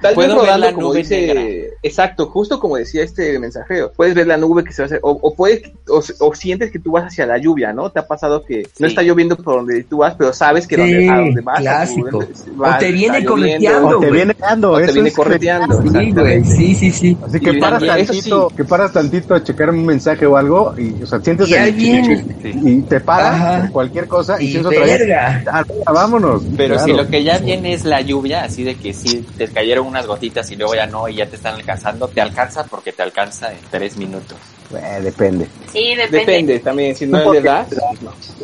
tal 0.00 0.14
vez 0.16 0.34
rodando 0.34 0.66
la 0.66 0.72
como 0.72 0.88
nube 0.88 0.98
dice, 0.98 1.26
negra. 1.26 1.42
exacto, 1.82 2.26
justo 2.26 2.58
como 2.60 2.76
decía 2.76 3.02
este 3.02 3.38
mensajero, 3.38 3.92
puedes 3.96 4.14
ver 4.14 4.26
la 4.26 4.36
nube 4.36 4.64
que 4.64 4.72
se 4.72 4.82
va 4.82 4.84
a 4.84 4.86
hacer, 4.86 5.00
o, 5.02 5.10
o 5.20 5.34
puedes, 5.34 5.62
o, 5.88 6.02
o 6.20 6.34
sientes 6.34 6.70
que 6.70 6.78
tú 6.78 6.92
vas 6.92 7.04
hacia 7.04 7.26
la 7.26 7.38
lluvia, 7.38 7.72
¿no? 7.72 7.90
Te 7.90 8.00
ha 8.00 8.06
pasado 8.06 8.44
que 8.44 8.66
no 8.78 8.86
está 8.86 9.02
lloviendo 9.02 9.36
por 9.36 9.56
donde 9.56 9.82
tú 9.84 9.98
vas, 9.98 10.14
pero 10.16 10.32
sabes 10.32 10.66
que 10.66 10.76
Sí, 10.76 10.80
donde, 10.80 11.08
a 11.10 11.16
donde 11.18 11.40
vas, 11.40 11.60
clásico. 11.60 12.18
O 12.18 12.78
te 12.78 12.92
viene 12.92 13.24
correteando, 13.24 13.98
O 13.98 14.00
te 14.00 14.10
viene 14.10 14.36
dando, 14.38 14.72
o 14.72 14.78
te 14.78 14.84
eso 14.84 14.92
viene 14.94 15.08
es- 15.08 15.16
correteando. 15.16 15.82
Sí, 15.82 16.12
güey, 16.12 16.44
sí, 16.44 16.74
sí, 16.74 16.90
sí. 16.92 17.16
Así 17.26 17.40
que 17.40 17.50
Y 17.50 17.60
paras 17.86 18.06
tantito, 18.06 18.48
sí. 18.50 18.56
que 18.56 18.64
paras 18.64 18.92
tantito 18.92 19.34
a 19.34 19.42
checar 19.42 19.70
un 19.70 19.84
mensaje 19.86 20.26
o 20.26 20.36
algo 20.36 20.74
y, 20.78 21.02
o 21.02 21.06
sea, 21.06 21.20
sientes 21.20 21.48
Y 21.48 21.54
el 21.54 22.84
te 22.88 23.00
paras 23.00 23.62
por 23.62 23.70
cualquier 23.72 24.06
cosa 24.08 24.40
y, 24.40 24.46
Y 24.46 24.50
sientes 24.52 24.72
otra 24.78 24.84
vez. 24.86 25.46
"Ah, 25.50 25.64
vámonos. 25.92 26.42
Pero 26.56 26.74
Claro. 26.74 26.86
si 26.92 26.96
lo 26.96 27.08
que 27.08 27.22
ya 27.24 27.38
viene 27.38 27.72
es 27.72 27.84
la 27.84 28.00
lluvia, 28.00 28.44
así 28.44 28.64
de 28.64 28.74
que 28.76 28.92
si 28.92 29.18
te 29.36 29.48
cayeron 29.48 29.86
unas 29.86 30.06
gotitas 30.06 30.50
y 30.50 30.56
luego 30.56 30.74
ya 30.74 30.86
no 30.86 31.08
y 31.08 31.16
ya 31.16 31.26
te 31.26 31.36
están 31.36 31.54
alcanzando, 31.54 32.08
te 32.08 32.20
alcanza 32.20 32.64
porque 32.64 32.92
te 32.92 33.02
alcanza 33.02 33.50
en 33.52 33.58
tres 33.70 33.96
minutos. 33.96 34.36
Eh, 34.74 35.00
depende. 35.02 35.46
Sí, 35.72 35.94
depende. 35.94 36.18
Depende 36.18 36.58
también, 36.60 36.94
si 36.94 37.06
no 37.06 37.32
le 37.32 37.40
das. 37.40 37.68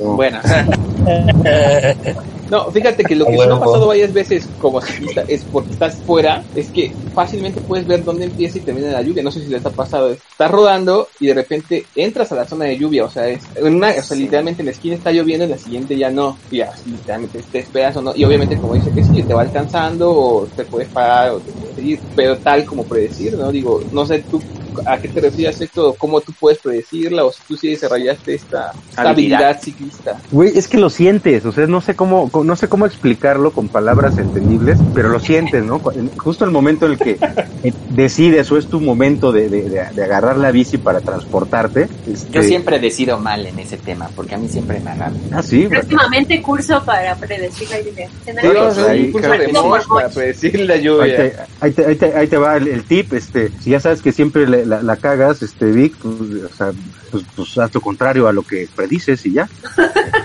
Bueno, 0.00 0.40
No, 2.50 2.70
fíjate 2.70 3.04
que 3.04 3.16
lo 3.16 3.24
que 3.24 3.32
sí 3.32 3.38
me 3.38 3.44
ha 3.54 3.58
pasado 3.58 3.86
varias 3.86 4.12
veces 4.12 4.48
como 4.60 4.80
ciclista 4.80 5.24
es 5.26 5.42
porque 5.44 5.72
estás 5.72 5.96
fuera, 6.06 6.44
es 6.54 6.68
que 6.68 6.92
fácilmente 7.14 7.60
puedes 7.60 7.86
ver 7.86 8.04
dónde 8.04 8.26
empieza 8.26 8.58
y 8.58 8.60
termina 8.60 8.90
la 8.90 9.02
lluvia. 9.02 9.22
No 9.22 9.30
sé 9.30 9.40
si 9.40 9.48
les 9.48 9.64
ha 9.64 9.70
pasado. 9.70 10.10
Estás 10.10 10.50
rodando 10.50 11.08
y 11.20 11.28
de 11.28 11.34
repente 11.34 11.86
entras 11.94 12.30
a 12.32 12.36
la 12.36 12.46
zona 12.46 12.66
de 12.66 12.76
lluvia, 12.76 13.04
o 13.04 13.10
sea, 13.10 13.28
es 13.28 13.42
una, 13.60 13.90
o 13.90 14.02
sea, 14.02 14.16
literalmente 14.16 14.62
en 14.62 14.66
la 14.66 14.72
esquina 14.72 14.94
está 14.94 15.10
lloviendo, 15.10 15.44
en 15.44 15.52
la 15.52 15.58
siguiente 15.58 15.96
ya 15.96 16.10
no. 16.10 16.38
Y 16.50 16.60
así 16.60 16.90
literalmente 16.90 17.42
te 17.50 17.60
esperas 17.60 17.96
o 17.96 18.02
no. 18.02 18.14
Y 18.14 18.24
obviamente 18.24 18.56
como 18.56 18.74
dice 18.74 18.90
que 18.90 19.04
sí, 19.04 19.22
te 19.22 19.34
va 19.34 19.42
alcanzando 19.42 20.10
o 20.12 20.46
te 20.46 20.64
puedes 20.64 20.88
parar 20.88 21.30
o 21.30 21.38
te 21.38 21.50
puedes 21.50 21.76
seguir, 21.76 22.00
pero 22.14 22.36
tal 22.38 22.64
como 22.64 22.84
predecir, 22.84 23.38
¿no? 23.38 23.50
Digo, 23.50 23.82
no 23.90 24.04
sé 24.04 24.22
tú 24.30 24.40
a 24.86 24.98
qué 24.98 25.08
te 25.08 25.20
refieres 25.20 25.60
esto, 25.60 25.94
cómo 25.98 26.20
tú 26.20 26.32
puedes 26.38 26.58
predecirla 26.58 27.24
o 27.24 27.32
si 27.32 27.40
tú 27.48 27.56
sí 27.56 27.68
desarrollaste 27.70 28.34
esta, 28.34 28.72
esta 28.90 29.02
Habilidad. 29.10 29.40
habilidad 29.42 29.60
ciclista. 29.62 30.20
Güey, 30.30 30.56
es 30.56 30.68
que 30.68 30.78
lo 30.78 30.90
sientes, 30.90 31.44
o 31.44 31.52
sea, 31.52 31.66
no 31.66 31.80
sé 31.80 31.94
cómo, 31.94 32.30
co- 32.30 32.44
no 32.44 32.56
sé 32.56 32.68
cómo 32.68 32.86
explicarlo 32.86 33.52
con 33.52 33.68
palabras 33.68 34.18
entendibles, 34.18 34.78
pero 34.94 35.08
lo 35.08 35.20
sientes, 35.20 35.64
¿no? 35.64 35.80
Justo 36.16 36.44
el 36.44 36.50
momento 36.50 36.86
en 36.86 36.92
el 36.92 36.98
que 36.98 37.18
eh, 37.62 37.72
decides 37.90 38.50
o 38.52 38.58
es 38.58 38.66
tu 38.66 38.80
momento 38.80 39.32
de, 39.32 39.48
de, 39.48 39.62
de- 39.68 39.84
de 39.94 40.04
agarrar 40.04 40.36
la 40.38 40.50
bici 40.50 40.78
para 40.78 41.00
transportarte. 41.00 41.88
este- 42.06 42.32
Yo 42.32 42.42
siempre 42.42 42.78
decido 42.78 43.18
mal 43.18 43.46
en 43.46 43.58
ese 43.58 43.76
tema, 43.76 44.08
porque 44.14 44.34
a 44.34 44.38
mí 44.38 44.48
siempre 44.48 44.80
me 44.80 44.90
agarra. 44.90 45.12
Ah, 45.32 45.42
sí, 45.42 45.66
güey. 45.66 45.80
Próximamente 45.80 46.40
curso 46.42 46.82
para 46.84 47.14
predecir 47.16 47.68
la 47.70 47.80
lluvia. 47.80 48.08
Sí, 48.24 48.80
ahí, 48.88 49.10
curso 49.10 49.28
cada- 49.28 49.38
de 49.44 49.52
Mosh 49.52 49.82
para 49.88 50.08
predecir 50.08 50.60
la 50.60 50.74
Ahí 50.74 50.82
lluvia. 50.82 51.16
te, 51.16 51.34
ahí, 51.60 51.72
te, 51.72 51.86
ahí, 51.86 51.96
te, 51.96 52.14
ahí 52.14 52.26
te 52.26 52.36
va 52.36 52.56
el, 52.56 52.68
el 52.68 52.84
tip, 52.84 53.12
este, 53.12 53.50
si 53.60 53.70
ya 53.70 53.80
sabes 53.80 54.02
que 54.02 54.12
siempre 54.12 54.46
le- 54.46 54.63
la, 54.64 54.82
la 54.82 54.96
cagas, 54.96 55.42
este, 55.42 55.66
Vic, 55.66 55.94
pues, 55.96 56.44
o 56.44 56.54
sea, 56.54 56.72
pues, 57.10 57.24
pues 57.34 57.58
haz 57.58 57.74
lo 57.74 57.80
contrario 57.80 58.26
a 58.28 58.32
lo 58.32 58.42
que 58.42 58.68
predices 58.74 59.24
y 59.26 59.34
ya. 59.34 59.48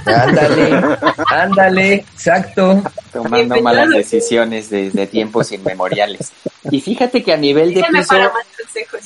Ándale, 0.05 0.81
ándale, 1.27 1.93
exacto. 1.93 2.83
Tomando 3.13 3.61
malas 3.61 3.89
decisiones 3.89 4.69
desde 4.69 5.07
tiempos 5.07 5.51
inmemoriales. 5.51 6.31
Y 6.71 6.81
fíjate 6.81 7.23
que 7.23 7.31
a 7.31 7.37
nivel 7.37 7.73
de 7.73 7.83
piso, 7.83 8.07
para 8.07 8.31
más 8.33 8.45
consejos. 8.57 9.01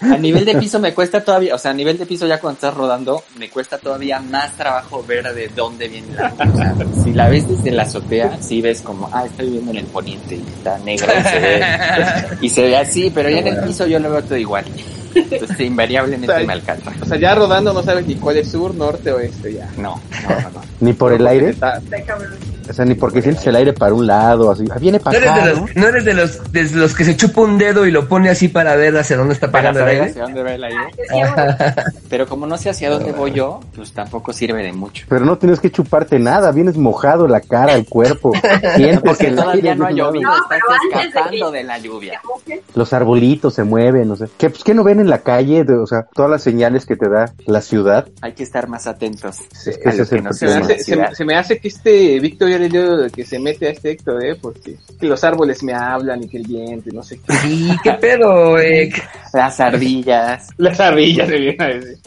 a 0.00 0.18
nivel 0.18 0.44
de 0.44 0.54
piso 0.56 0.78
me 0.78 0.92
cuesta 0.92 1.24
todavía, 1.24 1.54
o 1.54 1.58
sea, 1.58 1.70
a 1.70 1.74
nivel 1.74 1.96
de 1.96 2.06
piso 2.06 2.26
ya 2.26 2.38
cuando 2.38 2.56
estás 2.56 2.74
rodando, 2.74 3.24
me 3.38 3.48
cuesta 3.48 3.78
todavía 3.78 4.20
más 4.20 4.54
trabajo 4.56 5.02
ver 5.02 5.32
de 5.34 5.48
dónde 5.48 5.88
viene 5.88 6.14
la 6.14 6.28
luz. 6.44 6.54
O 6.54 6.56
sea, 6.56 6.74
si 7.04 7.12
la 7.12 7.28
ves 7.28 7.48
desde 7.48 7.70
la 7.70 7.84
azotea, 7.84 8.38
sí 8.40 8.60
ves 8.60 8.82
como, 8.82 9.08
ah, 9.12 9.24
estoy 9.24 9.50
viendo 9.50 9.70
en 9.70 9.78
el 9.78 9.86
poniente 9.86 10.36
y 10.36 10.44
está 10.46 10.78
negra 10.78 11.14
y 11.18 11.22
se 11.22 11.38
ve, 11.38 12.38
y 12.42 12.48
se 12.50 12.62
ve 12.62 12.76
así, 12.76 13.10
pero 13.10 13.30
ya 13.30 13.38
en 13.38 13.48
el 13.48 13.64
piso 13.64 13.86
yo 13.86 13.98
lo 13.98 14.10
veo 14.10 14.22
todo 14.22 14.36
igual. 14.36 14.64
Entonces 15.16 15.60
invariablemente 15.60 16.46
me 16.46 16.52
alcanza. 16.52 16.92
O 17.00 17.04
sea, 17.06 17.16
ya 17.18 17.34
rodando 17.34 17.72
no 17.72 17.82
sabes 17.82 18.06
ni 18.06 18.16
cuál 18.16 18.36
es 18.38 18.50
sur, 18.50 18.74
norte 18.74 19.10
o 19.12 19.18
este 19.20 19.54
ya. 19.54 19.68
No, 19.76 20.00
no, 20.28 20.28
no, 20.40 20.50
no. 20.50 20.66
Ni 20.80 20.92
por 20.92 21.10
el 21.12 21.26
aire, 21.26 21.50
Está- 21.50 21.80
o 22.68 22.72
sea, 22.72 22.84
ni 22.84 22.94
porque 22.96 23.22
sientes 23.22 23.46
el 23.46 23.54
aire 23.56 23.72
para 23.72 23.94
un 23.94 24.06
lado, 24.06 24.50
así, 24.50 24.64
ah, 24.70 24.76
viene 24.78 24.98
No 24.98 25.04
para 25.04 25.16
eres, 25.16 25.30
acá, 25.30 25.46
de 25.46 25.54
¿no? 25.54 25.60
los, 25.60 25.76
no 25.76 25.86
eres 25.88 26.04
de 26.04 26.14
los, 26.14 26.52
de 26.52 26.70
los 26.72 26.94
que 26.94 27.04
se 27.04 27.16
chupa 27.16 27.40
un 27.42 27.56
dedo 27.58 27.86
y 27.86 27.90
lo 27.92 28.08
pone 28.08 28.28
así 28.28 28.48
para 28.48 28.74
ver 28.76 28.94
hacia 28.98 29.16
dónde 29.16 29.34
está 29.34 29.50
Para 29.50 29.70
pegando 29.72 29.80
el 29.80 29.88
aire. 29.96 30.10
hacia 30.10 30.22
dónde 30.24 30.42
va 30.42 30.52
el 30.52 30.64
aire. 30.64 30.78
Sí, 30.96 31.14
bueno. 31.14 31.56
Pero 32.10 32.26
como 32.26 32.46
no 32.46 32.58
sé 32.58 32.68
hacia 32.70 32.90
dónde 32.90 33.12
voy 33.12 33.32
yo, 33.32 33.60
pues 33.74 33.92
tampoco 33.92 34.32
sirve 34.34 34.62
de 34.64 34.72
mucho. 34.72 35.06
Pero 35.08 35.24
no 35.24 35.38
tienes 35.38 35.60
que 35.60 35.70
chuparte 35.70 36.18
nada, 36.18 36.50
vienes 36.52 36.76
mojado 36.76 37.26
la 37.28 37.40
cara, 37.40 37.72
el 37.72 37.86
cuerpo. 37.86 38.32
Sientes 38.76 39.00
Porque 39.00 39.28
el 39.28 39.36
todavía 39.36 39.54
aire 39.72 39.76
no 39.76 39.86
ha 39.86 39.90
llovido, 39.92 40.28
No, 40.30 40.36
estás 40.36 40.60
antes 40.68 41.00
de 41.02 41.06
escapando 41.08 41.52
que- 41.52 41.58
de 41.58 41.64
la 41.64 41.78
lluvia. 41.78 42.20
los 42.74 42.92
arbolitos 42.92 43.54
se 43.54 43.62
mueven, 43.64 44.08
no 44.08 44.16
sé. 44.16 44.26
¿Qué, 44.36 44.50
pues, 44.50 44.62
¿qué 44.64 44.74
no 44.74 44.82
ven 44.84 45.00
en 45.00 45.05
la 45.06 45.18
calle? 45.18 45.64
De- 45.64 45.74
o 45.76 45.86
sea, 45.86 46.06
todas 46.14 46.30
las 46.30 46.42
señales 46.42 46.84
que 46.86 46.96
te 46.96 47.08
da 47.08 47.32
la 47.46 47.60
ciudad. 47.60 48.08
Hay 48.22 48.32
que 48.32 48.42
estar 48.42 48.68
más 48.68 48.86
atentos 48.86 49.38
a 49.84 49.92
lo 49.94 50.06
que 50.06 50.20
nos 50.22 50.36
Se 50.38 50.46
me, 50.46 50.52
hace, 50.54 50.78
se, 50.80 51.14
se 51.14 51.24
me 51.24 51.34
hace 51.36 51.58
que 51.58 51.68
este 51.68 52.20
Víctor 52.20 52.50
ya 52.50 52.58
le 52.58 52.68
dio 52.68 53.08
que 53.10 53.24
se 53.24 53.38
mete 53.38 53.66
a 53.66 53.70
este 53.70 53.90
Héctor, 53.92 54.24
¿eh? 54.24 54.36
Porque 54.40 54.76
que 55.00 55.06
los 55.06 55.22
árboles 55.24 55.62
me 55.62 55.72
hablan 55.74 56.22
y 56.22 56.28
que 56.28 56.36
el 56.38 56.46
viento 56.46 56.90
y 56.90 56.92
no 56.92 57.02
sé 57.02 57.18
qué. 57.26 57.32
Sí, 57.34 57.70
qué 57.82 57.92
pedo, 57.94 58.58
eh. 58.58 58.90
Las 59.32 59.60
ardillas. 59.60 60.48
Las 60.56 60.78
ardillas 60.80 61.28
se 61.28 61.36
vienen 61.38 61.62
a 61.62 61.66
decir. 61.66 61.98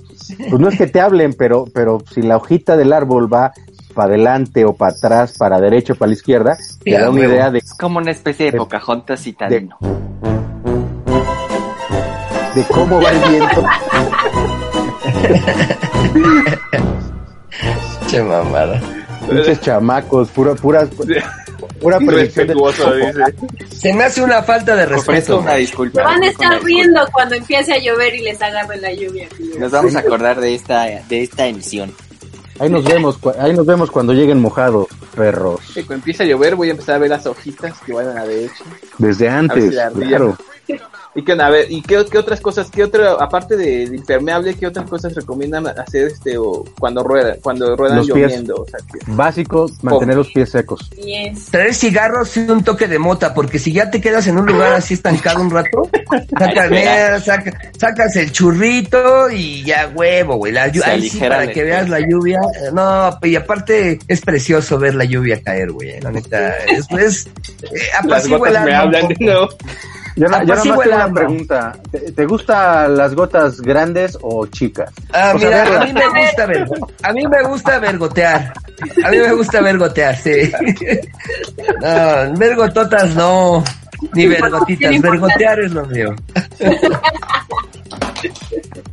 Pues 0.50 0.60
no 0.62 0.70
es 0.70 0.78
que 0.78 0.88
te 0.88 1.00
hablen, 1.02 1.34
pero, 1.34 1.66
pero 1.74 2.00
si 2.14 2.22
la 2.22 2.38
hojita 2.38 2.78
del 2.78 2.94
árbol 2.94 3.32
va 3.34 3.52
para 3.96 4.10
adelante 4.14 4.64
o 4.64 4.74
para 4.76 4.92
atrás, 4.96 5.34
para 5.38 5.60
derecha 5.60 5.94
o 5.94 5.96
para 5.96 6.10
la 6.10 6.14
izquierda, 6.14 6.58
te 6.84 6.96
a 6.96 7.02
da 7.02 7.10
una 7.10 7.26
idea 7.26 7.50
de, 7.50 7.58
Es 7.60 7.74
como 7.74 7.98
una 7.98 8.12
especie 8.12 8.46
de 8.48 8.52
De- 8.52 8.58
Pocahontas 8.60 9.22
citadino. 9.22 9.78
de 9.82 10.39
cómo 12.70 13.02
va 13.02 13.12
el 13.12 13.20
viento. 13.30 13.64
Che 18.10 18.24
mamada. 18.24 18.82
Pinches 19.30 19.62
chamacos, 19.62 20.30
pura, 20.30 20.56
pura, 20.56 20.88
pura 21.80 22.00
predicción 22.00 22.48
de-. 22.48 22.56
Se 23.70 23.94
me 23.94 24.06
hace 24.06 24.24
una 24.24 24.42
falta 24.42 24.76
de 24.76 24.86
respeto. 24.88 25.40
una 25.40 25.52
Se 25.54 25.58
disculpa. 25.60 26.04
van 26.04 26.24
a 26.24 26.28
estar 26.28 26.64
riendo 26.64 27.02
cuando 27.12 27.36
empiece 27.36 27.74
a 27.74 27.78
llover 27.78 28.16
y 28.16 28.22
les 28.24 28.42
agarre 28.42 28.78
la 28.78 28.92
lluvia. 28.94 29.28
Nos 29.60 29.72
vamos 29.72 29.96
a 29.96 30.00
acordar 30.00 30.40
de 30.40 30.56
esta, 30.56 30.86
de 30.86 31.22
esta 31.24 31.46
emisión. 31.46 31.94
Ahí 32.60 32.70
nos 32.70 32.84
vemos, 32.84 33.18
ahí 33.40 33.54
nos 33.54 33.66
vemos 33.66 33.90
cuando 33.92 34.14
lleguen 34.14 34.42
mojados, 34.42 34.88
perros. 35.16 35.62
Que 35.74 35.82
cuando 35.86 35.96
empiece 36.02 36.24
a 36.24 36.26
llover 36.26 36.56
voy 36.56 36.70
a 36.70 36.72
empezar 36.72 36.96
a 36.96 36.98
ver 36.98 37.10
las 37.10 37.26
hojitas 37.26 37.80
que 37.86 37.94
van 37.94 38.08
a 38.08 38.14
la 38.16 38.26
derecha. 38.26 38.64
Desde 38.98 39.30
antes, 39.30 39.74
la 39.74 39.86
ardilla. 39.86 40.08
claro. 40.08 40.38
Y 41.16 41.24
que, 41.24 41.32
a 41.34 41.50
ver, 41.50 41.72
¿y 41.72 41.82
qué, 41.82 42.06
qué 42.10 42.20
otras 42.20 42.40
cosas, 42.40 42.70
qué 42.70 42.84
otra, 42.84 43.14
aparte 43.14 43.58
de, 43.58 43.90
de 43.90 43.96
impermeable, 43.98 44.54
qué 44.54 44.68
otras 44.68 44.88
cosas 44.88 45.16
recomiendan 45.16 45.66
hacer 45.68 46.06
este 46.06 46.38
o 46.38 46.64
cuando 46.80 47.04
ruedan, 47.04 47.38
cuando 47.42 47.76
ruedan 47.76 47.98
Los 47.98 48.12
pies. 48.12 48.28
lloviendo? 48.32 48.56
O 48.58 48.66
sea, 48.66 48.80
que- 48.80 49.00
Básico, 49.12 49.70
mantener 49.82 50.18
los 50.18 50.28
pies 50.32 50.52
secos. 50.52 50.88
Yes. 50.92 51.48
Traer 51.48 51.74
cigarros 51.74 52.38
y 52.38 52.42
un 52.42 52.64
toque 52.64 52.88
de 52.88 53.00
mota, 53.00 53.34
porque 53.34 53.58
si 53.58 53.74
ya 53.74 53.90
te 53.90 54.00
quedas 54.00 54.28
en 54.28 54.38
un 54.38 54.46
lugar 54.46 54.74
así 54.74 54.94
estancado 54.94 55.42
un 55.42 55.50
rato, 55.50 55.90
sacas, 56.38 57.24
saca- 57.26 57.72
sacas 57.78 58.16
el 58.16 58.32
churrito 58.32 59.32
y 59.32 59.64
ya 59.64 59.92
huevo, 59.94 60.36
güey. 60.38 60.54
La 60.54 60.64
ahí 60.64 61.10
sí, 61.10 61.18
para 61.20 61.44
el 61.46 61.52
que 61.52 61.64
veas 61.64 61.90
la 61.90 62.00
lluvia. 62.02 62.40
No, 62.72 63.18
y 63.24 63.36
aparte 63.36 63.98
es 64.08 64.22
precioso 64.22 64.78
ver 64.78 64.94
la 64.94 65.06
lluvia 65.06 65.42
caer, 65.42 65.72
güey. 65.72 66.00
La 66.02 66.12
neta, 66.12 66.56
es, 66.66 66.86
es 66.92 67.26
eh, 67.64 67.80
las 68.06 68.06
apacigua 68.28 68.50
el 68.50 68.56
alma 68.58 68.92
Yo, 70.20 70.28
na- 70.28 70.40
yo 70.44 70.46
nada 70.48 70.54
Apacigua 70.54 70.76
más 70.78 70.86
el 70.86 70.92
tengo 70.92 71.06
una 71.06 71.14
pregunta. 71.14 71.72
¿Te, 71.92 72.12
te 72.12 72.26
gustan 72.26 72.98
las 72.98 73.16
gotas 73.16 73.62
grandes 73.62 74.18
o 74.22 74.46
chicas? 74.48 74.92
Ah, 75.14 75.32
O 75.34 75.38
mira, 75.40 75.82
a 75.82 75.86
mí 75.86 75.94
me 75.94 76.08
gusta 76.22 76.46
ver, 76.46 76.68
a 77.04 77.14
mí 77.14 77.26
me 77.28 77.44
gusta 77.44 77.80
vergotear. 77.80 78.54
A 79.06 79.10
mí 79.12 79.18
me 79.18 79.34
gusta 79.34 79.62
vergotear, 79.62 80.16
sí. 80.18 80.52
No, 81.82 82.38
vergototas 82.38 83.16
no, 83.16 83.64
ni 84.14 84.28
vergotitas, 84.28 85.02
vergotear 85.02 85.60
es 85.62 85.72
lo 85.72 85.86
mío. 85.86 86.14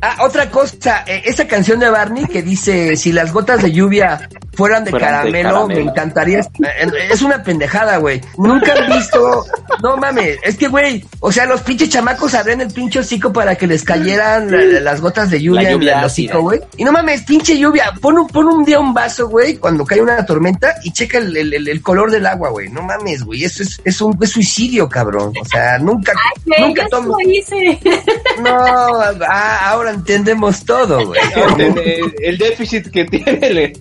Ah, 0.01 0.17
otra 0.21 0.49
cosa, 0.51 1.03
eh, 1.07 1.23
esa 1.25 1.47
canción 1.47 1.79
de 1.79 1.89
Barney 1.89 2.25
que 2.25 2.41
dice, 2.43 2.95
si 2.97 3.11
las 3.11 3.33
gotas 3.33 3.61
de 3.63 3.71
lluvia 3.71 4.29
fueran 4.53 4.83
de, 4.83 4.91
Fueran 4.91 5.23
de 5.25 5.31
caramelo, 5.41 5.67
me 5.67 5.79
encantaría. 5.81 6.39
eh, 6.39 6.87
Es 7.11 7.21
una 7.21 7.41
pendejada, 7.43 7.97
güey. 7.97 8.21
Nunca 8.37 8.73
han 8.73 8.91
visto, 8.91 9.45
no 9.81 9.97
mames, 9.97 10.37
es 10.43 10.55
que, 10.57 10.67
güey, 10.67 11.03
o 11.19 11.31
sea, 11.31 11.45
los 11.47 11.61
pinches 11.61 11.89
chamacos 11.89 12.33
abrían 12.35 12.61
el 12.61 12.71
pinche 12.71 12.99
hocico 12.99 13.33
para 13.33 13.55
que 13.55 13.65
les 13.67 13.83
cayeran 13.83 14.51
la- 14.51 14.57
la- 14.63 14.79
las 14.81 15.01
gotas 15.01 15.31
de 15.31 15.41
lluvia, 15.41 15.71
lluvia 15.71 15.93
en 15.93 15.99
el 15.99 16.05
hocico, 16.05 16.41
güey. 16.41 16.59
Y 16.77 16.83
no 16.83 16.91
mames, 16.91 17.23
pinche 17.23 17.57
lluvia, 17.57 17.91
pon 18.01 18.17
un, 18.19 18.27
pon 18.27 18.45
un 18.47 18.63
día 18.65 18.79
un 18.79 18.93
vaso, 18.93 19.27
güey, 19.27 19.57
cuando 19.57 19.83
cae 19.85 20.01
una 20.01 20.25
tormenta 20.25 20.75
y 20.83 20.91
checa 20.91 21.17
el, 21.17 21.35
el- 21.35 21.53
el- 21.53 21.67
el 21.67 21.81
color 21.81 22.11
del 22.11 22.25
agua, 22.27 22.49
güey. 22.49 22.69
No 22.69 22.81
mames, 22.83 23.23
güey, 23.23 23.43
eso 23.45 23.63
es, 23.63 23.81
es 23.83 23.99
un 24.01 24.15
es 24.21 24.29
suicidio, 24.31 24.87
cabrón. 24.89 25.33
O 25.39 25.45
sea, 25.45 25.79
nunca, 25.79 26.13
Ay, 26.15 26.67
nunca 26.67 26.83
yo 26.83 26.89
tomes. 26.89 27.09
lo 27.09 27.31
hice. 27.31 27.79
No, 28.43 28.57
ah, 29.27 29.69
ahora 29.69 29.86
entendemos 29.89 30.65
todo, 30.65 31.05
güey. 31.05 31.19
el, 32.21 32.37
déficit 32.37 32.89
que 32.89 33.05
tiene 33.05 33.73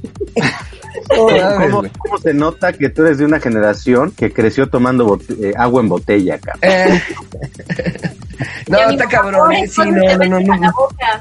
mames, 1.16 1.92
¿Cómo, 1.98 2.18
se 2.18 2.34
nota 2.34 2.72
que 2.72 2.88
tú 2.88 3.02
eres 3.02 3.18
de 3.18 3.24
una 3.24 3.40
generación 3.40 4.12
que 4.12 4.32
creció 4.32 4.68
tomando 4.68 5.18
eh, 5.40 5.52
agua 5.56 5.82
en 5.82 5.88
botella, 5.88 6.38
cabrón? 6.38 6.62
Eh, 6.62 7.02
No, 8.68 8.78
está 8.90 9.06
cabrón, 9.06 9.52
eh, 9.52 9.68
sí, 9.68 9.80
no, 9.84 10.16
no, 10.16 10.40
no, 10.40 10.56
no. 10.56 10.72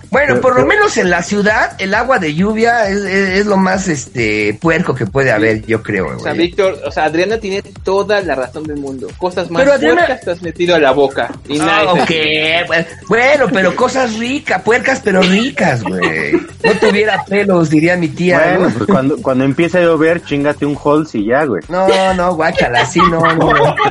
Bueno, 0.10 0.42
por 0.42 0.60
lo 0.60 0.66
menos 0.66 0.98
en 0.98 1.12
la 1.12 1.22
ciudad, 1.22 1.74
el 1.80 1.94
agua 1.94 2.18
de 2.18 2.34
lluvia 2.34 2.90
es, 2.90 2.98
es- 2.98 3.30
es 3.40 3.46
lo 3.46 3.56
más 3.58 3.88
este 3.88 4.58
puerco 4.60 4.96
que 4.96 5.06
puede 5.06 5.32
haber, 5.32 5.64
yo 5.66 5.84
creo, 5.84 6.16
O 6.16 6.20
sea. 6.20 6.34
Víctor, 6.34 6.80
o 6.84 6.92
sea, 6.92 7.04
Adriana 7.06 7.38
tiene 7.38 7.62
toda 7.84 8.22
la 8.22 8.34
razón 8.34 8.64
del 8.64 8.78
mundo. 8.78 9.08
Cosas 9.20 9.52
más 9.52 9.62
Pero 9.62 9.74
Adriana- 9.76 10.06
puercas 10.08 10.22
te 10.26 10.32
has 10.32 10.42
metido 10.42 10.76
a 10.76 10.80
la 10.80 10.92
boca. 10.92 11.30
Y 11.48 11.60
Ah, 11.60 11.84
nadie 11.86 12.64
ok, 12.68 12.86
bueno, 13.08 13.46
pero 13.54 13.76
cosas 13.76 14.16
ricas, 14.18 14.62
puercas 14.64 15.02
pero 15.04 15.22
ricas, 15.22 15.84
güey. 15.84 16.32
No 16.64 16.72
tuviera 16.82 17.24
pelos, 17.26 17.70
diría 17.70 17.96
mi 17.96 18.08
tía. 18.08 18.40
Bueno, 18.40 18.70
¿no? 18.70 18.76
pues 18.78 18.90
cuando, 18.90 19.18
cuando 19.22 19.44
empiece 19.44 19.78
a 19.78 19.82
llover, 19.82 20.24
chingate 20.24 20.66
un 20.66 20.76
Halls 20.84 21.14
y 21.14 21.26
ya, 21.28 21.46
güey. 21.46 21.62
No, 21.70 21.88
no, 22.16 22.34
guácala, 22.36 22.82
así 22.82 23.00
no, 23.12 23.22
no. 23.36 23.76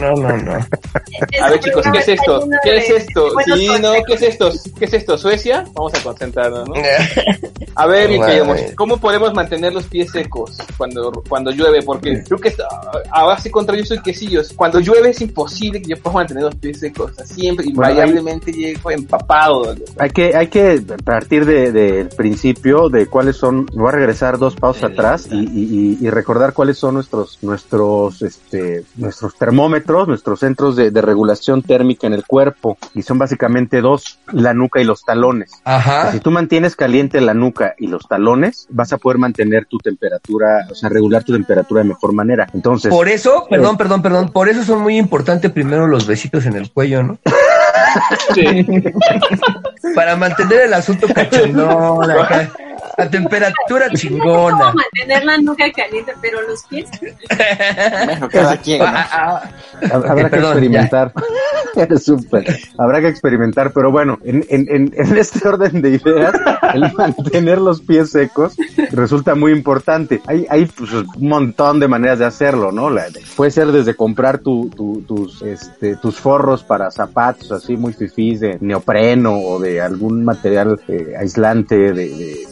No, 0.00 0.12
no, 0.14 0.36
no. 0.36 0.52
A 1.42 1.50
ver, 1.50 1.60
chicos, 1.60 1.84
¿qué 1.92 1.98
es 1.98 2.08
esto? 2.08 2.48
¿Qué 2.62 2.76
es 2.76 2.90
esto? 2.90 3.30
Sí, 3.56 3.68
no. 3.80 3.92
¿qué 4.06 4.14
es 4.14 4.22
esto? 4.22 4.50
¿Qué 4.78 4.84
es 4.84 4.92
esto? 4.94 5.18
¿Suecia? 5.18 5.64
Vamos 5.74 5.94
a 5.94 6.02
concentrarnos, 6.02 6.68
¿no? 6.68 6.74
A 7.74 7.86
ver, 7.86 8.08
mi 8.10 8.20
querido 8.20 8.46
¿cómo 8.76 8.96
podemos 8.98 9.32
mantener 9.34 9.72
los 9.72 9.84
pies 9.84 10.10
secos 10.10 10.56
cuando, 10.76 11.12
cuando 11.28 11.52
llueve? 11.52 11.80
Porque 11.82 12.22
creo 12.24 12.38
que 12.38 12.48
está- 12.48 12.66
ahora 13.10 13.38
sí 13.38 13.50
contra 13.50 13.76
yo 13.76 13.84
soy 13.84 14.00
quesillos. 14.00 14.52
Cuando 14.56 14.80
llueve 14.80 15.10
es 15.10 15.20
imposible 15.20 15.80
que 15.80 15.90
yo 15.90 15.96
pueda 15.96 16.14
mantener 16.16 16.42
los 16.44 16.54
pies 16.56 16.80
secos. 16.80 17.12
Siempre, 17.24 17.66
Bueno, 17.66 17.70
invariablemente 17.90 18.52
llego 18.52 18.90
empapado. 18.90 19.74
Hay 19.98 20.10
que, 20.10 20.34
hay 20.36 20.48
que 20.48 20.82
partir 21.04 21.46
de- 21.46 21.70
del 21.70 22.08
principio 22.08 22.88
de 22.88 23.06
cuáles 23.06 23.36
son, 23.36 23.66
voy 23.72 23.88
a 23.88 23.92
regresar 23.92 24.38
dos 24.38 24.56
pausas 24.56 24.90
atrás 24.90 25.28
y, 25.30 25.36
y- 25.38 25.98
y- 26.00 26.06
y 26.06 26.10
recordar 26.10 26.52
cuáles 26.54 26.78
son 26.78 26.94
nuestros, 26.94 27.38
nuestros, 27.42 28.22
este, 28.22 28.82
nuestros 28.96 29.36
termómetros, 29.36 29.67
nuestros 29.68 30.40
centros 30.40 30.76
de, 30.76 30.90
de 30.90 31.02
regulación 31.02 31.62
térmica 31.62 32.06
en 32.06 32.14
el 32.14 32.24
cuerpo. 32.24 32.78
Y 32.94 33.02
son 33.02 33.18
básicamente 33.18 33.80
dos, 33.80 34.18
la 34.32 34.54
nuca 34.54 34.80
y 34.80 34.84
los 34.84 35.04
talones. 35.04 35.50
Ajá. 35.64 36.12
Si 36.12 36.20
tú 36.20 36.30
mantienes 36.30 36.76
caliente 36.76 37.20
la 37.20 37.34
nuca 37.34 37.74
y 37.78 37.86
los 37.86 38.06
talones, 38.08 38.66
vas 38.70 38.92
a 38.92 38.98
poder 38.98 39.18
mantener 39.18 39.66
tu 39.66 39.78
temperatura, 39.78 40.66
o 40.70 40.74
sea, 40.74 40.88
regular 40.88 41.24
tu 41.24 41.32
temperatura 41.32 41.82
de 41.82 41.88
mejor 41.88 42.12
manera. 42.12 42.48
Entonces, 42.54 42.90
Por 42.90 43.08
eso, 43.08 43.46
perdón, 43.48 43.76
perdón, 43.76 44.02
perdón, 44.02 44.28
por 44.30 44.48
eso 44.48 44.64
son 44.64 44.82
muy 44.82 44.98
importantes 44.98 45.50
primero 45.50 45.86
los 45.86 46.06
besitos 46.06 46.46
en 46.46 46.54
el 46.56 46.70
cuello, 46.70 47.02
¿no? 47.02 47.18
Sí. 48.34 48.66
Para 49.94 50.14
mantener 50.14 50.62
el 50.62 50.74
asunto 50.74 51.06
cachondón, 51.12 52.10
acá. 52.10 52.52
La 52.98 53.08
temperatura 53.08 53.88
chingona. 53.94 54.58
¿Cómo 54.58 54.74
mantener 54.74 55.24
la 55.24 55.38
nuca 55.38 55.70
caliente, 55.72 56.12
pero 56.20 56.42
los 56.42 56.64
pies? 56.64 56.88
Bueno, 58.04 58.28
cada 58.28 58.56
quien, 58.56 58.80
¿no? 58.80 58.86
Ah, 58.86 59.08
ah, 59.12 59.42
Hab- 59.82 59.92
Habrá 59.94 60.12
Ok, 60.12 60.16
que 60.18 60.24
perdón, 60.28 60.50
experimentar. 60.52 61.12
Súper. 62.00 62.58
Habrá 62.78 63.00
que 63.00 63.08
experimentar, 63.08 63.72
pero 63.72 63.90
bueno, 63.90 64.18
en, 64.24 64.44
en, 64.48 64.66
en, 64.68 64.92
este 65.18 65.46
orden 65.48 65.80
de 65.82 65.90
ideas, 65.90 66.34
el 66.74 66.92
mantener 66.96 67.60
los 67.60 67.80
pies 67.80 68.10
secos 68.10 68.56
resulta 68.92 69.34
muy 69.34 69.52
importante. 69.52 70.20
Hay, 70.26 70.46
hay 70.48 70.66
pues, 70.66 70.92
un 70.92 71.28
montón 71.28 71.80
de 71.80 71.88
maneras 71.88 72.18
de 72.18 72.24
hacerlo, 72.24 72.72
¿no? 72.72 72.88
Puede 73.36 73.50
ser 73.50 73.72
desde 73.72 73.94
comprar 73.94 74.38
tu, 74.38 74.68
tu- 74.70 75.02
tus, 75.02 75.42
este, 75.42 75.96
tus 75.96 76.16
forros 76.16 76.62
para 76.64 76.90
zapatos 76.90 77.52
así 77.52 77.76
muy 77.76 77.92
fifís 77.92 78.40
de 78.40 78.58
neopreno 78.60 79.38
o 79.38 79.58
de 79.58 79.80
algún 79.80 80.24
material 80.24 80.80
eh, 80.88 81.14
aislante 81.18 81.76
de, 81.76 81.92
de- 81.92 82.08
de- 82.08 82.46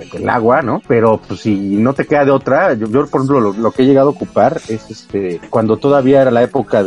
de- 0.00 0.06
del 0.12 0.28
agua, 0.28 0.62
¿no? 0.62 0.80
Pero 0.86 1.20
pues 1.26 1.40
si 1.40 1.54
no 1.76 1.94
te 1.94 2.06
queda 2.06 2.24
de 2.24 2.30
otra, 2.30 2.74
yo, 2.74 2.88
por 3.06 3.20
ejemplo 3.20 3.40
lo, 3.52 3.70
que 3.72 3.82
he 3.82 3.86
llegado 3.86 4.08
a 4.08 4.12
ocupar 4.12 4.60
es 4.68 4.90
este, 4.90 5.40
cuando 5.50 5.76
todavía 5.76 6.22
era 6.22 6.30
la 6.30 6.42
época 6.42 6.84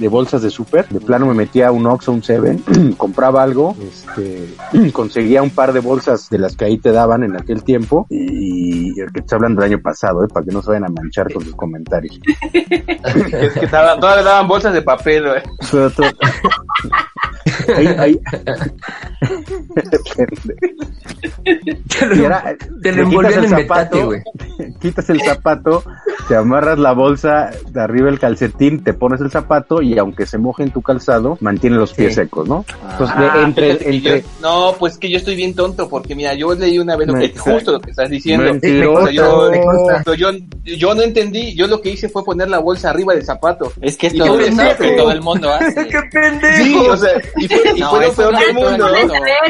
de 0.00 0.08
bolsas 0.08 0.42
de 0.42 0.50
súper, 0.50 0.88
de 0.88 1.00
plano 1.06 1.24
me 1.26 1.32
metía 1.34 1.68
a 1.68 1.72
un 1.72 1.86
Oxxo, 1.86 2.12
un 2.12 2.22
Seven, 2.22 2.62
compraba 2.98 3.42
algo, 3.42 3.74
este, 3.80 4.54
conseguía 4.92 5.42
un 5.42 5.50
par 5.50 5.72
de 5.72 5.80
bolsas 5.80 6.28
de 6.28 6.38
las 6.38 6.56
que 6.56 6.66
ahí 6.66 6.76
te 6.78 6.92
daban 6.92 7.22
en 7.24 7.36
aquel 7.36 7.62
tiempo 7.64 8.06
y, 8.10 9.00
el 9.00 9.12
que 9.12 9.20
estoy 9.20 9.36
hablando 9.36 9.62
del 9.62 9.72
año 9.72 9.82
pasado, 9.82 10.24
¿eh? 10.24 10.28
para 10.32 10.44
que 10.44 10.52
no 10.52 10.60
se 10.62 10.68
vayan 10.70 10.84
a 10.84 10.88
manchar 10.88 11.32
con 11.32 11.42
sus 11.44 11.54
comentarios. 11.54 12.18
Es 13.06 13.52
que 13.52 13.66
todavía 13.68 14.00
todavía 14.00 14.24
daban 14.24 14.48
bolsas 14.48 14.72
de 14.74 14.82
papel, 14.82 15.24
to- 15.70 15.90
ahí, 17.76 17.86
ahí... 17.98 18.20
Te 21.98 22.06
lo, 22.06 22.14
era- 22.14 22.56
te 22.82 22.92
le 22.92 23.02
lo 23.02 23.08
quitas 23.08 23.32
envolvían 23.32 23.38
el 23.38 23.44
en 23.44 23.50
metate, 23.50 23.66
zapato, 23.66 24.06
güey. 24.06 24.22
quitas 24.80 25.10
el 25.10 25.20
zapato, 25.22 25.82
te 26.28 26.36
amarras 26.36 26.78
la 26.78 26.92
bolsa 26.92 27.50
de 27.70 27.80
arriba 27.80 28.08
el 28.08 28.18
calcetín, 28.18 28.82
te 28.82 28.94
pones 28.94 29.20
el 29.20 29.30
zapato 29.30 29.82
y 29.82 29.98
aunque 29.98 30.26
se 30.26 30.38
moje 30.38 30.62
en 30.64 30.70
tu 30.72 30.82
calzado, 30.86 31.36
mantiene 31.40 31.76
los 31.76 31.92
pies 31.92 32.14
Sí. 32.14 32.22
secos, 32.22 32.48
¿no? 32.48 32.64
Entonces, 32.92 33.16
de- 33.18 33.24
Ah, 33.26 33.42
entre, 33.44 34.00
yo- 34.00 34.14
no, 34.40 34.74
pues 34.78 34.96
que 34.98 35.10
yo 35.10 35.18
estoy 35.18 35.36
bien 35.36 35.54
tonto 35.54 35.88
porque 35.88 36.14
mira, 36.14 36.32
yo 36.34 36.54
leí 36.54 36.78
una 36.78 36.96
vez 36.96 37.08
lo 37.08 37.14
que, 37.14 37.34
justo 37.36 37.72
lo 37.72 37.80
que 37.80 37.90
estás 37.90 38.08
diciendo. 38.08 38.44
Mentiroso. 38.44 39.02
O 39.02 39.06
sea, 39.06 40.14
yo, 40.14 40.14
yo, 40.14 40.30
yo 40.64 40.94
no 40.94 41.02
entendí, 41.02 41.54
yo 41.54 41.66
lo 41.66 41.80
que 41.82 41.90
hice 41.90 42.08
fue 42.08 42.24
poner 42.24 42.48
la 42.48 42.58
bolsa 42.58 42.90
arriba 42.90 43.12
del 43.14 43.24
zapato. 43.24 43.72
Es 43.80 43.96
que 43.96 44.08
qué 44.10 44.16
es 44.18 44.26
lo 44.26 44.38
que 44.38 44.90
todo 44.96 45.10
el 45.10 45.20
mundo 45.20 45.50
hace. 45.52 45.86
¡Qué 45.88 45.98
pendejo! 46.12 46.56
Sí, 46.64 46.74
o 46.76 46.96
sea, 46.96 47.10
y 47.38 47.48
fue, 47.48 47.62
y 47.74 47.80
No, 47.80 47.90
fue 47.90 48.06
lo 48.06 48.12
peor 48.14 48.32
no 48.32 48.38
del 48.38 48.54
mundo. 48.54 48.88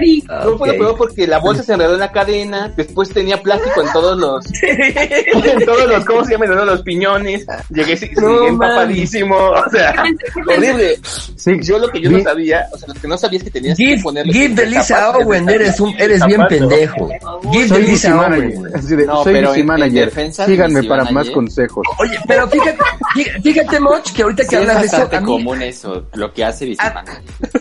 y- 0.02 0.22
No 0.28 0.58
fue 0.58 0.68
lo 0.68 0.74
peor 0.78 0.96
porque 0.96 1.26
la 1.26 1.38
bolsa 1.38 1.62
se 1.62 1.72
enredó 1.74 1.94
en 1.94 2.00
la 2.00 2.10
cadena, 2.12 2.72
después 2.76 3.10
tenía 3.10 3.40
plástico 3.42 3.82
en 3.82 3.92
todos 3.92 4.18
los, 4.18 4.44
en 4.62 5.64
todos 5.64 5.86
los, 5.88 6.04
¿cómo 6.04 6.24
se 6.24 6.32
llama? 6.32 6.46
En 6.46 6.52
todos 6.52 6.66
los 6.66 6.82
piñones, 6.82 7.46
llegué, 7.70 7.96
llegué 7.96 8.48
empapadísimo, 8.48 9.36
o 9.36 9.70
sea, 9.70 10.04
horrible. 10.46 10.98
Sí, 11.36 11.52
Yo 11.62 11.78
lo 11.78 11.88
que 11.88 12.00
yo 12.00 12.10
no 12.10 12.20
sabía, 12.22 12.66
o 12.72 12.78
sea, 12.78 12.88
lo 12.88 12.94
que 12.94 13.08
no 13.08 13.18
sabía 13.18 13.38
es 13.38 13.44
que 13.44 13.50
tenías 13.50 13.76
que 13.76 13.84
Give, 13.84 14.02
ponerle 14.02 14.32
give 14.32 14.54
de 14.54 14.66
Lisa 14.66 15.10
Owen, 15.10 15.48
eres 15.48 15.80
un, 15.80 15.94
eres 15.98 16.24
bien 16.26 16.40
pendejo. 16.48 17.08
Give 17.52 17.62
de 17.64 17.68
soy 17.68 17.82
Lisa 17.82 18.20
Owen. 18.20 18.30
manager, 18.62 19.06
No, 19.06 19.22
soy 19.24 19.32
pero 19.32 19.54
en- 19.54 19.60
en 19.60 19.66
manager, 19.66 20.12
de 20.14 20.32
síganme 20.32 20.82
para 20.84 21.04
más 21.04 21.12
manager. 21.12 21.32
consejos. 21.34 21.86
Oye, 21.98 22.18
pero 22.26 22.48
fíjate, 22.48 22.78
fí- 23.14 23.42
fíjate, 23.42 23.80
Moch, 23.80 24.12
que 24.12 24.22
ahorita 24.22 24.42
que 24.44 24.48
Sí, 24.48 24.54
es 24.56 24.60
hablas 24.60 24.80
de 24.80 24.86
eso, 24.86 25.08
mí, 25.20 25.26
común 25.26 25.62
eso, 25.62 26.06
lo 26.14 26.32
que 26.32 26.44
hace 26.44 26.64
Bicimana. 26.66 27.04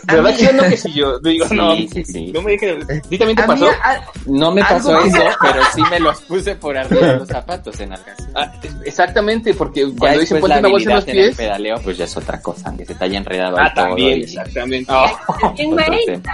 ¿De 0.07 0.15
verdad 0.15 0.35
que 0.35 0.43
yo 0.45 0.53
no 0.53 0.63
que 0.63 0.77
si 0.77 0.93
yo 0.93 1.19
digo, 1.19 1.47
Sí, 1.47 1.55
no, 1.55 1.75
sí, 1.75 2.03
sí. 2.05 2.31
no 2.33 2.41
me 2.41 2.51
dije, 2.51 2.77
¿sí 3.09 3.17
también 3.17 3.35
te 3.35 3.43
a 3.43 3.47
mí, 3.47 3.53
pasó? 3.53 3.67
a- 3.83 4.01
No 4.27 4.51
me 4.51 4.61
pasó 4.61 4.99
que- 5.01 5.07
eso, 5.09 5.19
pero 5.41 5.61
sí 5.73 5.81
me 5.89 5.99
los 5.99 6.21
puse 6.21 6.55
por 6.55 6.77
arriba 6.77 7.07
de 7.07 7.15
los 7.17 7.27
zapatos 7.27 7.79
en 7.79 7.93
ocasión. 7.93 8.29
Ah, 8.35 8.51
exactamente, 8.83 9.53
porque 9.53 9.87
cuando 9.97 10.19
dicen 10.19 10.39
ponte 10.39 10.59
una 10.59 10.69
bolsa 10.69 10.89
en 10.89 10.95
los 10.95 11.03
en 11.07 11.09
el 11.09 11.15
pies, 11.25 11.37
pedaleo, 11.37 11.75
pues 11.83 11.97
ya 11.97 12.05
es 12.05 12.17
otra 12.17 12.41
cosa, 12.41 12.73
que 12.77 12.85
se 12.85 12.95
te 12.95 13.05
haya 13.05 13.17
enredado 13.17 13.54
ah, 13.57 13.71
todo 13.73 13.85
también, 13.87 14.19
y- 14.19 14.23
exactamente. 14.23 14.93
Tema. 15.57 15.83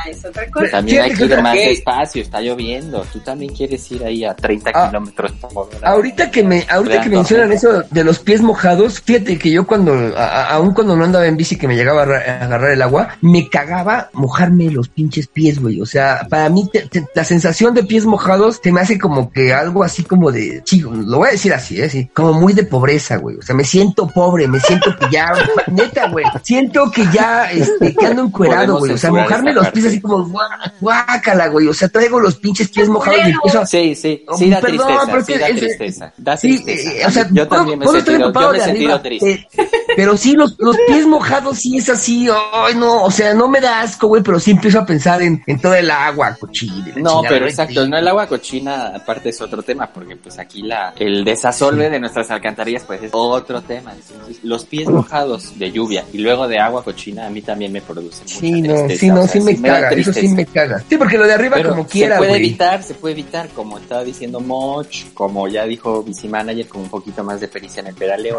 es 0.10 0.26
otra 0.26 0.50
cosa. 0.50 0.68
También 0.72 1.02
hay 1.04 1.14
que 1.14 1.26
ir 1.26 1.42
más 1.42 1.56
despacio, 1.56 2.22
está 2.22 2.42
lloviendo. 2.42 3.06
Tú 3.12 3.20
también 3.20 3.54
quieres 3.54 3.90
ir 3.92 4.04
ahí 4.04 4.24
a 4.26 4.36
30 4.36 4.72
Ah, 4.74 4.88
kilómetros 4.90 5.32
por 5.34 5.68
hora. 5.76 5.90
Ahorita 5.90 6.32
que 6.32 6.44
me, 6.44 6.66
ahorita 6.70 7.02
que 7.02 7.10
mencionan 7.10 7.52
eso 7.52 7.84
de 7.90 8.04
los 8.04 8.20
pies 8.20 8.42
mojados, 8.42 9.02
fíjate 9.02 9.38
que 9.38 9.52
yo 9.52 9.66
cuando, 9.66 9.94
aún 10.18 10.74
cuando 10.74 10.96
no 10.96 11.04
andaba 11.06 11.26
en 11.28 11.38
bici 11.38 11.58
que 11.58 11.68
me 11.68 11.76
llegaba 11.76 12.04
a, 12.04 12.06
ra- 12.06 12.24
a 12.42 12.46
agarrar 12.46 12.72
el 12.72 12.82
agua, 12.82 13.18
me 13.22 13.48
cagaba 13.50 14.10
mojarme 14.14 14.70
los 14.72 14.90
pinches 14.90 15.28
pies, 15.28 15.60
güey. 15.62 15.82
O 15.82 15.86
sea, 15.86 16.26
para 16.30 16.50
mí 16.50 16.70
te- 16.72 16.88
te- 16.88 17.06
la 17.14 17.24
sensación 17.24 17.74
de 17.74 17.84
pies 17.84 18.06
mojados 18.06 18.60
se 18.64 18.72
me 18.72 18.82
hace 18.82 18.98
como 19.00 19.32
que 19.32 19.54
algo 19.54 19.84
así 19.84 20.04
como 20.04 20.32
de, 20.32 20.62
chico, 20.64 20.92
lo 20.92 21.18
voy 21.20 21.30
a 21.30 21.32
decir 21.32 21.54
así, 21.54 21.82
¿eh? 21.82 21.90
Sí, 21.90 22.08
como 22.14 22.34
muy 22.34 22.54
de 22.54 22.64
pobreza, 22.64 23.18
güey. 23.18 23.36
O 23.38 23.42
sea, 23.42 23.56
me 23.56 23.64
siento 23.64 24.08
pobre, 24.08 24.48
me 24.48 24.60
siento 24.60 24.96
que 24.98 25.06
ya, 25.12 25.32
neta, 25.68 26.08
güey, 26.10 26.26
siento 26.44 26.90
que 26.92 27.04
ya, 27.14 27.52
este, 27.52 27.94
que 27.96 28.06
ando 28.06 28.24
encuerado, 28.24 28.78
güey. 28.80 28.94
O 28.94 28.98
sea, 28.98 29.12
mojarme 29.12 29.54
los 29.54 29.70
pies 29.70 29.86
así 29.86 30.02
como, 30.02 30.26
guá- 30.28 30.74
guácala, 30.80 31.48
güey. 31.48 31.68
O 31.68 31.74
sea, 31.74 31.90
traigo 31.90 32.20
los 32.20 32.36
pinches 32.36 32.70
pies 32.70 32.90
mojados 32.90 33.20
y 33.26 33.32
empiezo 33.32 33.62
a, 33.62 33.66
Sí, 33.66 33.96
sí, 33.96 34.26
sí 34.38 34.50
da 34.50 34.60
Perdón, 34.60 34.88
tristeza, 34.88 35.06
pero 35.12 35.26
sí 35.26 35.34
da 35.36 35.48
es- 35.48 35.56
tristeza, 35.58 36.14
da 36.18 36.38
Sí, 36.38 36.48
tristeza. 36.64 36.92
eh, 36.92 37.06
o 37.06 37.12
sea, 37.12 37.28
yo 37.32 37.48
también 37.48 37.80
me 37.80 37.86
he 37.86 37.90
sentido, 37.90 38.16
empapado 38.28 38.46
yo 38.48 38.52
me 38.52 38.58
he 38.58 38.60
de 38.60 38.66
sentido 38.66 38.96
arriba, 38.96 39.02
triste. 39.02 39.48
eh, 39.62 39.70
pero 39.96 40.18
sí, 40.18 40.34
los, 40.34 40.56
los 40.60 40.78
pies 40.88 41.06
mojados 41.06 41.58
sí 41.58 41.78
es 41.78 41.90
así, 41.90 42.28
ay 42.54 42.76
no, 42.76 43.04
o 43.04 43.12
sea, 43.12 43.34
no 43.34 43.48
me 43.48 43.60
da 43.62 43.82
asco, 43.82 44.08
güey, 44.08 44.24
pero 44.24 44.40
sí 44.40 44.52
empiezo 44.52 44.80
a 44.80 44.86
pensar 44.86 45.22
en, 45.22 45.42
en 45.48 45.60
todo 45.60 45.74
el 45.76 45.90
agua 45.92 46.36
cochina. 46.40 46.86
No, 46.98 47.22
pero 47.28 47.46
exacto, 47.48 47.88
no 47.88 47.98
el 47.98 48.08
agua 48.08 48.28
cochina, 48.28 48.88
aparte 48.96 49.30
es 49.30 49.42
otro 49.42 49.62
tema, 49.64 49.88
porque 49.88 50.16
pues 50.16 50.40
aquí 50.40 50.62
la 50.64 50.94
el 50.98 51.24
desasolve 51.26 51.90
de 51.90 52.00
nuestras 52.00 52.30
alcantarillas 52.32 52.84
pues 52.84 53.04
es 53.04 53.10
otro 53.14 53.62
tema. 53.62 53.94
Entonces, 53.94 54.44
los 54.44 54.66
pies 54.66 54.88
mojados 54.90 55.58
de 55.60 55.72
lluvia 55.72 56.06
y 56.14 56.20
luego 56.20 56.48
de 56.48 56.60
agua 56.60 56.84
cochina 56.84 57.01
a 57.20 57.30
mí 57.30 57.42
también 57.42 57.72
me 57.72 57.82
produce 57.82 58.22
mucha 58.24 58.36
Sí, 58.40 58.62
no, 58.62 58.74
tristeza, 58.86 59.00
sí, 59.00 59.08
no, 59.10 59.22
o 59.22 59.28
sea, 59.28 59.42
sí 59.42 59.42
me 59.42 59.62
caga, 59.62 59.90
eso 59.92 60.14
sí 60.14 60.28
me 60.30 60.46
caga. 60.46 60.84
Sí, 60.90 60.98
porque 60.98 61.18
lo 61.18 61.26
de 61.28 61.34
arriba 61.34 61.56
Pero 61.58 61.70
como 61.72 61.88
quiera, 61.88 62.16
se 62.16 62.20
puede 62.20 62.36
evitar, 62.38 62.84
se 62.84 62.94
puede 62.94 63.14
evitar, 63.14 63.50
como 63.50 63.78
estaba 63.80 64.04
diciendo 64.04 64.40
Moch, 64.40 65.06
como 65.14 65.48
ya 65.48 65.66
dijo 65.66 66.04
Bici 66.04 66.28
Manager, 66.28 66.68
con 66.68 66.82
un 66.82 66.90
poquito 66.90 67.24
más 67.24 67.40
de 67.40 67.48
pericia 67.48 67.82
en 67.82 67.88
el 67.88 67.96
pedaleo, 67.96 68.38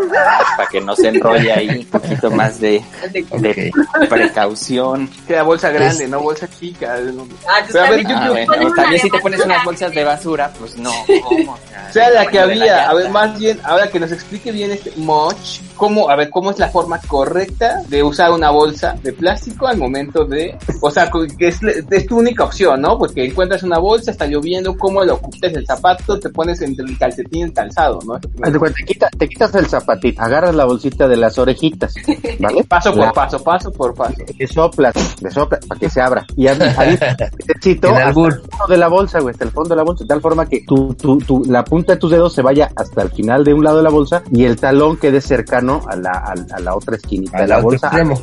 para 0.56 0.68
que 0.68 0.80
no 0.80 0.94
se 0.96 1.08
enrolle 1.08 1.52
ahí, 1.52 1.68
un 1.68 1.86
poquito 1.86 2.30
más 2.30 2.60
de, 2.60 2.82
de 3.40 3.72
precaución. 4.08 5.08
Queda 5.26 5.42
bolsa 5.42 5.70
grande, 5.70 6.04
Es- 6.04 6.10
no 6.10 6.20
bolsa 6.20 6.48
chica. 6.48 6.96
no. 7.12 7.26
Ah, 7.48 7.58
pues 7.60 7.72
Pero 7.72 7.84
a 7.84 7.90
ver, 7.90 8.02
también- 8.02 8.08
yo- 8.08 8.16
Ah, 8.22 8.26
yo- 8.26 8.32
bueno, 8.46 8.66
una 8.66 8.74
también 8.82 9.02
si 9.02 9.10
te 9.10 9.18
pones 9.18 9.44
unas 9.44 9.64
bolsas 9.64 9.92
de 9.92 10.04
basura, 10.04 10.52
pues 10.58 10.76
no, 10.76 10.92
¿cómo? 11.24 11.52
O 11.52 11.92
sea, 11.92 12.10
la 12.10 12.26
que 12.26 12.38
había, 12.38 12.88
a 12.88 12.94
ver, 12.94 13.10
más 13.10 13.38
bien, 13.38 13.58
ahora 13.64 13.88
que 13.88 13.98
nos 14.00 14.12
explique 14.12 14.52
bien 14.52 14.70
este 14.70 14.92
Moch, 14.96 15.34
cómo, 15.76 16.08
a 16.08 16.16
ver, 16.16 16.30
cómo 16.30 16.50
es 16.50 16.58
la 16.58 16.68
forma 16.68 16.98
correcta 17.06 17.82
de 17.88 18.02
usar 18.02 18.30
una 18.32 18.50
bolsa 18.52 18.94
de 19.02 19.12
plástico 19.12 19.66
al 19.66 19.76
momento 19.78 20.24
de, 20.24 20.56
o 20.80 20.90
sea, 20.90 21.10
que 21.38 21.48
es, 21.48 21.58
es 21.90 22.06
tu 22.06 22.18
única 22.18 22.44
opción, 22.44 22.80
¿no? 22.80 22.96
Porque 22.98 23.24
encuentras 23.24 23.62
una 23.64 23.78
bolsa, 23.78 24.10
está 24.12 24.26
lloviendo, 24.26 24.76
cómo 24.76 25.04
lo 25.04 25.14
ocultas 25.14 25.52
el 25.54 25.66
zapato, 25.66 26.18
te 26.20 26.28
pones 26.30 26.60
entre 26.62 26.84
el 26.86 26.96
calcetín 26.98 27.40
y 27.40 27.42
el 27.42 27.52
calzado, 27.52 27.98
¿no? 28.06 28.18
Te, 28.20 28.84
quita- 28.86 29.10
te 29.18 29.28
quitas 29.28 29.54
el 29.56 29.66
zapatito, 29.66 30.22
agarras 30.22 30.54
la 30.54 30.64
bolsita 30.64 31.08
de 31.08 31.16
las 31.16 31.38
orejitas, 31.38 31.94
¿vale? 32.38 32.62
Paso 32.68 32.90
por 32.92 33.06
La- 33.06 33.12
paso, 33.12 33.42
paso 33.42 33.72
por 33.72 33.94
paso. 33.94 34.14
Le 34.38 34.46
soplas, 34.46 34.94
le 35.22 35.30
soplas 35.30 35.64
para 35.66 35.78
que 35.80 35.90
se 35.90 36.00
abra. 36.00 36.24
Y 36.36 36.46
necesito 37.40 37.88
hasta 38.08 38.08
el 38.08 38.14
fondo 38.50 38.66
de 38.68 38.76
la 38.78 38.88
bolsa, 38.88 39.20
güey, 39.20 39.32
hasta 39.32 39.44
el 39.44 39.50
fondo 39.50 39.70
de 39.70 39.76
la 39.76 39.82
bolsa, 39.84 40.04
de 40.04 40.08
tal 40.08 40.20
forma 40.20 40.46
que 40.46 40.62
tu, 40.66 40.94
tu, 40.94 41.18
tu, 41.18 41.42
la 41.46 41.64
punta 41.64 41.94
de 41.94 41.98
tus 41.98 42.10
dedos 42.10 42.32
se 42.34 42.42
vaya 42.42 42.70
hasta 42.76 43.02
el 43.02 43.10
final 43.10 43.44
de 43.44 43.54
un 43.54 43.64
lado 43.64 43.78
de 43.78 43.82
la 43.82 43.90
bolsa 43.90 44.22
y 44.30 44.44
el 44.44 44.56
talón 44.56 44.96
quede 44.96 45.20
cercano 45.20 45.80
a 45.88 45.96
la, 45.96 46.10
a, 46.10 46.34
a 46.56 46.60
la 46.60 46.74
otra 46.76 46.96
esquinita 46.96 47.38
de 47.42 47.48
la 47.48 47.56
bolsa, 47.60 47.86
extremo. 47.88 48.14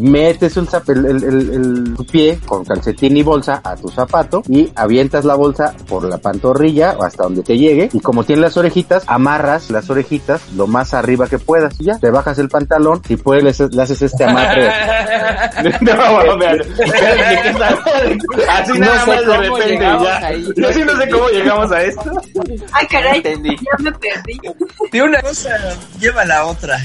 Metes 0.00 0.56
el, 0.56 0.68
zap- 0.68 0.88
el, 0.90 1.04
el, 1.06 1.24
el- 1.24 1.50
el- 1.54 1.94
tu 1.96 2.04
pie 2.06 2.38
con 2.46 2.64
calcetín 2.64 3.16
y 3.16 3.22
bolsa 3.22 3.60
a 3.64 3.76
tu 3.76 3.88
zapato 3.88 4.42
y 4.48 4.70
avientas 4.74 5.24
la 5.24 5.34
bolsa 5.34 5.74
por 5.88 6.04
la 6.04 6.18
pantorrilla 6.18 6.96
o 6.98 7.02
hasta 7.04 7.24
donde 7.24 7.42
te 7.42 7.56
llegue 7.58 7.88
y 7.92 8.00
como 8.00 8.24
tiene 8.24 8.42
las 8.42 8.56
orejitas, 8.56 9.04
amarras 9.06 9.70
las 9.70 9.88
orejitas 9.90 10.40
lo 10.54 10.66
más 10.66 10.94
arriba 10.94 11.26
que 11.28 11.38
puedas 11.38 11.74
y 11.80 11.84
ya, 11.84 11.98
te 11.98 12.10
bajas 12.10 12.38
el 12.38 12.48
pantalón 12.48 13.02
y 13.08 13.16
puedes 13.16 13.58
le, 13.60 13.68
le 13.68 13.82
haces 13.82 14.02
este 14.02 14.24
amarre. 14.24 14.70
no, 15.80 16.36
vean, 16.38 16.60
espérenme, 16.60 17.42
¿qué 17.42 17.48
está- 17.50 17.78
Así 18.50 18.72
No 18.78 18.78
nada 18.86 19.00
sé 19.04 19.10
más 19.10 19.26
de 19.26 19.36
repente 19.36 19.78
ya. 19.80 20.26
ahí. 20.26 20.46
Yo 20.56 20.72
sí 20.72 20.80
no 20.84 20.96
sé 20.96 21.08
cómo 21.10 21.28
llegamos 21.28 21.72
a 21.72 21.82
esto. 21.82 22.10
Ay, 22.72 22.86
caray, 22.86 23.16
entendí. 23.18 23.56
ya 23.56 23.84
me 23.84 23.92
perdí. 23.92 24.40
De 24.92 25.02
una 25.02 25.20
cosa 25.22 25.50
lleva 25.98 26.24
la 26.24 26.46
otra. 26.46 26.78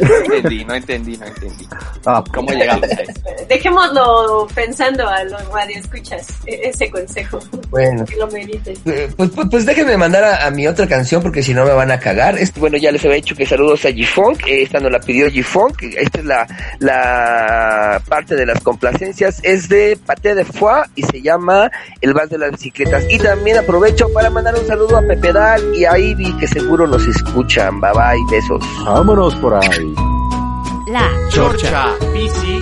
No 0.00 0.16
entendí, 0.16 0.64
no 0.64 0.74
entendí, 0.74 1.16
no 1.16 1.26
entendí. 1.26 1.66
Ah, 2.06 2.22
¿Cómo 2.34 2.50
llegamos 2.50 2.84
a 2.90 3.02
eso? 3.02 3.12
Dejémoslo 3.48 4.46
pensando 4.54 5.08
a 5.08 5.24
los 5.24 5.48
radioescuchas, 5.52 6.26
e- 6.46 6.68
ese 6.68 6.90
consejo, 6.90 7.38
Bueno. 7.70 8.04
que 8.04 8.16
lo 8.16 8.26
mediten. 8.28 8.76
Eh, 8.86 9.08
Pues, 9.16 9.30
pues, 9.30 9.48
pues 9.50 9.66
déjenme 9.66 9.96
mandar 9.96 10.24
a, 10.24 10.46
a 10.46 10.50
mi 10.50 10.66
otra 10.66 10.86
canción 10.86 11.22
porque 11.22 11.42
si 11.42 11.54
no 11.54 11.64
me 11.64 11.72
van 11.72 11.90
a 11.90 11.98
cagar. 11.98 12.38
Es- 12.38 12.52
bueno, 12.54 12.76
ya 12.76 12.90
les 12.92 13.02
había 13.04 13.16
dicho 13.16 13.34
que 13.34 13.46
saludos 13.46 13.84
a 13.84 13.90
G-Funk. 13.90 14.46
eh, 14.46 14.62
esta 14.62 14.80
nos 14.80 14.92
la 14.92 15.00
pidió 15.00 15.26
G-Funk. 15.28 15.82
Esta 15.82 16.18
es 16.20 16.24
la, 16.24 16.46
la 16.78 18.02
parte 18.08 18.36
de 18.36 18.46
las 18.46 18.60
complacencias. 18.60 19.40
Es 19.42 19.68
de 19.68 19.98
Paté 20.04 20.34
de 20.34 20.44
Foix 20.44 20.88
y 20.94 21.02
se 21.04 21.22
llama 21.22 21.70
El 22.00 22.12
Vals 22.14 22.30
de 22.30 22.38
las 22.38 22.50
Bicicletas. 22.52 23.04
Y 23.08 23.18
también 23.18 23.58
aprovecho 23.58 24.12
para 24.12 24.30
mandar 24.30 24.54
un 24.54 24.66
saludo 24.66 24.98
a 24.98 25.02
Pepe 25.02 25.32
Dal 25.32 25.74
y 25.74 25.84
a 25.84 25.98
Ivy 25.98 26.36
que 26.38 26.46
seguro 26.46 26.86
nos 26.86 27.06
escuchan. 27.06 27.80
Bye 27.80 27.92
bye, 27.92 28.18
besos. 28.30 28.62
vámonos 28.84 29.34
por 29.36 29.54
ahí. 29.54 29.69
La 29.70 31.08
Chorcha 31.28 31.96
bici. 32.12 32.60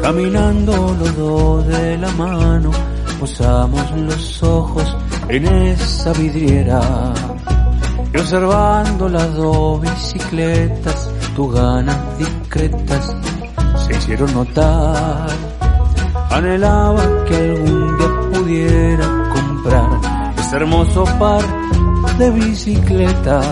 Caminando 0.00 0.96
los 0.98 1.16
dos 1.18 1.66
de 1.66 1.98
la 1.98 2.10
mano, 2.12 2.70
posamos 3.20 3.90
los 3.92 4.42
ojos 4.42 4.96
en 5.28 5.46
esa 5.46 6.12
vidriera. 6.14 6.80
Y 8.14 8.16
observando 8.16 9.10
las 9.10 9.34
dos 9.34 9.82
bicicletas, 9.82 11.10
tus 11.36 11.52
ganas 11.52 12.18
discretas 12.18 13.14
se 13.86 13.94
hicieron 13.94 14.32
notar. 14.32 15.67
Anhelaba 16.30 17.24
que 17.26 17.34
algún 17.34 17.96
día 17.96 18.08
pudiera 18.32 19.06
comprar 19.32 20.34
ese 20.38 20.56
hermoso 20.56 21.04
par 21.18 21.42
de 22.18 22.30
bicicletas 22.30 23.44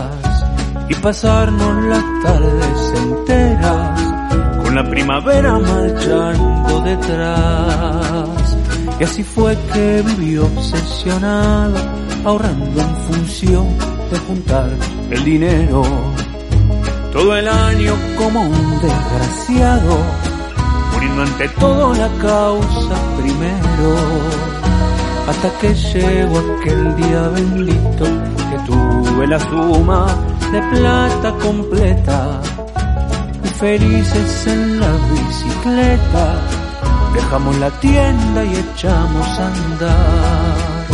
y 0.88 0.94
pasarnos 0.96 1.84
las 1.84 2.04
tardes 2.22 2.92
enteras 2.96 4.00
con 4.62 4.74
la 4.74 4.88
primavera 4.88 5.58
marchando 5.58 6.80
detrás. 6.80 8.56
Y 8.98 9.04
así 9.04 9.22
fue 9.22 9.56
que 9.72 10.02
viví 10.02 10.38
obsesionado, 10.38 11.76
ahorrando 12.24 12.80
en 12.80 12.96
función 12.96 13.68
de 14.10 14.18
juntar 14.20 14.70
el 15.10 15.24
dinero. 15.24 15.82
Todo 17.12 17.36
el 17.36 17.48
año 17.48 17.94
como 18.18 18.42
un 18.42 18.80
desgraciado, 18.80 19.98
ante 21.22 21.48
todo 21.48 21.94
la 21.94 22.08
causa 22.18 22.96
primero. 23.18 23.96
Hasta 25.28 25.50
que 25.58 25.74
llegó 25.74 26.38
aquel 26.58 26.96
día 26.96 27.28
bendito 27.28 28.04
que 28.04 28.58
tuve 28.66 29.26
la 29.26 29.40
suma 29.40 30.06
de 30.52 30.62
plata 30.62 31.32
completa 31.42 32.40
felices 33.58 34.46
en 34.46 34.80
la 34.80 34.92
bicicleta. 35.10 36.40
Dejamos 37.14 37.56
la 37.58 37.70
tienda 37.80 38.44
y 38.44 38.54
echamos 38.54 39.26
a 39.38 39.46
andar. 39.46 40.86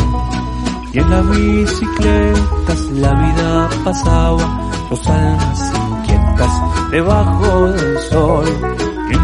Y 0.93 0.99
en 0.99 1.11
las 1.11 1.29
bicicletas 1.31 2.81
la 2.93 3.13
vida 3.15 3.69
pasaba, 3.85 4.71
los 4.91 5.07
almas 5.09 5.73
inquietas 5.75 6.91
debajo 6.91 7.69
del 7.73 7.99
sol. 8.11 8.72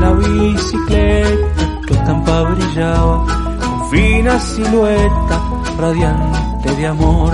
La 0.00 0.12
bicicleta 0.12 1.62
tu 1.86 1.94
estampa 1.94 2.42
brillaba, 2.42 3.26
con 3.60 3.90
fina 3.90 4.38
silueta 4.38 5.40
radiante 5.76 6.70
de 6.76 6.86
amor. 6.86 7.32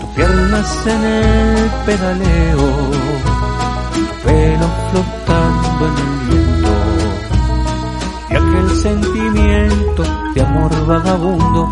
Tus 0.00 0.10
piernas 0.14 0.86
en 0.86 1.04
el 1.04 1.70
pedaleo, 1.84 2.68
pelo 4.24 4.66
flotando 4.90 5.86
en 5.88 5.96
el 6.04 6.14
viento 6.28 6.68
y 8.30 8.34
aquel 8.34 8.76
sentimiento 8.76 10.02
de 10.34 10.40
amor 10.40 10.86
vagabundo 10.86 11.70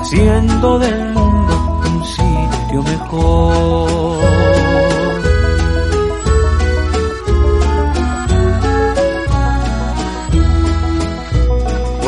haciendo 0.00 0.78
del 0.78 1.14
mundo 1.14 1.80
un 1.86 2.04
sitio 2.04 2.82
mejor. 2.82 4.39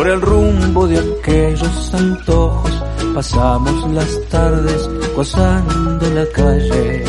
Por 0.03 0.11
el 0.11 0.21
rumbo 0.21 0.89
de 0.89 0.99
aquellos 0.99 1.95
antojos 1.95 2.73
pasamos 3.15 3.89
las 3.93 4.21
tardes 4.31 4.91
gozando 5.15 6.11
la 6.11 6.27
calle. 6.35 7.05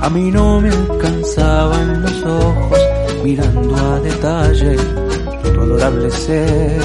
A 0.00 0.08
mí 0.08 0.30
no 0.30 0.60
me 0.60 0.68
alcanzaban 0.68 2.02
los 2.02 2.22
ojos 2.22 2.78
mirando 3.24 3.74
a 3.74 3.98
detalle 3.98 4.76
tu 4.76 5.60
adorable 5.60 6.08
ser. 6.12 6.80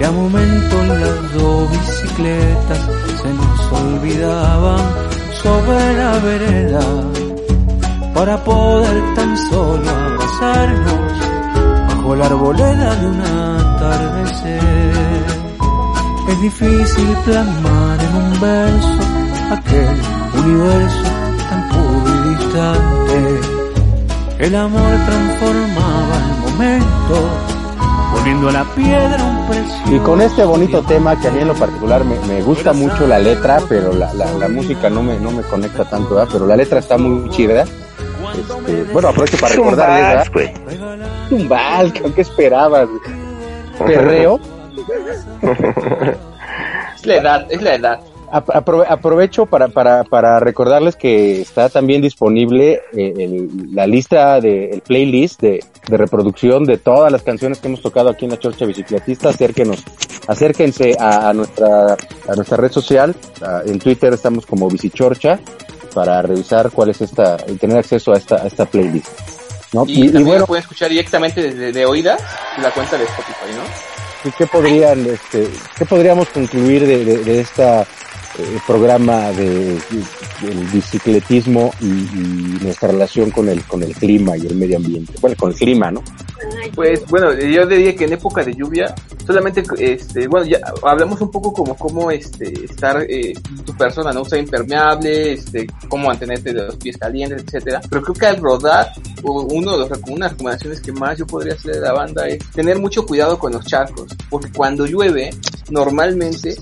Y 0.00 0.04
a 0.04 0.10
momentos 0.12 0.88
las 0.88 1.34
dos 1.34 1.70
bicicletas 1.70 2.90
se 3.20 3.34
nos 3.34 3.72
olvidaban 3.82 4.80
sobre 5.42 5.96
la 5.98 6.18
vereda 6.20 6.80
para 8.14 8.42
poder 8.42 9.14
tan 9.14 9.36
solo 9.36 9.90
abrazarnos 9.90 10.93
la 12.16 12.26
arboleda 12.26 12.94
de 12.96 13.06
un 13.06 13.20
atardecer. 13.20 14.60
Es 16.28 16.40
difícil 16.40 17.16
plasmar 17.24 17.98
en 18.00 18.16
un 18.16 18.40
verso 18.40 18.98
aquel 19.50 19.96
universo 20.44 21.02
tan 21.48 21.68
puro 21.68 22.14
y 22.14 22.28
distante. 22.34 23.40
El 24.38 24.56
amor 24.56 24.90
transformaba 25.06 26.16
el 26.30 26.52
momento, 26.52 27.28
poniendo 28.14 28.48
a 28.48 28.52
la 28.52 28.64
piedra 28.74 29.24
un 29.24 29.46
precio. 29.48 29.96
Y 29.96 29.98
con 30.00 30.20
este 30.20 30.44
bonito 30.44 30.82
tema 30.82 31.18
que 31.20 31.28
a 31.28 31.30
mí 31.30 31.40
en 31.40 31.48
lo 31.48 31.54
particular 31.54 32.04
me, 32.04 32.18
me 32.26 32.42
gusta 32.42 32.72
mucho 32.72 33.06
la 33.06 33.18
letra, 33.18 33.60
pero 33.68 33.92
la, 33.92 34.12
la, 34.14 34.32
la 34.32 34.48
música 34.48 34.90
no 34.90 35.02
me, 35.02 35.18
no 35.18 35.30
me 35.30 35.42
conecta 35.42 35.84
tanto, 35.84 36.14
¿verdad? 36.16 36.28
pero 36.32 36.46
la 36.46 36.56
letra 36.56 36.78
está 36.80 36.98
muy 36.98 37.30
chida. 37.30 37.64
Este, 38.34 38.82
bueno, 38.92 39.08
aprovecho 39.08 39.36
para 39.38 39.54
recordarles, 39.54 40.30
¿verdad? 40.32 40.83
Un 41.30 41.48
vals, 41.48 41.92
¿qué 42.14 42.20
esperabas? 42.20 42.88
Perreo. 43.78 44.38
Es 46.96 47.06
la 47.06 47.16
edad, 47.16 47.46
es 47.50 47.62
la 47.62 47.74
edad. 47.74 48.00
Ap- 48.30 48.48
aprove- 48.50 48.86
aprovecho 48.88 49.46
para, 49.46 49.68
para, 49.68 50.02
para 50.04 50.40
recordarles 50.40 50.96
que 50.96 51.40
está 51.40 51.68
también 51.68 52.02
disponible 52.02 52.80
eh, 52.92 53.14
el- 53.18 53.74
la 53.74 53.86
lista 53.86 54.40
de 54.40 54.70
el 54.70 54.80
playlist 54.80 55.40
de, 55.40 55.62
de 55.86 55.96
reproducción 55.96 56.64
de 56.64 56.78
todas 56.78 57.12
las 57.12 57.22
canciones 57.22 57.58
que 57.58 57.68
hemos 57.68 57.80
tocado 57.82 58.10
aquí 58.10 58.24
en 58.24 58.32
la 58.32 58.38
Chorcha 58.38 58.64
Bicicletista. 58.66 59.28
Acérquenos, 59.28 59.84
acérquense 60.26 60.96
a, 60.98 61.28
a 61.28 61.32
nuestra 61.32 61.92
a 62.28 62.34
nuestra 62.34 62.56
red 62.56 62.72
social. 62.72 63.14
Ah, 63.42 63.60
en 63.64 63.78
Twitter 63.78 64.12
estamos 64.12 64.46
como 64.46 64.68
Bicichorcha 64.68 65.38
para 65.94 66.20
revisar 66.22 66.70
cuál 66.72 66.90
es 66.90 67.00
esta 67.02 67.36
y 67.46 67.52
tener 67.54 67.78
acceso 67.78 68.12
a 68.12 68.16
esta 68.16 68.36
a 68.36 68.46
esta 68.46 68.64
playlist. 68.64 69.08
¿No? 69.74 69.84
Y, 69.86 69.92
Y, 69.92 70.02
y 70.04 70.06
también 70.06 70.24
bueno, 70.26 70.40
lo 70.40 70.46
pueden 70.46 70.62
escuchar 70.62 70.88
directamente 70.90 71.42
desde 71.42 71.72
de 71.72 71.86
oídas 71.86 72.22
la 72.62 72.70
cuenta 72.70 72.96
de 72.96 73.04
Spotify, 73.04 73.54
¿no? 73.56 73.62
¿qué- 74.22 74.32
¿qué 74.38 74.46
podrían 74.46 75.06
este 75.06 75.48
qué 75.76 75.84
podríamos 75.84 76.28
concluir 76.28 76.86
de, 76.86 77.04
de, 77.04 77.18
de 77.18 77.40
esta 77.40 77.86
eh, 78.38 78.58
programa 78.66 79.30
de, 79.32 79.78
del 80.42 80.58
bicicletismo 80.72 81.72
y, 81.80 81.86
y 81.86 82.58
nuestra 82.62 82.88
relación 82.88 83.30
con 83.30 83.48
el 83.48 83.62
con 83.64 83.82
el 83.82 83.94
clima 83.94 84.36
y 84.36 84.46
el 84.46 84.56
medio 84.56 84.76
ambiente 84.76 85.12
bueno 85.20 85.36
con 85.38 85.50
el 85.50 85.56
clima 85.56 85.90
no 85.90 86.02
Pues 86.74 87.04
bueno, 87.06 87.32
yo 87.32 87.66
diría 87.66 87.94
que 87.94 88.04
en 88.04 88.14
época 88.14 88.44
de 88.44 88.54
lluvia 88.54 88.94
Solamente, 89.26 89.62
este, 89.78 90.28
bueno, 90.28 90.46
ya 90.46 90.58
hablamos 90.82 91.18
un 91.22 91.30
poco 91.30 91.52
como 91.52 91.74
cómo 91.76 92.10
este, 92.10 92.64
estar 92.64 93.06
eh, 93.08 93.32
tu 93.64 93.74
persona, 93.74 94.12
¿no? 94.12 94.22
Ser 94.24 94.40
impermeable, 94.40 95.32
este, 95.32 95.66
cómo 95.88 96.08
mantenerte 96.08 96.52
de 96.52 96.62
los 96.64 96.76
pies 96.76 96.98
calientes, 96.98 97.42
etcétera. 97.42 97.80
Pero 97.88 98.02
creo 98.02 98.14
que 98.14 98.26
al 98.26 98.36
rodar, 98.36 98.92
uno 99.22 99.72
de 99.72 99.78
los, 99.78 99.98
una 100.08 100.12
de 100.12 100.18
las 100.18 100.30
recomendaciones 100.32 100.80
que 100.82 100.92
más 100.92 101.16
yo 101.16 101.26
podría 101.26 101.54
hacer 101.54 101.76
de 101.76 101.80
la 101.80 101.94
banda 101.94 102.28
es 102.28 102.38
tener 102.50 102.78
mucho 102.78 103.06
cuidado 103.06 103.38
con 103.38 103.52
los 103.52 103.64
charcos, 103.64 104.14
porque 104.28 104.52
cuando 104.52 104.84
llueve, 104.84 105.30
normalmente 105.70 106.54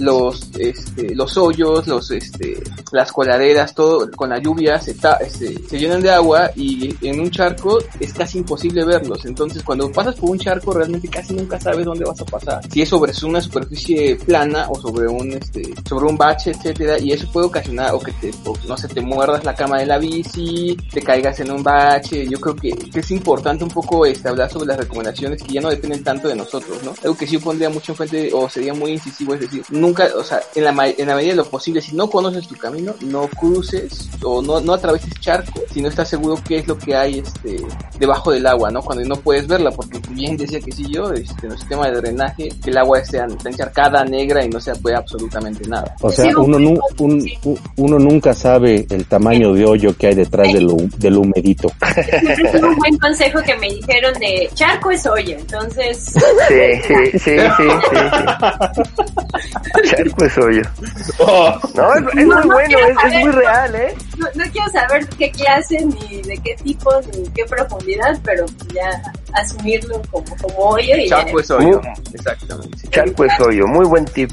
los 0.00 0.50
este, 0.58 1.14
los 1.14 1.36
hoyos, 1.36 1.86
los 1.86 2.10
este, 2.10 2.62
las 2.92 3.12
coladeras, 3.12 3.74
todo 3.74 4.10
con 4.10 4.30
la 4.30 4.38
lluvia 4.38 4.80
se, 4.80 4.92
este, 5.20 5.62
se 5.68 5.78
llenan 5.78 6.00
de 6.00 6.10
agua 6.10 6.50
y 6.56 6.94
en 7.06 7.20
un 7.20 7.30
charco 7.30 7.78
es 7.98 8.12
casi 8.12 8.38
imposible 8.38 8.84
verlos. 8.84 9.24
Entonces 9.24 9.62
cuando 9.62 9.90
pasas 9.92 10.16
por 10.16 10.30
un 10.30 10.38
charco 10.38 10.72
realmente 10.72 11.08
casi 11.08 11.34
nunca 11.34 11.60
sabes 11.60 11.84
dónde 11.84 12.04
vas 12.04 12.20
a 12.20 12.24
pasar. 12.24 12.60
Si 12.70 12.82
es 12.82 12.88
sobre 12.88 13.12
una 13.22 13.40
superficie 13.40 14.16
plana 14.16 14.66
o 14.68 14.80
sobre 14.80 15.06
un 15.08 15.32
este 15.32 15.62
sobre 15.88 16.06
un 16.06 16.16
bache, 16.16 16.52
etcétera, 16.52 16.98
y 16.98 17.12
eso 17.12 17.30
puede 17.30 17.46
ocasionar 17.46 17.94
o 17.94 18.00
que 18.00 18.12
te 18.12 18.30
no 18.66 18.76
sé, 18.76 18.88
te 18.88 19.00
muerdas 19.00 19.44
la 19.44 19.54
cama 19.54 19.78
de 19.78 19.86
la 19.86 19.98
bici, 19.98 20.76
te 20.92 21.02
caigas 21.02 21.40
en 21.40 21.50
un 21.50 21.62
bache. 21.62 22.26
Yo 22.28 22.38
creo 22.40 22.56
que, 22.56 22.70
es 22.94 23.10
importante 23.10 23.64
un 23.64 23.70
poco 23.70 24.06
este, 24.06 24.28
hablar 24.28 24.50
sobre 24.50 24.66
las 24.66 24.78
recomendaciones 24.78 25.42
que 25.42 25.54
ya 25.54 25.60
no 25.60 25.70
dependen 25.70 26.02
tanto 26.02 26.28
de 26.28 26.36
nosotros, 26.36 26.82
¿no? 26.84 26.94
Algo 27.02 27.16
que 27.16 27.26
sí 27.26 27.38
pondría 27.38 27.70
mucho 27.70 27.92
en 27.92 27.96
frente 27.96 28.30
o 28.32 28.48
sería 28.48 28.74
muy 28.74 28.92
incisivo 28.92 29.34
es 29.34 29.40
decir, 29.40 29.62
nunca, 29.90 30.08
o 30.16 30.22
sea, 30.22 30.40
en 30.54 30.64
la, 30.64 30.70
en 30.70 31.08
la 31.08 31.16
medida 31.16 31.32
de 31.32 31.36
lo 31.36 31.44
posible, 31.44 31.80
si 31.80 31.96
no 31.96 32.08
conoces 32.08 32.46
tu 32.46 32.56
camino, 32.56 32.94
no 33.00 33.28
cruces 33.28 34.08
o 34.22 34.40
no, 34.40 34.60
no 34.60 34.74
atraveses 34.74 35.12
charco 35.20 35.60
si 35.72 35.82
no 35.82 35.88
estás 35.88 36.08
seguro 36.08 36.38
qué 36.46 36.58
es 36.58 36.68
lo 36.68 36.78
que 36.78 36.94
hay 36.94 37.18
este, 37.18 37.56
debajo 37.98 38.32
del 38.32 38.46
agua, 38.46 38.70
¿no? 38.70 38.80
Cuando 38.80 39.04
no 39.04 39.16
puedes 39.16 39.46
verla, 39.46 39.70
porque 39.70 40.00
bien 40.10 40.36
decía 40.36 40.60
que 40.60 40.72
sí 40.72 40.86
yo, 40.88 41.12
este, 41.12 41.46
en 41.46 41.52
el 41.52 41.58
sistema 41.58 41.88
de 41.88 42.00
drenaje, 42.00 42.48
que 42.62 42.70
el 42.70 42.78
agua 42.78 43.00
está 43.00 43.26
encharcada, 43.44 44.04
negra 44.04 44.44
y 44.44 44.48
no 44.48 44.60
se 44.60 44.74
puede 44.76 44.96
absolutamente 44.96 45.68
nada. 45.68 45.94
O 46.00 46.10
sea, 46.10 46.30
uno, 46.36 46.56
un, 46.98 47.30
uno 47.76 47.98
nunca 47.98 48.34
sabe 48.34 48.86
el 48.90 49.06
tamaño 49.06 49.52
de 49.52 49.64
hoyo 49.64 49.96
que 49.96 50.08
hay 50.08 50.14
detrás 50.14 50.52
del, 50.52 50.68
del 50.98 51.16
humedito. 51.16 51.70
Es 52.00 52.62
un 52.62 52.76
buen 52.76 52.96
consejo 52.98 53.40
que 53.42 53.56
me 53.56 53.68
dijeron 53.68 54.14
de 54.14 54.48
charco 54.54 54.90
es 54.90 55.06
hoyo, 55.06 55.36
entonces... 55.36 56.14
Sí, 56.48 56.54
sí, 56.86 56.94
sí, 57.18 57.20
sí, 57.28 57.36
Charco 59.90 60.24
es 60.24 60.38
hoyo. 60.38 60.62
Oh. 61.18 61.58
No, 61.74 61.94
es, 61.94 62.14
muy 62.14 62.24
bueno, 62.24 62.78
es, 63.04 63.14
muy 63.20 63.32
real, 63.32 63.74
¿eh? 63.74 63.94
No, 64.16 64.44
quiero 64.52 64.68
saber 64.70 65.06
qué 65.18 65.30
clase, 65.30 65.84
ni 65.84 66.22
de 66.22 66.38
qué 66.38 66.54
tipo, 66.62 66.90
ni 67.16 67.28
qué 67.30 67.44
profundidad, 67.44 68.18
pero 68.24 68.46
ya 68.74 69.02
asumirlo 69.34 70.00
como, 70.10 70.36
como 70.36 70.58
hoyo. 70.70 70.96
Y 70.96 71.08
Charco 71.08 71.40
es 71.40 71.50
hoyo, 71.50 71.80
exactamente. 72.12 72.88
Charco 72.90 73.24
es 73.24 73.40
hoyo, 73.40 73.66
muy 73.66 73.86
buen 73.86 74.04
tip. 74.06 74.30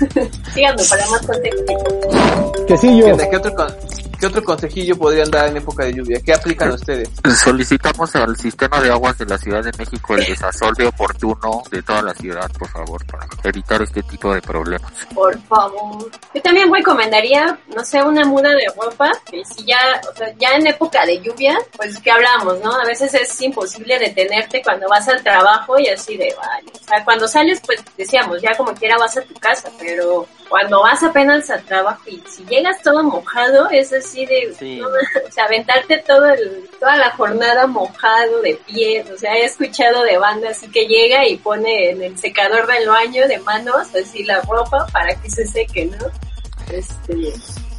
Síganme 0.54 0.82
para 0.88 1.06
más 1.10 1.26
contexto. 1.26 2.66
Que 2.66 2.76
sí, 2.76 2.98
yo. 2.98 3.16
¿Qué 3.16 3.36
otro, 3.36 3.54
¿Qué 4.18 4.26
otro 4.26 4.42
consejillo 4.44 4.96
podrían 4.96 5.30
dar 5.30 5.48
en 5.48 5.56
época 5.58 5.84
de 5.84 5.94
lluvia? 5.94 6.20
¿Qué 6.24 6.32
aplican 6.32 6.72
ustedes? 6.72 7.08
Solicitamos 7.42 8.14
al 8.16 8.36
sistema 8.36 8.80
de 8.80 8.90
aguas 8.90 9.18
de 9.18 9.26
la 9.26 9.38
Ciudad 9.38 9.62
de 9.62 9.72
México 9.78 10.14
el 10.14 10.24
desasolve 10.24 10.86
oportuno 10.86 11.62
de 11.70 11.82
toda 11.82 12.02
la 12.02 12.14
ciudad, 12.14 12.50
por 12.58 12.68
favor, 12.68 13.04
para 13.06 13.26
evitar 13.42 13.82
este 13.82 14.02
tipo 14.02 14.32
de 14.32 14.40
problemas. 14.40 14.90
Por 15.14 15.38
favor. 15.42 16.10
Yo 16.34 16.42
también 16.42 16.72
recomendaría, 16.72 17.58
no 17.74 17.84
sé, 17.84 18.02
una 18.02 18.24
muda 18.24 18.50
de 18.50 18.66
ropa, 18.76 19.12
que 19.30 19.44
si 19.44 19.64
ya, 19.64 19.78
o 20.10 20.16
sea, 20.16 20.32
ya 20.38 20.54
en 20.54 20.66
época 20.66 21.04
de 21.04 21.20
lluvia, 21.20 21.58
pues 21.76 21.98
que 22.00 22.10
hablamos, 22.10 22.60
¿no? 22.60 22.72
A 22.72 22.84
veces 22.84 23.12
es 23.14 23.40
imposible 23.42 23.98
detenerte 23.98 24.62
cuando 24.62 24.88
vas 24.88 25.08
al 25.08 25.22
trabajo 25.22 25.78
y 25.78 25.88
así 25.88 26.16
de, 26.16 26.34
vale. 26.36 26.70
O 26.72 26.84
sea, 26.84 27.04
cuando 27.04 27.28
sales, 27.28 27.60
pues 27.64 27.82
decíamos, 27.96 28.40
ya 28.42 28.56
como 28.56 28.74
quiera 28.74 28.96
vas 28.98 29.16
a 29.16 29.22
tu 29.22 29.34
casa, 29.34 29.70
pero 29.78 30.26
cuando 30.48 30.82
vas 30.82 31.02
apenas 31.02 31.48
al 31.50 31.62
trabajo 31.64 32.02
y 32.06 32.22
si 32.28 32.44
llegas 32.44 32.80
todo 32.82 33.02
mojado, 33.02 33.68
es 33.70 33.92
así 33.92 34.26
de, 34.26 34.50
o 34.50 35.32
sea, 35.32 35.44
aventarte 35.44 35.98
todo 36.06 36.26
el, 36.26 36.68
toda 36.78 36.96
la 36.96 37.10
jornada 37.10 37.66
mojado 37.66 38.40
de 38.42 38.54
pies, 38.66 39.10
o 39.10 39.16
sea, 39.16 39.34
he 39.34 39.44
escuchado 39.44 40.02
de 40.02 40.18
banda 40.18 40.50
así 40.50 40.68
que 40.70 40.86
llega 40.86 41.26
y 41.26 41.36
pone 41.36 41.90
en 41.90 42.02
el 42.02 42.18
secador 42.18 42.66
del 42.66 42.88
baño 42.88 43.26
de 43.26 43.38
manos 43.40 43.94
así 43.94 44.24
la 44.24 44.40
ropa 44.42 44.86
para 44.92 45.14
que 45.20 45.30
se 45.30 45.46
seque, 45.46 45.86
¿no? 45.86 46.06
Este, 46.72 47.32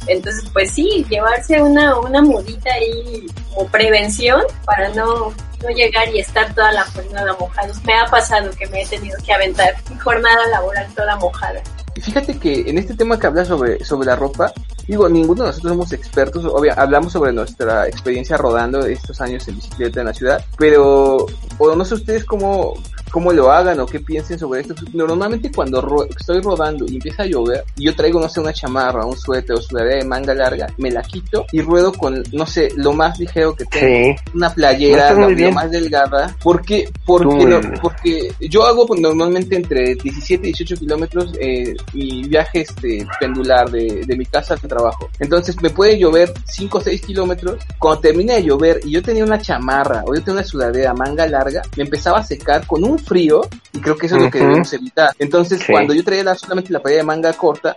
entonces, 0.06 0.48
pues 0.52 0.70
sí, 0.70 1.04
llevarse 1.08 1.60
una, 1.60 1.98
una 1.98 2.22
mudita 2.22 2.72
ahí 2.72 3.26
como 3.52 3.68
prevención 3.68 4.40
para 4.64 4.88
no, 4.90 5.34
no 5.62 5.68
llegar 5.74 6.08
y 6.14 6.20
estar 6.20 6.54
toda 6.54 6.72
la 6.72 6.84
jornada 6.84 7.36
mojada. 7.38 7.72
Me 7.84 7.94
ha 7.94 8.06
pasado 8.06 8.50
que 8.52 8.66
me 8.68 8.82
he 8.82 8.86
tenido 8.86 9.18
que 9.24 9.32
aventar 9.32 9.74
mi 9.90 9.98
jornada 9.98 10.46
laboral 10.48 10.86
toda 10.94 11.16
mojada. 11.16 11.60
Fíjate 12.00 12.38
que 12.38 12.68
en 12.68 12.78
este 12.78 12.94
tema 12.94 13.18
que 13.18 13.26
hablas 13.26 13.48
sobre, 13.48 13.82
sobre 13.84 14.06
la 14.06 14.16
ropa, 14.16 14.52
digo, 14.86 15.08
ninguno 15.08 15.42
de 15.42 15.48
nosotros 15.48 15.72
somos 15.72 15.92
expertos, 15.92 16.44
obvio, 16.44 16.72
hablamos 16.76 17.12
sobre 17.12 17.32
nuestra 17.32 17.86
experiencia 17.86 18.36
rodando 18.36 18.84
estos 18.86 19.20
años 19.20 19.46
en 19.48 19.56
bicicleta 19.56 20.00
en 20.00 20.06
la 20.06 20.14
ciudad, 20.14 20.44
pero, 20.58 21.26
o 21.58 21.74
no 21.74 21.84
sé 21.84 21.94
ustedes 21.94 22.24
cómo, 22.24 22.74
cómo 23.16 23.32
lo 23.32 23.50
hagan 23.50 23.80
o 23.80 23.86
qué 23.86 23.98
piensen 23.98 24.38
sobre 24.38 24.60
esto. 24.60 24.74
Normalmente 24.92 25.50
cuando 25.50 26.06
estoy 26.14 26.42
rodando 26.42 26.84
y 26.86 26.96
empieza 26.96 27.22
a 27.22 27.26
llover, 27.26 27.64
y 27.74 27.86
yo 27.86 27.96
traigo, 27.96 28.20
no 28.20 28.28
sé, 28.28 28.40
una 28.40 28.52
chamarra, 28.52 29.06
un 29.06 29.16
suéter 29.16 29.56
o 29.56 29.62
sudadera 29.62 30.02
de 30.02 30.04
manga 30.04 30.34
larga, 30.34 30.66
me 30.76 30.90
la 30.90 31.00
quito 31.00 31.46
y 31.50 31.62
ruedo 31.62 31.94
con, 31.94 32.22
no 32.32 32.44
sé, 32.44 32.68
lo 32.76 32.92
más 32.92 33.18
ligero 33.18 33.56
que 33.56 33.64
tengo, 33.64 34.20
una 34.34 34.52
playera, 34.52 35.14
lo, 35.14 35.50
más 35.50 35.70
delgada. 35.70 36.36
porque 36.42 36.90
Porque, 37.06 37.78
porque 37.80 38.34
yo 38.50 38.66
hago 38.66 38.86
normalmente 38.94 39.56
entre 39.56 39.94
17 39.94 40.48
y 40.48 40.52
18 40.52 40.76
kilómetros 40.76 41.32
eh, 41.40 41.74
mi 41.94 42.22
viaje 42.24 42.60
este, 42.60 43.06
pendular 43.18 43.70
de, 43.70 44.04
de 44.06 44.14
mi 44.14 44.26
casa 44.26 44.52
al 44.52 44.60
trabajo. 44.60 45.08
Entonces 45.20 45.56
me 45.62 45.70
puede 45.70 45.98
llover 45.98 46.34
5 46.44 46.76
o 46.76 46.80
6 46.82 47.00
kilómetros. 47.00 47.56
Cuando 47.78 48.02
termina 48.02 48.34
de 48.34 48.42
llover 48.42 48.80
y 48.84 48.90
yo 48.90 49.02
tenía 49.02 49.24
una 49.24 49.40
chamarra 49.40 50.02
o 50.04 50.14
yo 50.14 50.20
tenía 50.20 50.40
una 50.40 50.44
sudadera 50.44 50.92
manga 50.92 51.26
larga, 51.26 51.62
me 51.78 51.84
empezaba 51.84 52.18
a 52.18 52.22
secar 52.22 52.66
con 52.66 52.84
un 52.84 53.05
frío 53.06 53.42
y 53.72 53.80
creo 53.80 53.96
que 53.96 54.06
eso 54.06 54.16
es 54.16 54.22
lo 54.22 54.30
que 54.30 54.38
debemos 54.38 54.72
evitar. 54.72 55.10
Entonces, 55.18 55.62
cuando 55.68 55.94
yo 55.94 56.04
traía 56.04 56.34
solamente 56.34 56.72
la 56.72 56.80
playera 56.80 57.02
de 57.02 57.06
manga 57.06 57.32
corta, 57.32 57.74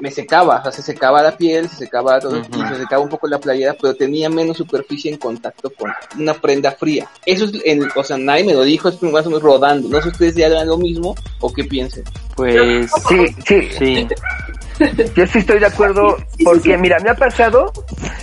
me 0.00 0.10
secaba, 0.10 0.58
o 0.58 0.62
sea, 0.62 0.72
se 0.72 0.82
secaba 0.82 1.22
la 1.22 1.36
piel, 1.36 1.68
se 1.68 1.76
secaba 1.76 2.20
todo, 2.20 2.42
se 2.44 2.76
secaba 2.76 3.02
un 3.02 3.08
poco 3.08 3.26
la 3.26 3.38
playera, 3.38 3.74
pero 3.80 3.94
tenía 3.94 4.28
menos 4.28 4.56
superficie 4.56 5.10
en 5.10 5.18
contacto 5.18 5.70
con 5.70 5.90
una 6.18 6.34
prenda 6.34 6.72
fría. 6.72 7.08
Eso 7.26 7.46
es, 7.46 7.52
en, 7.64 7.88
o 7.94 8.04
sea, 8.04 8.16
nadie 8.18 8.44
me 8.44 8.54
lo 8.54 8.62
dijo, 8.62 8.88
es 8.88 9.02
más 9.02 9.26
o 9.26 9.30
menos 9.30 9.42
rodando. 9.42 9.88
No 9.88 9.96
sé 9.98 10.04
si 10.04 10.08
ustedes 10.10 10.36
ya 10.36 10.46
hagan 10.46 10.68
lo 10.68 10.76
mismo 10.76 11.14
o 11.40 11.52
qué 11.52 11.64
piensen. 11.64 12.04
Pues 12.36 12.90
sí, 13.08 13.26
sí, 13.46 13.68
sí. 13.78 14.08
Yo 15.14 15.26
sí 15.26 15.38
estoy 15.38 15.58
de 15.58 15.66
acuerdo, 15.66 16.16
porque 16.44 16.76
mira, 16.78 16.98
me 17.00 17.10
ha 17.10 17.14
pasado, 17.14 17.72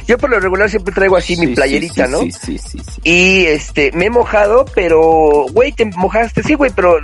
yo 0.08 0.18
por 0.18 0.30
lo 0.30 0.39
regular 0.39 0.70
siempre 0.70 0.93
traigo 0.93 1.18
así 1.18 1.36
mi 1.38 1.47
playerita, 1.47 2.08
¿no? 2.08 2.20
Sí, 2.20 2.32
sí, 2.32 2.58
sí, 2.58 2.80
Y 3.03 3.45
este, 3.45 3.91
me 3.93 4.06
he 4.06 4.10
mojado, 4.10 4.66
pero, 4.74 5.45
güey, 5.51 5.72
te 5.72 5.86
mojaste, 5.86 6.43
sí, 6.43 6.53
güey, 6.53 6.72
pero 6.76 6.97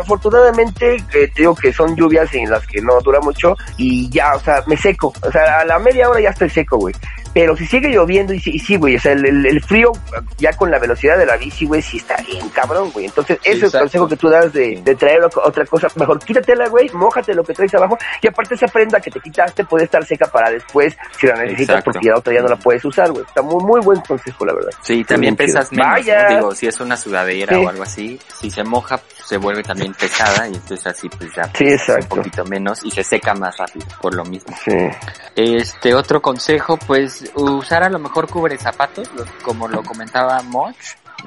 afortunadamente 0.00 0.96
eh, 0.96 1.30
te 1.34 1.42
digo 1.42 1.54
que 1.54 1.72
son 1.72 1.94
lluvias 1.96 2.32
en 2.34 2.50
las 2.50 2.66
que 2.66 2.80
no 2.80 3.00
dura 3.00 3.20
mucho 3.20 3.56
y 3.76 4.08
ya, 4.10 4.34
o 4.34 4.40
sea, 4.40 4.62
me 4.66 4.76
seco, 4.76 5.12
o 5.22 5.30
sea, 5.30 5.60
a 5.60 5.64
la 5.64 5.78
media 5.78 6.08
hora 6.08 6.20
ya 6.20 6.30
estoy 6.30 6.50
seco, 6.50 6.78
güey. 6.78 6.94
Pero 7.36 7.54
si 7.54 7.66
sigue 7.66 7.90
lloviendo 7.90 8.32
y 8.32 8.40
sí, 8.40 8.76
güey, 8.76 8.96
o 8.96 8.98
sea, 8.98 9.12
el, 9.12 9.60
frío 9.62 9.92
ya 10.38 10.54
con 10.54 10.70
la 10.70 10.78
velocidad 10.78 11.18
de 11.18 11.26
la 11.26 11.36
bici, 11.36 11.66
güey, 11.66 11.82
sí 11.82 11.98
está 11.98 12.16
bien 12.22 12.48
cabrón, 12.48 12.90
güey. 12.92 13.04
Entonces, 13.04 13.38
ese 13.44 13.66
es 13.66 13.74
el 13.74 13.80
consejo 13.80 14.08
que 14.08 14.16
tú 14.16 14.30
das 14.30 14.50
de, 14.54 14.80
de 14.82 14.94
traer 14.94 15.22
otra 15.22 15.66
cosa. 15.66 15.86
Mejor 15.96 16.18
quítatela, 16.18 16.66
güey, 16.70 16.88
mójate 16.94 17.34
lo 17.34 17.44
que 17.44 17.52
traes 17.52 17.74
abajo 17.74 17.98
y 18.22 18.26
aparte 18.26 18.54
esa 18.54 18.68
prenda 18.68 19.00
que 19.00 19.10
te 19.10 19.20
quitaste 19.20 19.66
puede 19.66 19.84
estar 19.84 20.02
seca 20.06 20.28
para 20.28 20.48
después 20.48 20.96
si 21.20 21.26
la 21.26 21.34
necesitas 21.36 21.82
porque 21.84 22.08
la 22.08 22.16
otra 22.16 22.32
ya 22.32 22.40
no 22.40 22.48
la 22.48 22.56
puedes 22.56 22.82
usar, 22.86 23.12
güey. 23.12 23.26
Está 23.26 23.42
muy, 23.42 23.62
muy 23.62 23.82
buen 23.82 24.00
consejo, 24.00 24.46
la 24.46 24.54
verdad. 24.54 24.70
Sí, 24.80 25.04
también 25.04 25.36
pesas 25.36 25.70
menos, 25.72 26.06
Digo, 26.30 26.54
si 26.54 26.68
es 26.68 26.80
una 26.80 26.96
sudadera 26.96 27.58
o 27.58 27.68
algo 27.68 27.82
así, 27.82 28.18
si 28.40 28.50
se 28.50 28.64
moja, 28.64 28.98
se 29.26 29.36
vuelve 29.36 29.62
también 29.62 29.92
pesada 29.92 30.48
y 30.48 30.54
entonces 30.54 30.86
así 30.86 31.10
pues 31.10 31.34
ya 31.34 31.50
pues, 31.52 31.86
un 31.86 32.08
poquito 32.08 32.46
menos 32.46 32.82
y 32.82 32.90
se 32.90 33.04
seca 33.04 33.34
más 33.34 33.58
rápido 33.58 33.86
por 34.00 34.14
lo 34.14 34.24
mismo. 34.24 34.56
Sí. 34.64 34.72
Este 35.34 35.94
otro 35.94 36.22
consejo, 36.22 36.78
pues 36.78 37.25
usar 37.34 37.82
a 37.82 37.90
lo 37.90 37.98
mejor 37.98 38.28
cubre 38.28 38.58
zapatos, 38.58 39.08
como 39.42 39.68
lo 39.68 39.82
comentaba 39.82 40.40
Moch, 40.42 40.76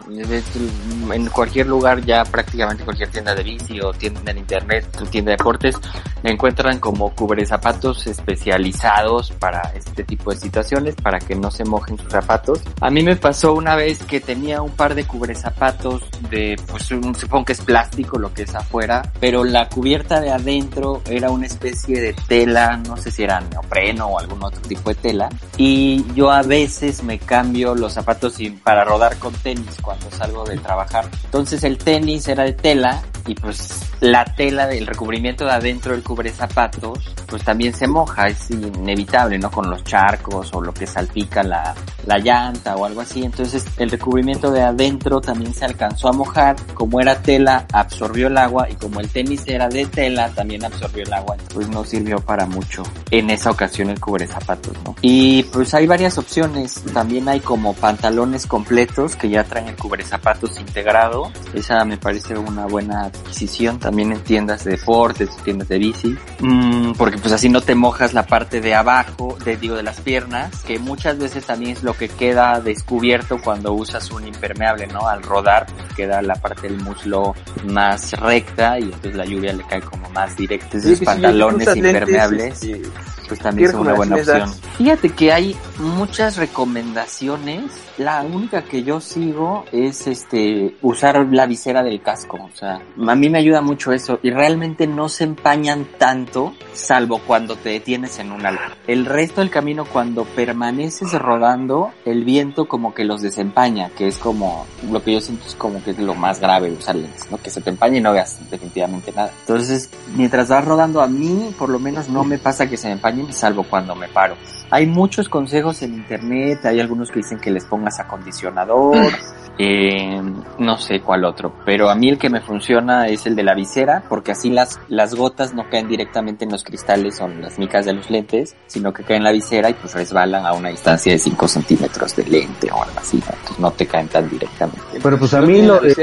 en 0.10 1.28
cualquier 1.28 1.68
lugar 1.68 2.04
ya 2.04 2.24
prácticamente 2.24 2.84
cualquier 2.84 3.10
tienda 3.10 3.36
de 3.36 3.44
bici 3.44 3.80
o 3.82 3.92
tienda 3.94 4.32
en 4.32 4.40
internet 4.40 4.86
tienda 5.10 5.32
de 5.32 5.38
deportes 5.38 5.76
encuentran 6.24 6.80
como 6.80 7.14
cubre 7.16 7.46
zapatos 7.46 8.06
especializados 8.08 9.32
para 9.32 9.62
este 9.76 10.04
tipo 10.04 10.32
de 10.32 10.38
situaciones 10.38 10.96
para 10.96 11.20
que 11.20 11.36
no 11.36 11.50
se 11.50 11.64
mojen 11.64 11.98
sus 11.98 12.12
zapatos. 12.12 12.62
A 12.82 12.90
mí 12.90 13.04
me 13.04 13.16
pasó 13.16 13.54
una 13.54 13.76
vez 13.76 14.04
que 14.04 14.20
tenía 14.20 14.62
un 14.62 14.72
par 14.72 14.96
de 14.96 15.06
cubre 15.06 15.34
zapatos 15.36 16.04
de 16.30 16.60
pues 16.68 16.92
un, 16.92 17.16
supongo 17.16 17.46
que 17.46 17.54
es 17.54 17.62
plástico 17.62 18.20
lo 18.20 18.34
que 18.34 18.44
es 18.44 18.56
afuera 18.56 19.02
pero 19.20 19.44
la 19.44 19.70
cubierta 19.70 20.20
de 20.20 20.32
adentro 20.32 21.02
era 21.10 21.30
una 21.30 21.46
especie 21.46 22.00
de 22.02 22.14
tela 22.14 22.78
no 22.78 22.98
sé 22.98 23.12
si 23.12 23.24
era 23.24 23.40
neopreno 23.40 24.08
o 24.08 24.20
algún 24.20 24.44
otro 24.44 24.62
tipo 24.62 24.90
de 24.90 24.96
tela 24.96 25.30
y 25.58 26.06
yo 26.14 26.32
a 26.32 26.42
veces 26.42 27.04
me 27.04 27.20
cambio 27.20 27.76
los 27.76 27.94
zapatos 27.94 28.38
para 28.64 28.84
rodar 28.84 29.18
con 29.18 29.34
tenis 29.34 29.79
cuando 29.82 30.10
salgo 30.12 30.44
de 30.46 30.58
trabajar. 30.58 31.10
Entonces 31.26 31.64
el 31.64 31.78
tenis 31.78 32.28
era 32.28 32.44
de 32.44 32.54
tela 32.54 33.02
y 33.28 33.36
pues 33.36 33.82
la 34.00 34.26
tela 34.26 34.66
del 34.68 34.88
recubrimiento 34.88 35.46
de 35.46 35.52
adentro 35.52 35.92
del 35.92 36.04
cubre 36.04 36.32
zapatos 36.32 37.14
pues 37.28 37.44
también 37.44 37.74
se 37.74 37.88
moja, 37.88 38.28
es 38.28 38.50
inevitable, 38.50 39.38
¿no? 39.38 39.52
Con 39.52 39.70
los 39.70 39.84
charcos 39.84 40.52
o 40.54 40.62
lo 40.62 40.74
que 40.74 40.88
salpica 40.88 41.44
la, 41.44 41.76
la 42.06 42.18
llanta 42.18 42.76
o 42.76 42.86
algo 42.86 43.02
así. 43.02 43.24
Entonces 43.24 43.66
el 43.78 43.90
recubrimiento 43.90 44.52
de 44.52 44.64
adentro 44.64 45.22
también 45.22 45.54
se 45.54 45.66
alcanzó 45.66 46.10
a 46.10 46.14
mojar. 46.14 46.56
Como 46.74 47.00
era 47.00 47.22
tela, 47.22 47.66
absorbió 47.72 48.28
el 48.28 48.38
agua 48.38 48.70
y 48.70 48.76
como 48.76 49.00
el 49.00 49.10
tenis 49.10 49.44
era 49.46 49.68
de 49.70 49.86
tela, 49.86 50.30
también 50.30 50.66
absorbió 50.66 51.04
el 51.04 51.14
agua. 51.14 51.38
Pues 51.54 51.70
no 51.70 51.84
sirvió 51.84 52.20
para 52.20 52.46
mucho 52.46 52.84
en 53.12 53.30
esa 53.30 53.52
ocasión 53.52 53.90
el 53.90 54.00
cubre 54.00 54.28
zapatos, 54.28 54.74
¿no? 54.84 54.96
Y 55.02 55.44
pues 55.44 55.74
hay 55.74 55.86
varias 55.86 56.18
opciones. 56.18 56.82
También 56.94 57.30
hay 57.30 57.40
como 57.40 57.74
pantalones 57.74 58.48
completos 58.48 59.16
que 59.16 59.30
ya 59.30 59.44
traen 59.44 59.69
el 59.70 59.76
cubre 59.76 60.04
zapatos 60.04 60.60
integrado. 60.60 61.32
Esa 61.54 61.84
me 61.86 61.98
parece 61.98 62.38
una 62.38 62.66
buena 62.66 63.06
adquisición 63.06 63.80
también 63.80 64.12
en 64.12 64.22
tiendas 64.22 64.64
de 64.64 64.72
deportes, 64.72 65.30
tiendas 65.44 65.68
de 65.68 65.78
bici. 65.78 66.18
Mm, 66.40 66.94
porque 66.94 67.18
pues 67.18 67.34
así 67.34 67.50
no 67.50 67.62
te 67.62 67.76
mojas 67.76 68.14
la 68.14 68.26
parte 68.26 68.62
de 68.62 68.76
abajo, 68.76 69.38
de, 69.44 69.58
digo, 69.58 69.76
de 69.76 69.84
las 69.84 70.02
piernas, 70.02 70.64
que 70.66 70.80
muchas 70.80 71.18
veces 71.18 71.46
también 71.46 71.72
es 71.72 71.84
lo 71.84 71.94
que 71.94 72.10
queda 72.10 72.60
descubierto 72.62 73.38
cuando 73.44 73.74
usas 73.74 74.12
un 74.12 74.28
impermeable, 74.28 74.88
¿no? 74.88 75.08
Al 75.08 75.24
rodar, 75.24 75.66
pues 75.66 75.94
queda 75.96 76.22
la 76.22 76.36
parte 76.36 76.68
del 76.68 76.78
muslo 76.82 77.36
más 77.66 78.14
recta 78.14 78.80
y 78.80 78.84
entonces 78.84 79.16
la 79.16 79.26
lluvia 79.26 79.54
le 79.54 79.64
cae 79.66 79.82
como 79.82 80.10
más 80.10 80.36
directa. 80.36 80.78
Esos 80.78 80.90
Sí, 80.90 80.96
si 80.98 81.06
pantalones 81.06 81.68
lentes, 81.68 81.78
impermeables, 81.78 82.64
este, 82.64 82.82
pues 83.30 83.40
también 83.40 83.72
son 83.72 83.82
una 83.82 83.94
buena 83.94 84.16
opción. 84.16 84.50
Fíjate 84.78 85.10
que 85.10 85.32
hay 85.32 85.56
muchas 85.78 86.36
recomendaciones. 86.36 87.64
La 87.98 88.22
única 88.24 88.64
que 88.64 88.84
yo 88.84 89.00
sigo 89.00 89.66
es 89.72 90.08
este 90.08 90.76
usar 90.82 91.28
la 91.32 91.46
visera 91.46 91.84
del 91.84 92.02
casco. 92.02 92.38
O 92.38 92.58
sea, 92.58 92.82
a 93.08 93.16
mí 93.16 93.30
me 93.30 93.38
ayuda 93.38 93.62
mucho 93.62 93.94
eso. 93.94 94.20
Y 94.24 94.32
realmente 94.32 94.88
no 94.88 95.10
se 95.10 95.26
empañan 95.26 95.88
tanto, 95.98 96.54
salvo 96.74 97.22
cuando 97.26 97.56
te 97.56 97.70
detienes 97.70 98.18
en 98.18 98.32
un 98.32 98.46
alto. 98.46 98.64
El 98.88 99.06
resto 99.06 99.42
del 99.42 99.52
camino, 99.52 99.86
cuando 99.86 100.26
permaneces 100.26 101.14
rodando, 101.14 101.92
el 102.06 102.24
viento 102.26 102.68
como 102.68 102.96
que 102.96 103.04
los 103.04 103.22
desempaña, 103.22 103.92
que 103.92 104.08
es 104.08 104.18
como 104.18 104.66
lo 104.90 105.04
que 105.04 105.14
yo 105.14 105.22
siento 105.22 105.46
es 105.46 105.54
como 105.54 105.84
que 105.84 105.92
es 105.92 106.00
lo 106.00 106.16
más 106.16 106.40
grave 106.40 106.72
usar 106.72 106.96
lentes, 106.96 107.30
¿no? 107.30 107.38
Que 107.38 107.52
se 107.52 107.62
te 107.62 107.70
empañe 107.70 108.00
y 108.00 108.02
no 108.02 108.12
veas 108.12 108.40
definitivamente 108.50 109.12
nada. 109.12 109.32
Entonces, 109.42 109.92
mientras 110.16 110.50
vas 110.50 110.66
rodando, 110.66 111.02
a 111.02 111.08
mí 111.08 111.54
por 111.60 111.70
lo 111.70 111.78
menos 111.78 112.10
no 112.10 112.24
me 112.24 112.40
pasa 112.40 112.68
que 112.68 112.78
se 112.78 112.88
me 112.88 112.98
salvo 113.32 113.64
cuando 113.64 113.96
me 113.96 114.08
paro. 114.08 114.36
Hay 114.72 114.86
muchos 114.86 115.30
consejos 115.30 115.82
en 115.82 115.96
internet, 115.96 116.66
hay 116.66 116.80
algunos 116.80 117.10
que 117.10 117.18
dicen 117.18 117.40
que 117.40 117.50
les 117.50 117.66
pongas 117.66 118.00
acondicionador, 118.00 118.98
eh, 119.58 120.22
no 120.60 120.78
sé 120.78 121.02
cuál 121.02 121.26
otro, 121.26 121.54
pero 121.66 121.90
a 121.90 121.96
mí 121.96 122.08
el 122.08 122.20
que 122.20 122.30
me 122.30 122.40
funciona 122.40 123.08
es 123.08 123.26
el 123.26 123.36
de 123.36 123.44
la 123.44 123.56
visera, 123.56 124.04
porque 124.08 124.32
así 124.32 124.52
las, 124.52 124.80
las 124.88 125.16
gotas 125.16 125.56
no 125.56 125.68
caen 125.70 125.88
directamente 125.88 126.46
en 126.46 126.52
los 126.52 126.64
cristales 126.64 127.20
o 127.20 127.26
en 127.26 127.42
las 127.42 127.58
micas 127.58 127.86
de 127.86 127.94
los 127.94 128.12
lentes, 128.12 128.56
sino 128.68 128.94
que 128.94 129.04
caen 129.04 129.18
en 129.18 129.24
la 129.24 129.32
visera 129.32 129.72
y 129.72 129.74
pues 129.74 129.94
resbalan 129.96 130.46
a 130.46 130.54
una 130.54 130.70
distancia 130.70 131.12
de 131.12 131.18
5 131.18 131.48
centímetros 131.48 132.16
de 132.16 132.26
lente 132.26 132.72
o 132.72 132.84
algo 132.84 133.00
así, 133.00 133.18
¿no? 133.18 133.26
entonces 133.34 133.60
no 133.60 133.72
te 133.72 133.88
caen 133.88 134.08
tan 134.08 134.30
directamente. 134.30 135.00
Pero 135.02 135.18
pues 135.18 135.34
a 135.34 135.42
mí 135.42 135.62
lo 135.62 135.80
de, 135.80 135.96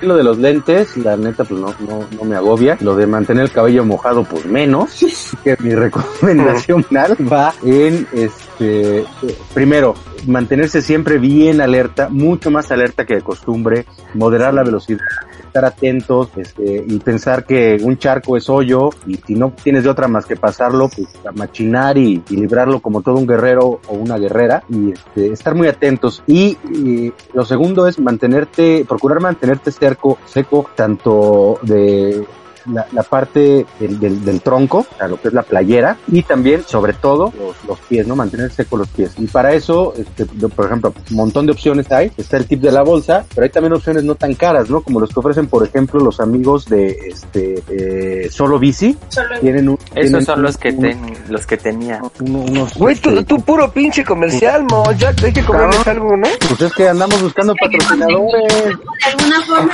lo 0.00 0.16
de 0.16 0.24
los 0.24 0.38
lentes, 0.38 0.96
la 0.96 1.16
neta, 1.16 1.44
pues 1.44 1.60
no, 1.60 1.74
no, 1.80 2.06
no 2.10 2.24
me 2.24 2.36
agobia. 2.36 2.76
Lo 2.80 2.96
de 2.96 3.06
mantener 3.06 3.44
el 3.44 3.52
cabello 3.52 3.84
mojado, 3.84 4.24
pues 4.24 4.46
menos. 4.46 4.98
Así 5.28 5.36
que 5.44 5.56
mi 5.62 5.74
recomendación 5.74 6.86
va 6.90 7.52
en, 7.62 8.06
este, 8.14 9.04
primero, 9.52 9.94
mantenerse 10.26 10.80
siempre 10.80 11.18
bien 11.18 11.60
alerta, 11.60 12.08
mucho 12.08 12.50
más 12.50 12.70
alerta 12.70 13.04
que 13.04 13.16
de 13.16 13.20
costumbre, 13.20 13.84
moderar 14.14 14.54
la 14.54 14.62
velocidad, 14.62 15.04
estar 15.44 15.66
atentos, 15.66 16.30
este, 16.36 16.82
y 16.86 16.98
pensar 17.00 17.44
que 17.44 17.78
un 17.82 17.98
charco 17.98 18.38
es 18.38 18.48
hoyo, 18.48 18.88
y 19.06 19.16
si 19.16 19.34
no 19.34 19.52
tienes 19.62 19.84
de 19.84 19.90
otra 19.90 20.08
más 20.08 20.24
que 20.24 20.36
pasarlo, 20.36 20.88
pues 20.88 21.08
a 21.26 21.32
machinar 21.32 21.98
y, 21.98 22.22
y 22.30 22.36
librarlo 22.36 22.80
como 22.80 23.02
todo 23.02 23.16
un 23.16 23.26
guerrero 23.26 23.80
o 23.86 23.94
una 23.94 24.16
guerrera, 24.16 24.62
y 24.70 24.92
este, 24.92 25.30
estar 25.32 25.54
muy 25.54 25.68
atentos. 25.68 26.22
Y, 26.26 26.56
y 26.72 27.12
lo 27.34 27.44
segundo 27.44 27.86
es 27.86 27.98
mantenerte, 27.98 28.86
procurar 28.88 29.20
mantenerte 29.20 29.72
cerco, 29.72 30.16
seco, 30.24 30.70
tanto 30.74 31.58
de 31.62 32.24
la, 32.72 32.86
la 32.92 33.02
parte 33.02 33.66
del, 33.80 33.98
del, 34.00 34.24
del 34.24 34.40
tronco, 34.40 34.78
o 34.78 34.96
sea, 34.96 35.08
lo 35.08 35.20
que 35.20 35.28
es 35.28 35.34
la 35.34 35.42
playera, 35.42 35.96
y 36.10 36.22
también, 36.22 36.62
sobre 36.66 36.92
todo, 36.92 37.32
los, 37.38 37.56
los 37.66 37.78
pies, 37.80 38.06
¿no? 38.06 38.16
Mantener 38.16 38.50
seco 38.52 38.76
los 38.76 38.88
pies. 38.88 39.12
Y 39.18 39.26
para 39.26 39.52
eso, 39.52 39.94
este, 39.96 40.26
yo, 40.38 40.48
por 40.48 40.66
ejemplo, 40.66 40.92
un 41.10 41.16
montón 41.16 41.46
de 41.46 41.52
opciones 41.52 41.90
hay. 41.92 42.10
Está 42.16 42.36
el 42.36 42.46
tip 42.46 42.60
de 42.60 42.72
la 42.72 42.82
bolsa, 42.82 43.24
pero 43.34 43.44
hay 43.44 43.50
también 43.50 43.72
opciones 43.72 44.04
no 44.04 44.14
tan 44.14 44.34
caras, 44.34 44.68
¿no? 44.70 44.80
Como 44.80 45.00
los 45.00 45.10
que 45.12 45.20
ofrecen, 45.20 45.46
por 45.48 45.66
ejemplo, 45.66 46.00
los 46.00 46.20
amigos 46.20 46.64
de 46.66 46.88
este 47.08 47.62
eh, 47.68 48.28
Solo 48.30 48.58
Bici. 48.58 48.96
Solo 49.08 49.38
Tienen 49.40 49.68
un, 49.68 49.76
tienen 49.76 50.06
Esos 50.14 50.24
son 50.24 50.38
un- 50.38 50.42
los 50.44 50.56
que, 50.56 50.68
un- 50.70 50.80
ten, 50.80 51.14
los 51.28 51.46
que 51.46 51.56
tenía. 51.56 52.00
uno- 52.20 52.40
unos, 52.48 52.74
Güey, 52.74 52.96
tú, 52.96 53.10
este, 53.10 53.24
tú 53.24 53.40
puro 53.40 53.70
pinche 53.72 54.04
comercial, 54.04 54.64
mo. 54.64 54.84
Ya 54.98 55.14
hay 55.22 55.32
que 55.32 55.42
cobrarles 55.44 55.86
algo, 55.86 56.16
¿no? 56.16 56.28
pues 56.48 56.60
es 56.62 56.72
que 56.72 56.88
andamos 56.88 57.20
buscando 57.22 57.54
patrocinadores. 57.60 58.32
de 58.48 58.74
alguna 59.10 59.40
forma. 59.46 59.72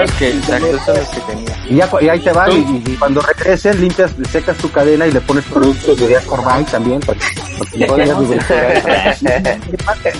Los 0.00 0.12
que, 0.12 0.28
exacto, 0.30 0.66
son 0.84 0.96
los 0.96 1.08
que 1.08 1.20
tenía. 1.20 1.56
Y, 1.74 1.78
ya, 1.78 1.88
y 2.00 2.08
ahí 2.08 2.20
te 2.20 2.30
van, 2.32 2.52
y, 2.52 2.82
y 2.86 2.96
cuando 2.96 3.20
regresen, 3.20 3.80
limpias, 3.80 4.12
secas 4.30 4.56
tu 4.58 4.70
cadena 4.70 5.06
y 5.08 5.12
le 5.12 5.20
pones 5.20 5.44
productos 5.46 5.98
de 5.98 6.06
Díaz 6.06 6.24
Corbay 6.24 6.62
también. 6.64 7.00
Para 7.00 7.18
que, 7.18 7.78
le 7.78 7.86
pongas 7.86 8.10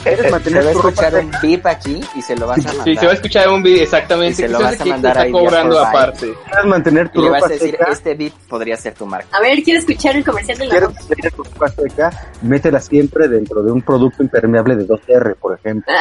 Quieres 0.03 0.23
Se 0.25 0.31
mantener 0.31 0.65
va 0.65 0.69
a 0.69 0.73
escuchar 0.73 1.15
un 1.15 1.31
beep 1.43 1.67
aquí 1.67 2.01
y 2.17 2.23
se 2.23 2.37
lo 2.37 2.47
vas 2.47 2.59
a 2.59 2.63
mandar. 2.69 2.85
Sí, 2.85 2.97
se 2.97 3.07
va 3.07 3.13
a 3.13 3.15
escuchar 3.15 3.49
un 3.49 3.67
Y 3.67 3.79
exactamente. 3.81 4.35
se 4.35 4.43
que 4.43 4.49
lo 4.49 4.61
vas 4.61 4.81
a 4.81 4.85
mandar 4.85 5.19
ahí 5.19 5.31
cobrando 5.33 5.79
aparte. 5.81 6.35
Quieres 6.45 6.65
mantener 6.67 7.07
Y 7.07 7.09
tu 7.11 7.21
le 7.23 7.27
ropa 7.29 7.41
vas 7.41 7.51
a 7.51 7.53
decir, 7.55 7.71
seca. 7.71 7.93
este 7.93 8.15
beep 8.15 8.33
podría 8.49 8.77
ser 8.77 8.95
tu 8.95 9.07
marca. 9.07 9.29
A 9.37 9.41
ver, 9.41 9.63
quiero 9.63 9.79
escuchar 9.81 10.17
el 10.17 10.25
comercial 10.25 10.59
de 10.59 10.65
la 10.67 10.71
Quieres 10.71 10.89
mantener 10.95 11.33
tu 11.33 11.43
ropa 11.45 11.69
seca, 11.69 12.11
métela 12.43 12.81
siempre 12.81 13.29
dentro 13.29 13.63
de 13.63 13.71
un 13.71 13.81
producto 13.83 14.23
impermeable 14.23 14.75
de 14.77 14.87
2R, 14.89 15.37
por 15.37 15.57
ejemplo. 15.59 15.93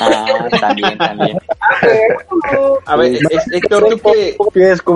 Ah, 0.00 0.48
también, 0.58 0.96
también. 0.96 1.36
A 2.86 2.96
ver, 2.96 3.14
es- 3.30 3.52
Héctor, 3.52 3.88
tú 3.88 3.98
que, 3.98 4.36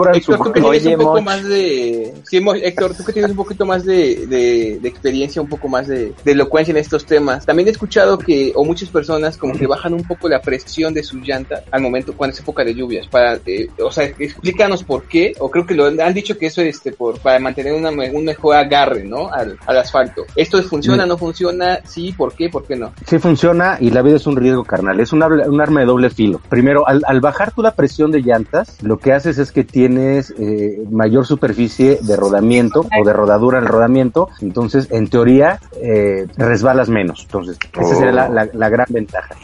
Cobran 0.07 0.23
su 0.23 0.33
Héctor, 0.33 0.47
tú 0.47 0.53
que 0.53 0.61
tienes 0.61 0.83
Oye, 0.87 0.97
un 0.97 1.03
poco 1.03 1.15
Moch. 1.17 1.25
más 1.25 1.45
de... 1.45 2.15
Sí, 2.25 2.41
Moch, 2.41 2.57
Héctor, 2.63 2.95
tú 2.95 3.05
que 3.05 3.13
tienes 3.13 3.31
un 3.31 3.37
poquito 3.37 3.67
más 3.67 3.85
de, 3.85 4.27
de, 4.27 4.79
de 4.81 4.89
experiencia, 4.89 5.43
un 5.43 5.49
poco 5.49 5.69
más 5.69 5.87
de, 5.89 6.13
de 6.25 6.33
elocuencia 6.33 6.73
en 6.73 6.79
estos 6.79 7.05
temas. 7.07 7.45
También 7.47 7.69
he 7.69 7.73
escuchado 7.73 8.19
que, 8.19 8.53
o 8.55 8.65
muchas 8.65 8.89
personas 8.89 9.37
como 9.37 9.55
que 9.55 9.67
bajan 9.67 9.95
un 9.95 10.05
poco 10.05 10.29
la 10.29 10.41
presión 10.41 10.95
de 10.95 11.03
sus 11.03 11.27
llantas 11.27 11.63
al 11.71 11.81
momento 11.83 12.15
cuando 12.17 12.35
es 12.35 12.41
época 12.41 12.65
de 12.65 12.75
lluvias. 12.75 13.07
Para, 13.09 13.39
eh, 13.47 13.69
o 13.83 13.91
sea, 13.91 14.05
explícanos 14.05 14.83
por 14.85 15.05
qué, 15.05 15.33
o 15.39 15.51
creo 15.51 15.67
que 15.67 15.75
lo 15.75 15.87
han 15.87 16.15
dicho 16.15 16.37
que 16.39 16.47
eso 16.47 16.61
es 16.63 16.77
este, 16.77 16.93
por, 16.93 17.19
para 17.21 17.39
mantener 17.39 17.73
una, 17.73 17.91
un 17.91 18.25
mejor 18.25 18.57
agarre, 18.57 19.05
¿no? 19.05 19.33
Al, 19.33 19.59
al 19.67 19.79
asfalto. 19.79 20.25
¿Esto 20.35 20.63
funciona, 20.63 21.07
no 21.07 21.17
funciona? 21.17 21.81
Sí, 21.85 22.13
¿por 22.13 22.35
qué? 22.35 22.49
¿Por 22.49 22.67
qué 22.67 22.77
no? 22.77 22.93
Sí 23.07 23.19
funciona 23.19 23.79
y 23.81 23.91
la 23.91 24.03
vida 24.03 24.17
es 24.17 24.27
un 24.27 24.37
riesgo 24.37 24.65
carnal, 24.65 25.01
es 25.01 25.13
un, 25.13 25.23
arma- 25.23 25.47
un 25.47 25.61
arma 25.61 25.81
de 25.81 25.87
doble 25.87 26.11
filo. 26.11 26.41
Primero, 26.49 26.87
al, 26.87 27.03
al 27.07 27.21
bajar 27.21 27.53
tú 27.53 27.63
la 27.63 27.75
presión 27.75 28.11
de 28.11 28.21
llantas, 28.21 28.83
lo 28.83 28.99
que 28.99 29.13
haces 29.13 29.39
es 29.39 29.53
que 29.53 29.65
tienes 29.65 29.86
eh, 29.89 30.83
mayor 30.91 31.27
superficie 31.27 31.99
de 32.03 32.17
rodamiento 32.17 32.81
o 33.01 33.05
de 33.05 33.13
rodadura 33.13 33.59
en 33.59 33.65
el 33.65 33.71
rodamiento, 33.71 34.29
entonces 34.41 34.89
en 34.91 35.09
teoría 35.09 35.61
eh, 35.81 36.27
resbalas 36.37 36.89
menos. 36.89 37.23
Entonces, 37.25 37.59
esa 37.81 37.95
sería 37.95 38.13
la, 38.13 38.29
la- 38.29 38.49
la 38.53 38.69
gran 38.69 38.87
ventaja. 38.89 39.35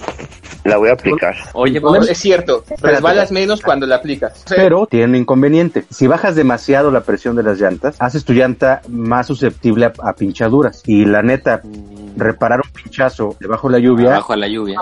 La 0.65 0.77
voy 0.77 0.91
a 0.91 0.93
aplicar. 0.93 1.35
Oye, 1.55 1.81
es 2.09 2.19
cierto, 2.19 2.65
resbalas 2.81 3.33
menos 3.33 3.61
cuando 3.63 3.85
la 3.87 3.97
aplicas. 3.97 4.43
O 4.45 4.49
sea, 4.49 4.57
Pero 4.57 4.87
tiene 4.87 5.07
un 5.07 5.17
inconveniente. 5.17 5.85
Si 5.91 6.07
bajas 6.07 6.37
demasiado 6.37 6.91
la 6.93 7.01
presión 7.01 7.35
de 7.35 7.43
las 7.43 7.59
llantas, 7.61 7.97
haces 7.99 8.25
tu 8.25 8.33
llanta 8.33 8.81
más 8.89 9.27
susceptible 9.27 9.87
a, 9.87 9.93
a 10.03 10.13
pinchaduras. 10.13 10.83
Y 10.87 11.05
la 11.05 11.21
neta, 11.23 11.63
reparar 12.17 12.61
un 12.65 12.71
pinchazo 12.71 13.35
debajo 13.41 13.69
de 13.69 13.73
la 13.73 13.79
lluvia, 13.81 14.11
abajo 14.13 14.35
a 14.35 14.37
la 14.37 14.47
lluvia. 14.47 14.79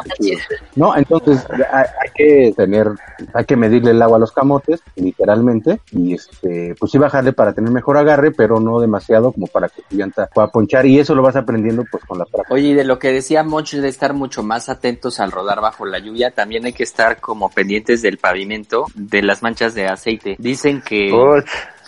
¿no? 0.77 0.95
Entonces 0.97 1.47
hay, 1.73 1.85
hay 2.03 2.11
que 2.15 2.53
tener, 2.55 2.89
hay 3.33 3.45
que 3.47 3.57
medirle 3.57 3.93
el 3.93 4.03
agua 4.03 4.19
a 4.19 4.21
los 4.21 4.33
camotes, 4.33 4.81
literalmente, 4.97 5.50
y 5.93 6.15
este, 6.15 6.75
pues 6.79 6.93
sí 6.93 6.99
bajarle 6.99 7.33
para 7.33 7.53
tener 7.53 7.71
mejor 7.71 7.97
agarre, 7.97 8.31
pero 8.31 8.61
no 8.61 8.81
demasiado 8.81 9.33
como 9.33 9.47
para 9.47 9.69
que 9.69 9.83
tu 9.83 9.97
llanta 9.97 10.29
pueda 10.33 10.49
ponchar. 10.49 10.87
Y 10.87 10.99
eso 10.99 11.15
lo 11.15 11.23
vas 11.23 11.37
aprendiendo 11.37 11.85
pues 11.91 12.05
con 12.05 12.19
la 12.19 12.25
práctica. 12.25 12.55
Oye, 12.55 12.69
y 12.69 12.75
de 12.75 12.85
lo 12.85 12.99
que 12.99 13.13
decía 13.13 13.43
Monch 13.43 13.75
de 13.75 13.89
estar 13.89 14.15
mucho 14.15 14.43
más 14.43 14.69
atentos 14.69 15.21
al 15.21 15.33
rodar 15.33 15.61
bajo 15.61 15.85
la 15.85 15.99
lluvia, 15.99 16.31
también 16.31 16.65
hay 16.67 16.73
que 16.73 16.85
estar 16.85 17.21
como 17.21 17.51
pendientes 17.51 18.03
del 18.03 18.19
pavimento, 18.19 18.87
de 18.95 19.23
las 19.23 19.43
manchas 19.43 19.75
de 19.75 19.87
aceite. 19.87 20.37
Dicen 20.39 20.83
que. 20.83 21.11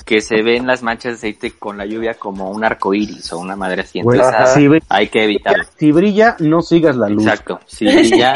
Que 0.05 0.21
se 0.21 0.43
ven 0.43 0.67
las 0.67 0.83
manchas 0.83 1.13
de 1.13 1.17
aceite 1.29 1.53
con 1.59 1.77
la 1.79 1.87
lluvia 1.87 2.15
como 2.15 2.51
un 2.51 2.65
arco 2.65 2.93
iris 2.95 3.33
o 3.33 3.39
una 3.39 3.57
madre 3.57 3.83
así. 3.83 3.99
Entonces, 4.01 4.27
Ajá. 4.27 4.47
si, 4.47 4.67
bri- 4.67 4.83
hay 4.89 5.09
que 5.09 5.25
evitarlo. 5.25 5.65
si 5.77 5.93
brilla, 5.93 6.37
no 6.41 6.63
sigas 6.63 6.97
la 6.97 7.09
luz. 7.09 7.25
Exacto. 7.25 7.61
Sí, 7.67 7.85
brilla 7.87 8.35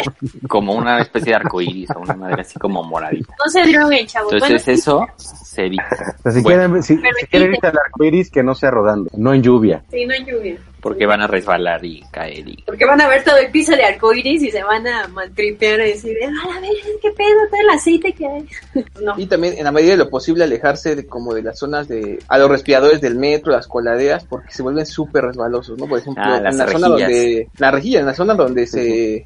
como 0.48 0.74
una 0.74 1.00
especie 1.00 1.30
de 1.30 1.36
arco 1.36 1.60
iris 1.60 1.90
o 1.94 2.00
una 2.00 2.14
madre 2.14 2.42
así 2.42 2.58
como 2.58 2.82
moradita. 2.84 3.34
No 3.44 3.50
se 3.50 3.62
droguen, 3.70 4.06
chavos. 4.06 4.32
Entonces 4.32 4.64
Bueno, 4.86 5.06
eso 5.06 5.06
se 5.44 5.66
evita. 5.66 5.88
O 6.18 6.22
sea, 6.22 6.32
si, 6.32 6.42
Bueno. 6.42 6.60
quieren, 6.64 6.82
si, 6.82 6.96
si 6.96 7.26
quieren 7.26 7.54
irse 7.54 7.66
al 7.66 7.78
arco 7.84 8.04
iris, 8.04 8.30
que 8.30 8.42
no 8.42 8.54
sea 8.54 8.70
rodando, 8.70 9.10
no 9.16 9.32
en 9.34 9.42
lluvia. 9.42 9.82
sí, 9.90 10.04
no 10.06 10.14
hay 10.14 10.24
lluvia. 10.24 10.56
Porque 10.86 11.06
van 11.06 11.20
a 11.20 11.26
resbalar 11.26 11.84
y 11.84 12.00
caer 12.12 12.48
y... 12.48 12.62
Porque 12.64 12.84
van 12.84 13.00
a 13.00 13.08
ver 13.08 13.24
todo 13.24 13.36
el 13.38 13.50
piso 13.50 13.74
de 13.74 13.84
arcoiris 13.84 14.42
y 14.42 14.50
se 14.50 14.62
van 14.62 14.86
a 14.86 15.08
maltripear 15.08 15.80
y 15.80 15.88
decir, 15.90 16.16
a 16.24 16.60
ver, 16.60 16.70
qué 17.02 17.10
pedo, 17.10 17.40
todo 17.50 17.60
el 17.60 17.70
aceite 17.70 18.12
que 18.12 18.26
hay. 18.26 18.46
no. 19.02 19.14
Y 19.16 19.26
también, 19.26 19.54
en 19.58 19.64
la 19.64 19.72
medida 19.72 19.92
de 19.92 19.96
lo 19.96 20.08
posible, 20.08 20.44
alejarse 20.44 20.94
de 20.94 21.06
como 21.06 21.34
de 21.34 21.42
las 21.42 21.58
zonas 21.58 21.88
de, 21.88 22.20
a 22.28 22.38
los 22.38 22.48
respiradores 22.48 23.00
del 23.00 23.16
metro, 23.16 23.50
las 23.52 23.66
coladeras, 23.66 24.24
porque 24.24 24.52
se 24.52 24.62
vuelven 24.62 24.86
súper 24.86 25.24
resbalosos, 25.24 25.76
¿no? 25.76 25.86
Por 25.86 25.98
ejemplo, 25.98 26.22
Ah, 26.24 26.36
en 26.38 26.44
la 26.44 26.52
zona 26.52 26.66
rejillas. 26.66 26.88
donde, 27.10 27.48
la 27.58 27.70
rejilla, 27.72 28.00
en 28.00 28.06
la 28.06 28.14
zona 28.14 28.34
donde 28.34 28.66
se, 28.66 29.24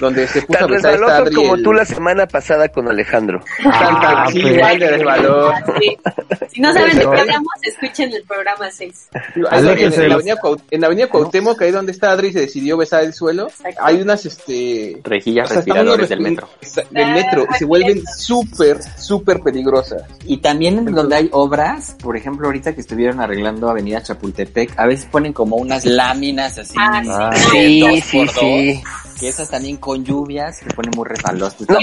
donde 0.00 0.26
se 0.26 0.42
puso 0.42 0.58
a 0.58 0.60
Tan 0.62 0.68
resbaloso 0.70 1.12
Adri 1.14 1.34
como 1.34 1.54
el- 1.54 1.62
tú 1.62 1.72
la 1.72 1.84
semana 1.84 2.26
pasada 2.26 2.68
con 2.68 2.88
Alejandro. 2.88 3.40
Ah, 3.66 4.26
sí, 4.32 4.40
pues. 4.40 4.54
igual 4.54 4.78
de. 4.78 4.98
Sí. 5.80 5.96
Si 6.52 6.60
no 6.60 6.72
saben 6.72 6.96
de 6.98 7.02
qué 7.08 7.20
hablamos, 7.20 7.48
escuchen 7.62 8.12
el 8.12 8.22
programa 8.24 8.70
6. 8.70 9.08
En, 9.36 9.46
Aléjense 9.50 9.98
de 9.98 10.02
en 10.04 10.08
la 10.08 10.14
avenida, 10.16 10.36
Cuau- 10.40 10.60
en 10.70 10.80
la 10.80 10.86
avenida 10.88 11.06
Cuauhtémoc, 11.08 11.62
ahí 11.62 11.70
donde 11.70 11.92
está 11.92 12.10
Adri 12.10 12.32
se 12.32 12.40
decidió 12.40 12.76
besar 12.76 13.04
el 13.04 13.14
suelo, 13.14 13.48
Exacto. 13.48 13.80
hay 13.82 14.00
unas, 14.02 14.26
este... 14.26 15.00
Rejillas 15.04 15.46
o 15.46 15.48
sea, 15.48 15.56
respiradores 15.56 16.08
del 16.08 16.20
metro. 16.20 16.48
Del 16.90 17.12
metro, 17.12 17.46
y 17.50 17.54
se 17.58 17.64
vuelven 17.64 18.02
súper, 18.06 18.78
súper 18.98 19.40
peligrosas. 19.40 20.02
Y 20.24 20.38
también 20.38 20.78
en 20.78 20.92
donde 20.94 21.16
hay 21.16 21.28
obras, 21.32 21.96
por 22.02 22.16
ejemplo, 22.16 22.46
ahorita 22.46 22.74
que 22.74 22.80
estuvieron 22.80 23.20
arreglando 23.20 23.68
Avenida 23.68 24.02
Chapultepec, 24.02 24.78
a 24.78 24.86
veces 24.86 25.06
ponen 25.06 25.32
como 25.32 25.56
unas 25.56 25.84
láminas 25.84 26.58
así. 26.58 26.74
Ah, 26.78 27.30
Sí, 27.50 28.00
sí, 28.02 28.26
sí. 28.28 28.82
Que 29.20 29.28
esas 29.28 29.50
también 29.50 29.76
con 29.76 30.02
lluvias 30.02 30.56
se 30.56 30.64
ponen 30.74 30.92
muy 30.96 31.06
resbalosas. 31.06 31.68
No, 31.68 31.76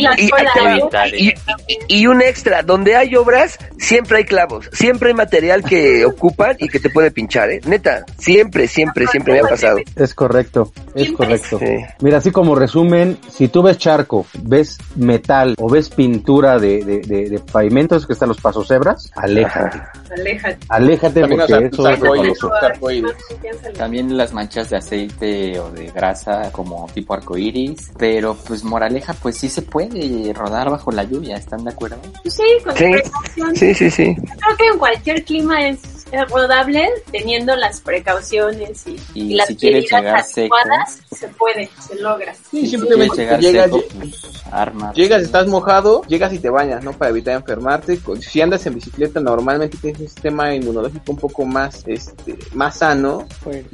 Y 1.88 2.08
un 2.08 2.22
extra, 2.24 2.64
donde 2.64 2.96
hay 2.96 3.16
obras, 3.16 3.60
siempre 3.78 4.18
hay 4.18 4.24
clavos, 4.24 4.68
siempre 4.74 5.10
hay 5.10 5.14
material 5.14 5.64
que 5.64 6.04
ocupan 6.18 6.56
y 6.60 6.68
que 6.68 6.80
te 6.80 6.90
puede 6.90 7.12
pinchar, 7.12 7.52
¿eh? 7.52 7.62
Neta, 7.66 8.06
siempre, 8.18 8.68
siempre, 8.68 9.06
siempre 9.06 9.34
me 9.34 9.40
ha 9.42 9.44
pasado. 9.44 9.78
Es 9.96 10.16
correcto, 10.16 10.72
es 10.96 11.12
correcto. 11.12 11.60
Sí. 11.60 11.78
Mira, 12.02 12.18
así 12.18 12.32
como 12.32 12.56
resumen, 12.56 13.20
si 13.30 13.50
tú 13.50 13.62
ves 13.62 13.78
charco, 13.78 14.26
ves 14.42 14.80
metal 14.96 15.54
o 15.60 15.70
ves 15.70 15.90
pintura 15.90 16.58
de, 16.58 16.84
de, 16.84 17.02
de, 17.02 17.30
de 17.30 17.40
pavimentos 17.40 18.08
que 18.08 18.14
están 18.14 18.30
los 18.30 18.42
pasos 18.42 18.68
cebras, 18.68 19.12
aléjate. 19.16 19.80
Aléjate. 20.12 20.58
Aléjate 20.70 21.22
También 21.22 21.40
porque 21.40 21.54
los 21.78 22.28
eso 22.28 22.52
es. 22.90 23.78
También 23.78 24.18
las 24.18 24.34
manchas 24.34 24.70
de 24.70 24.78
aceite 24.78 25.60
o 25.60 25.70
de 25.72 25.88
grasa 25.88 26.52
como 26.52 26.88
tipo 26.94 27.14
arcoíris. 27.28 27.92
Pero 27.98 28.36
pues 28.48 28.64
moraleja, 28.64 29.14
pues 29.14 29.38
sí 29.38 29.50
se 29.50 29.62
puede 29.62 30.32
rodar 30.34 30.70
bajo 30.70 30.92
la 30.92 31.04
lluvia, 31.04 31.36
¿están 31.36 31.64
de 31.64 31.72
acuerdo? 31.72 31.98
Sí, 32.26 32.44
con 32.64 32.76
Sí. 32.76 32.86
precaución. 32.92 33.56
Sí, 33.56 33.74
sí, 33.74 33.92
sí. 33.92 34.16
Creo 34.16 34.58
que 34.58 34.68
en 34.68 34.78
cualquier 34.80 35.24
clima 35.26 35.68
es 35.68 35.80
rodable 36.30 36.89
teniendo 37.12 37.55
las 37.55 37.82
precauciones 37.82 38.88
y, 38.88 38.99
Y 39.14 39.34
y 39.34 39.36
las 39.36 39.47
si 39.47 39.55
quieres 39.55 39.84
medidas 39.91 40.01
llegar 40.01 40.24
seco. 40.24 40.55
adecuadas, 40.55 40.99
se 41.16 41.28
puede, 41.30 41.70
se 41.88 41.95
logra. 41.95 42.34
Sí, 42.34 42.62
Si 42.62 42.68
simplemente 42.68 43.16
quieres 43.16 43.39
llegar 43.39 43.41
llegas, 43.41 43.66
seco, 43.66 43.84
pues 43.99 44.38
armas. 44.51 44.95
Llegas, 44.95 45.22
estás 45.24 45.47
mojado, 45.47 46.03
llegas 46.08 46.34
y 46.34 46.39
te 46.39 46.49
bañas, 46.49 46.84
¿no? 46.84 46.93
Para 46.93 47.12
evitar 47.12 47.36
enfermarte. 47.36 47.99
Si 48.22 48.41
andas 48.41 48.66
en 48.66 48.76
bicicleta, 48.76 49.20
normalmente 49.20 49.78
tienes 49.78 50.01
un 50.01 50.08
sistema 50.08 50.53
inmunológico 50.53 51.12
un 51.12 51.18
poco 51.18 51.45
más, 51.45 51.84
este, 51.88 52.38
más 52.53 52.78
sano, 52.78 53.28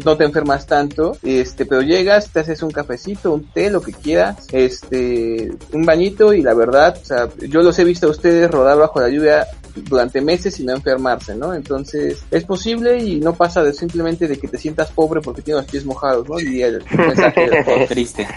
no 0.03 0.17
te 0.17 0.23
enfermas 0.23 0.65
tanto, 0.65 1.17
este, 1.23 1.65
pero 1.65 1.81
llegas, 1.81 2.29
te 2.29 2.39
haces 2.39 2.63
un 2.63 2.71
cafecito, 2.71 3.33
un 3.33 3.45
té, 3.51 3.69
lo 3.69 3.81
que 3.81 3.91
quieras, 3.91 4.47
este, 4.51 5.51
un 5.71 5.85
bañito 5.85 6.33
y 6.33 6.41
la 6.41 6.53
verdad, 6.53 6.97
o 7.01 7.05
sea, 7.05 7.29
yo 7.39 7.61
los 7.61 7.77
he 7.79 7.83
visto 7.83 8.07
a 8.07 8.11
ustedes 8.11 8.49
rodar 8.49 8.77
bajo 8.77 8.99
la 8.99 9.09
lluvia 9.09 9.47
durante 9.75 10.21
meses 10.21 10.59
y 10.59 10.63
no 10.63 10.73
enfermarse, 10.73 11.35
¿no? 11.35 11.53
Entonces, 11.53 12.23
es 12.31 12.43
posible 12.45 13.03
y 13.03 13.19
no 13.19 13.33
pasa 13.33 13.63
de 13.63 13.73
simplemente 13.73 14.27
de 14.27 14.37
que 14.37 14.47
te 14.47 14.57
sientas 14.57 14.91
pobre 14.91 15.21
porque 15.21 15.41
tienes 15.41 15.63
los 15.63 15.71
pies 15.71 15.85
mojados, 15.85 16.27
¿no? 16.29 16.39
Y 16.39 16.61
el 16.61 16.83
mensaje 16.97 17.85
triste. 17.89 18.27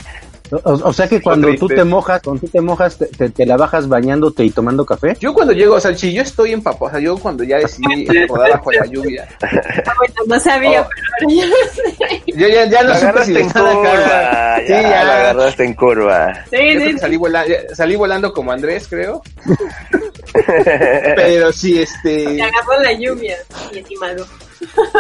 O, 0.65 0.73
o 0.89 0.93
sea 0.93 1.09
que 1.09 1.21
cuando 1.21 1.55
tú 1.57 1.67
te 1.69 1.83
mojas, 1.85 2.23
cuando 2.23 2.41
tú 2.43 2.49
te 2.49 2.61
mojas, 2.61 2.97
te, 2.99 3.07
te- 3.07 3.31
te 3.31 3.47
la 3.47 3.57
bajas 3.57 3.89
bañándote 3.89 4.45
y 4.45 4.51
tomando 4.51 4.85
café. 4.87 5.17
Yo 5.21 5.33
cuando 5.35 5.53
llego, 5.53 5.75
o 5.75 5.81
sea, 5.81 5.95
si 5.97 6.13
yo 6.13 6.23
estoy 6.23 6.53
empapado, 6.53 6.87
o 6.87 6.91
sea, 6.91 7.01
yo 7.01 7.17
cuando 7.19 7.43
ya 7.45 7.59
decidí 7.59 8.07
rodar 8.29 8.53
bajo 8.53 8.73
la 8.73 8.87
lluvia, 8.87 9.29
Ah, 9.43 9.93
bueno, 9.99 10.15
no 10.27 10.41
sabía, 10.41 10.83
Oh. 10.83 10.89
pero 10.89 11.31
ahora 11.31 11.35
ya 11.35 11.47
lo 11.47 11.57
sé. 11.73 12.23
yo 12.27 12.49
ya, 12.49 12.65
ya 12.67 12.83
no 12.83 12.89
La 12.91 13.01
supe 13.01 13.25
si 13.25 13.37
en 13.37 13.49
curva. 13.51 14.57
Sí, 14.67 14.73
ya, 14.73 15.05
la 15.05 15.17
agarraste 15.21 15.65
en 15.65 15.75
curva. 15.75 16.45
Sí, 16.51 16.81
sí, 16.81 16.99
salí, 16.99 17.17
vola- 17.17 17.47
ya- 17.47 17.75
salí 17.75 17.97
volando 17.97 18.33
como 18.33 18.53
Andrés, 18.53 18.87
creo. 18.89 19.23
Pero 21.17 21.53
sí, 21.53 21.81
este... 21.81 22.37
se 22.37 22.43
agarró 22.43 22.81
la 22.83 22.93
lluvia, 22.93 23.37
mi 23.73 23.79
estimado. 23.79 24.27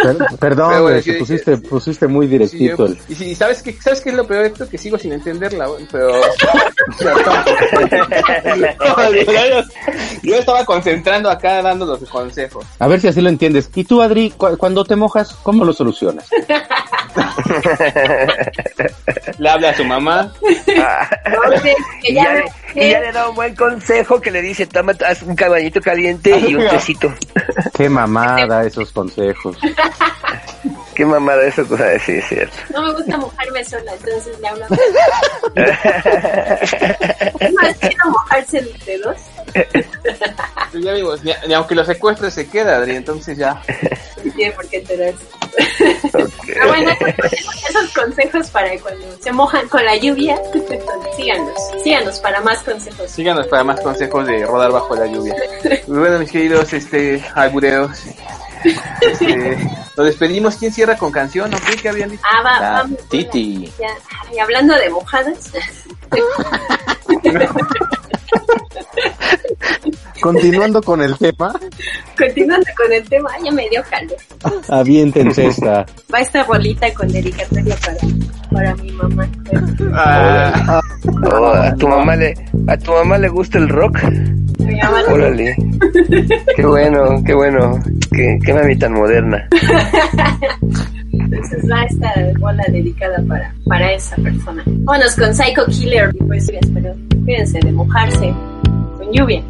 Per- 0.02 0.16
perdón, 0.40 0.72
Pero, 0.86 1.00
sí, 1.02 1.12
te 1.12 1.18
pusiste, 1.18 1.56
pusiste 1.58 2.06
muy 2.06 2.26
sí, 2.26 2.32
directito. 2.32 2.76
yo- 2.86 2.92
el- 2.92 2.98
y 3.08 3.14
sí, 3.14 3.34
¿sabes 3.34 3.62
qué, 3.62 3.72
¿sabes 3.80 4.00
qué 4.00 4.10
es 4.10 4.16
lo 4.16 4.26
peor 4.26 4.42
de 4.42 4.48
esto? 4.48 4.68
Que 4.68 4.78
sigo 4.78 4.98
sin 4.98 5.12
entenderla, 5.12 5.68
pero... 5.90 6.10
yo 10.22 10.36
estaba 10.36 10.64
concentrando 10.64 11.30
acá 11.30 11.62
dando 11.62 11.84
los 11.86 12.00
consejos. 12.08 12.64
A 12.78 12.86
ver 12.88 13.00
si 13.00 13.08
así 13.08 13.20
lo 13.20 13.28
entiendes. 13.28 13.68
¿Y 13.74 13.84
tú, 13.84 14.00
Adri, 14.02 14.30
cu- 14.30 14.56
cuando 14.56 14.84
te 14.84 14.96
mojas, 14.96 15.34
cómo 15.42 15.64
lo 15.64 15.72
solucionas? 15.72 16.26
Le 19.38 19.48
habla 19.48 19.70
a 19.70 19.74
su 19.74 19.84
mamá. 19.84 20.32
Que 22.02 22.14
ya 22.14 22.22
ya, 22.24 22.32
no 22.32 22.38
le, 22.38 22.44
y 22.76 22.90
ya 22.90 23.00
le 23.00 23.10
da 23.12 23.28
un 23.28 23.34
buen 23.34 23.54
consejo 23.54 24.20
que 24.20 24.30
le 24.30 24.42
dice, 24.42 24.66
toma 24.66 24.92
haz 25.06 25.22
un 25.22 25.34
caballito 25.34 25.80
caliente 25.80 26.38
y 26.38 26.54
un 26.54 26.68
tecito. 26.70 27.12
Qué 27.74 27.88
mamada 27.88 28.64
esos 28.64 28.92
consejos. 28.92 29.56
Qué 30.94 31.04
mamada 31.04 31.44
eso 31.44 31.66
cosa 31.66 31.84
de 31.86 31.98
sí, 32.00 32.12
es 32.12 32.26
cierto. 32.26 32.56
no 32.72 32.82
me 32.82 32.92
gusta 32.92 33.16
mojarme 33.18 33.64
sola, 33.64 33.92
entonces 33.92 34.40
le 34.40 34.48
hablo. 34.48 34.66
¿Es 37.40 37.52
más 37.52 37.80
chido 37.80 38.10
mojarse 38.10 38.58
entre 38.58 38.98
dos? 38.98 39.16
Pues 40.70 40.84
ya 40.84 40.92
digo, 40.94 41.14
ni, 41.22 41.32
ni 41.46 41.54
aunque 41.54 41.74
lo 41.74 41.84
secuestre 41.84 42.30
se 42.30 42.48
queda, 42.48 42.76
Adri, 42.76 42.96
entonces 42.96 43.36
ya. 43.36 43.60
Tiene 44.36 44.52
por 44.52 44.66
qué 44.68 44.78
enterarse. 44.78 45.24
Pero 46.46 46.68
bueno, 46.68 46.90
esos, 47.00 47.68
esos 47.68 47.94
consejos 47.94 48.48
para 48.50 48.78
cuando 48.80 49.06
se 49.20 49.32
mojan 49.32 49.68
con 49.68 49.84
la 49.84 49.96
lluvia, 49.96 50.38
síganos, 51.16 51.60
síganos 51.82 52.18
para 52.20 52.40
más 52.40 52.62
consejos. 52.62 53.10
Síganos 53.10 53.46
para 53.46 53.64
más 53.64 53.80
consejos 53.80 54.26
de 54.26 54.44
rodar 54.44 54.72
bajo 54.72 54.94
la 54.94 55.06
lluvia. 55.06 55.34
Muy 55.86 55.98
bueno, 55.98 56.18
mis 56.18 56.30
queridos 56.30 56.72
este, 56.72 57.24
albureos. 57.34 57.90
Este, 59.00 59.56
nos 59.96 60.06
despedimos. 60.06 60.56
¿Quién 60.56 60.72
cierra 60.72 60.96
con 60.96 61.12
canción? 61.12 61.52
¿O 61.54 61.58
qué? 61.58 61.76
¿Qué 61.76 61.88
habían 61.88 62.10
dicho? 62.10 62.22
Ah, 62.24 62.42
va. 62.42 62.86
Titi. 63.08 63.72
Ya, 63.78 63.88
y 64.34 64.38
hablando 64.38 64.74
de 64.74 64.90
mojadas, 64.90 65.52
Continuando 70.20 70.82
con 70.82 71.02
el 71.02 71.16
tema, 71.18 71.54
continuando 72.18 72.66
con 72.76 72.92
el 72.92 73.08
tema, 73.08 73.30
ya 73.44 73.52
me 73.52 73.68
dio 73.68 73.82
calor. 73.88 74.16
aviéntense 74.68 75.46
esta. 75.46 75.84
Va 76.12 76.20
esta 76.20 76.42
bolita 76.44 76.92
con 76.94 77.06
dedicatoria 77.08 77.76
para, 77.76 77.96
para 78.50 78.74
mi 78.76 78.90
mamá. 78.92 79.28
Ah, 79.94 80.80
Oh, 81.30 81.46
a 81.46 81.74
tu 81.76 81.86
mamá 81.88 82.16
le, 82.16 82.34
a 82.66 82.76
tu 82.76 82.90
mamá 82.92 83.18
le 83.18 83.28
gusta 83.28 83.58
el 83.58 83.68
rock. 83.68 83.98
Órale. 85.08 85.54
Qué 86.56 86.66
bueno, 86.66 87.22
qué 87.24 87.34
bueno. 87.34 87.78
Qué, 88.10 88.38
qué 88.44 88.52
mami 88.54 88.76
tan 88.76 88.94
moderna. 88.94 89.48
Entonces 91.20 91.64
va 91.70 91.82
esta 91.84 92.12
bola 92.38 92.64
dedicada 92.68 93.22
para, 93.28 93.54
para 93.66 93.92
esa 93.92 94.16
persona. 94.16 94.62
Vámonos 94.66 95.16
con 95.16 95.34
Psycho 95.34 95.66
Killer 95.66 96.10
y 96.14 96.24
pues 96.24 96.50
pero 96.72 96.94
cuídense 97.24 97.58
de 97.60 97.72
mojarse 97.72 98.34
con 98.96 99.12
lluvia. 99.12 99.42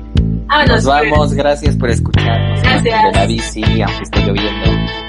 Vámonos. 0.47 0.85
Nos 0.85 0.85
vamos, 0.85 1.35
gracias 1.35 1.77
por 1.77 1.91
escucharnos. 1.91 2.63
Gracias. 2.63 2.85
De 2.85 3.13
la 3.13 3.27
bici, 3.27 3.83
aunque 3.83 4.03
esté 4.03 4.21
lloviendo. 4.21 5.07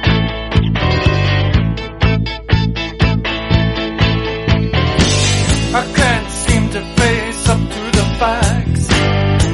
I 5.69 5.83
can't 5.93 6.29
seem 6.31 6.69
to 6.69 6.81
face 6.81 7.49
up 7.49 7.59
to 7.59 7.91
the 7.97 8.05
facts. 8.17 8.89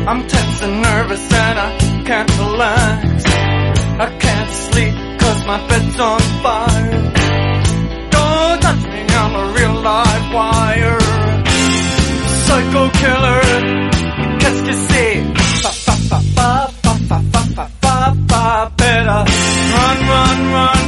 I'm 0.07 0.27
tense 0.27 0.61
and 0.63 0.81
nervous 0.81 1.33
and 1.33 1.59
I 1.59 2.03
can't 2.05 2.37
relax. 2.39 3.25
I 3.25 4.17
can't 4.19 4.32
my 5.45 5.67
bed's 5.67 5.99
on 5.99 6.21
fire. 6.43 7.11
Don't 8.13 8.61
touch 8.61 8.83
me, 8.91 9.01
I'm 9.21 9.35
a 9.35 9.45
real 9.55 9.75
live 9.89 10.25
wire. 10.33 10.99
Psycho 12.43 12.83
killer, 12.99 13.43
qu'est-ce 14.39 14.63
que 14.67 14.73
c'est? 14.87 15.15
Fa 15.63 15.71
fa 15.85 15.95
fa 16.09 16.19
fa 16.83 16.93
fa 17.09 17.19
fa 17.31 17.41
fa 17.55 17.65
fa 17.81 18.13
fa 18.29 18.71
better. 18.77 19.21
Run, 19.73 19.97
run, 20.11 20.39
run, 20.55 20.82